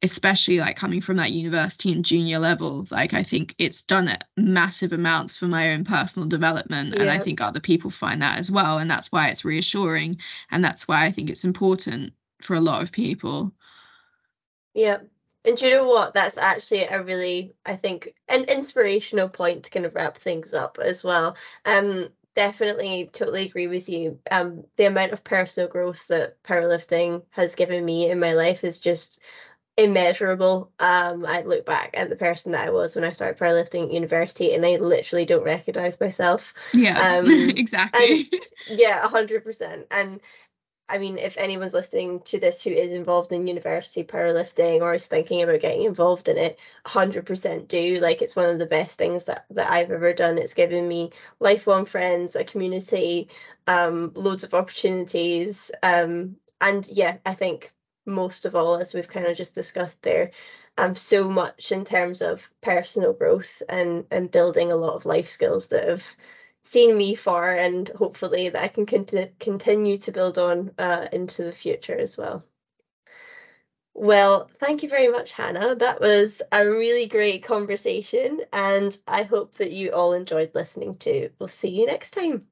especially 0.02 0.58
like 0.58 0.76
coming 0.76 1.00
from 1.00 1.16
that 1.16 1.32
university 1.32 1.92
and 1.92 2.04
junior 2.04 2.38
level 2.38 2.86
like 2.90 3.14
i 3.14 3.22
think 3.22 3.54
it's 3.58 3.82
done 3.82 4.08
it 4.08 4.22
massive 4.36 4.92
amounts 4.92 5.36
for 5.36 5.46
my 5.46 5.72
own 5.72 5.84
personal 5.84 6.28
development 6.28 6.94
and 6.94 7.08
i 7.08 7.18
think 7.18 7.40
other 7.40 7.60
people 7.60 7.90
find 7.90 8.20
that 8.22 8.38
as 8.38 8.50
well 8.50 8.78
and 8.78 8.90
that's 8.90 9.10
why 9.10 9.28
it's 9.28 9.44
reassuring 9.44 10.16
and 10.50 10.64
that's 10.64 10.86
why 10.86 11.06
i 11.06 11.12
think 11.12 11.30
it's 11.30 11.44
important 11.44 12.12
for 12.44 12.54
a 12.54 12.60
lot 12.60 12.82
of 12.82 12.92
people. 12.92 13.52
Yeah. 14.74 14.98
And 15.44 15.56
do 15.56 15.66
you 15.66 15.72
know 15.74 15.88
what? 15.88 16.14
That's 16.14 16.38
actually 16.38 16.84
a 16.84 17.02
really 17.02 17.54
i 17.66 17.76
think 17.76 18.14
an 18.28 18.44
inspirational 18.44 19.28
point 19.28 19.64
to 19.64 19.70
kind 19.70 19.86
of 19.86 19.94
wrap 19.94 20.16
things 20.16 20.54
up 20.54 20.78
as 20.82 21.02
well. 21.02 21.36
Um 21.64 22.08
definitely 22.34 23.08
totally 23.12 23.46
agree 23.46 23.68
with 23.68 23.88
you. 23.88 24.18
Um, 24.28 24.64
the 24.74 24.86
amount 24.86 25.12
of 25.12 25.22
personal 25.22 25.68
growth 25.68 26.08
that 26.08 26.42
powerlifting 26.42 27.22
has 27.30 27.54
given 27.54 27.84
me 27.84 28.10
in 28.10 28.18
my 28.18 28.32
life 28.32 28.64
is 28.64 28.80
just 28.80 29.20
immeasurable. 29.76 30.70
Um, 30.78 31.26
I 31.26 31.42
look 31.42 31.66
back 31.66 31.90
at 31.94 32.08
the 32.08 32.16
person 32.16 32.52
that 32.52 32.66
I 32.66 32.70
was 32.70 32.94
when 32.94 33.04
I 33.04 33.12
started 33.12 33.38
powerlifting 33.38 33.86
at 33.86 33.92
university, 33.92 34.54
and 34.54 34.64
I 34.64 34.76
literally 34.76 35.24
don't 35.24 35.44
recognize 35.44 35.98
myself. 36.00 36.54
Yeah, 36.72 36.98
um, 36.98 37.30
exactly. 37.56 38.30
And, 38.68 38.80
yeah, 38.80 39.06
hundred 39.08 39.44
percent. 39.44 39.86
And 39.90 40.20
I 40.88 40.98
mean, 40.98 41.16
if 41.16 41.38
anyone's 41.38 41.72
listening 41.72 42.20
to 42.26 42.38
this 42.38 42.62
who 42.62 42.70
is 42.70 42.90
involved 42.90 43.32
in 43.32 43.46
university 43.46 44.04
powerlifting 44.04 44.82
or 44.82 44.94
is 44.94 45.06
thinking 45.06 45.42
about 45.42 45.60
getting 45.60 45.84
involved 45.84 46.28
in 46.28 46.36
it, 46.36 46.58
100% 46.86 47.68
do. 47.68 48.00
Like, 48.00 48.20
it's 48.20 48.36
one 48.36 48.50
of 48.50 48.58
the 48.58 48.66
best 48.66 48.98
things 48.98 49.24
that, 49.24 49.46
that 49.50 49.70
I've 49.70 49.90
ever 49.90 50.12
done. 50.12 50.36
It's 50.36 50.52
given 50.52 50.86
me 50.86 51.10
lifelong 51.40 51.86
friends, 51.86 52.36
a 52.36 52.44
community, 52.44 53.28
um, 53.66 54.12
loads 54.14 54.44
of 54.44 54.52
opportunities. 54.52 55.70
Um, 55.82 56.36
and 56.60 56.86
yeah, 56.88 57.16
I 57.24 57.32
think 57.32 57.72
most 58.06 58.46
of 58.46 58.54
all, 58.56 58.76
as 58.76 58.94
we've 58.94 59.08
kind 59.08 59.26
of 59.26 59.36
just 59.36 59.54
discussed 59.54 60.02
there, 60.02 60.30
um, 60.78 60.94
so 60.94 61.28
much 61.28 61.72
in 61.72 61.84
terms 61.84 62.22
of 62.22 62.50
personal 62.60 63.12
growth 63.12 63.62
and, 63.68 64.06
and 64.10 64.30
building 64.30 64.72
a 64.72 64.76
lot 64.76 64.94
of 64.94 65.06
life 65.06 65.28
skills 65.28 65.68
that 65.68 65.88
have 65.88 66.04
seen 66.62 66.96
me 66.96 67.14
far 67.14 67.54
and 67.54 67.88
hopefully 67.90 68.48
that 68.48 68.62
I 68.62 68.68
can 68.68 68.86
cont- 68.86 69.38
continue 69.38 69.96
to 69.98 70.12
build 70.12 70.38
on 70.38 70.72
uh, 70.78 71.08
into 71.12 71.44
the 71.44 71.52
future 71.52 71.96
as 71.96 72.16
well. 72.16 72.44
Well, 73.94 74.50
thank 74.58 74.82
you 74.82 74.88
very 74.88 75.08
much, 75.08 75.32
Hannah. 75.32 75.74
That 75.76 76.00
was 76.00 76.42
a 76.52 76.68
really 76.68 77.06
great 77.06 77.44
conversation, 77.44 78.42
and 78.52 78.96
I 79.06 79.22
hope 79.22 79.54
that 79.56 79.70
you 79.72 79.92
all 79.92 80.12
enjoyed 80.12 80.54
listening 80.54 80.96
to. 80.98 81.30
We'll 81.38 81.48
see 81.48 81.70
you 81.70 81.86
next 81.86 82.10
time. 82.10 82.46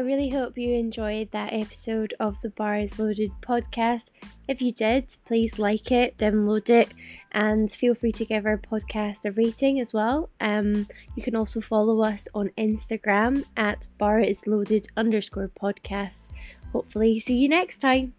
I 0.00 0.02
really 0.02 0.30
hope 0.30 0.56
you 0.56 0.72
enjoyed 0.72 1.30
that 1.32 1.52
episode 1.52 2.14
of 2.18 2.40
the 2.40 2.48
Bar 2.48 2.76
is 2.76 2.98
Loaded 2.98 3.32
podcast. 3.42 4.12
If 4.48 4.62
you 4.62 4.72
did, 4.72 5.14
please 5.26 5.58
like 5.58 5.92
it, 5.92 6.16
download 6.16 6.70
it, 6.70 6.88
and 7.32 7.70
feel 7.70 7.94
free 7.94 8.12
to 8.12 8.24
give 8.24 8.46
our 8.46 8.56
podcast 8.56 9.26
a 9.26 9.32
rating 9.32 9.78
as 9.78 9.92
well. 9.92 10.30
Um, 10.40 10.88
you 11.16 11.22
can 11.22 11.36
also 11.36 11.60
follow 11.60 12.00
us 12.00 12.28
on 12.34 12.48
Instagram 12.56 13.44
at 13.58 13.88
bar 13.98 14.20
is 14.20 14.46
loaded 14.46 14.86
underscore 14.96 15.50
podcast. 15.60 16.30
Hopefully, 16.72 17.20
see 17.20 17.36
you 17.36 17.50
next 17.50 17.76
time. 17.76 18.14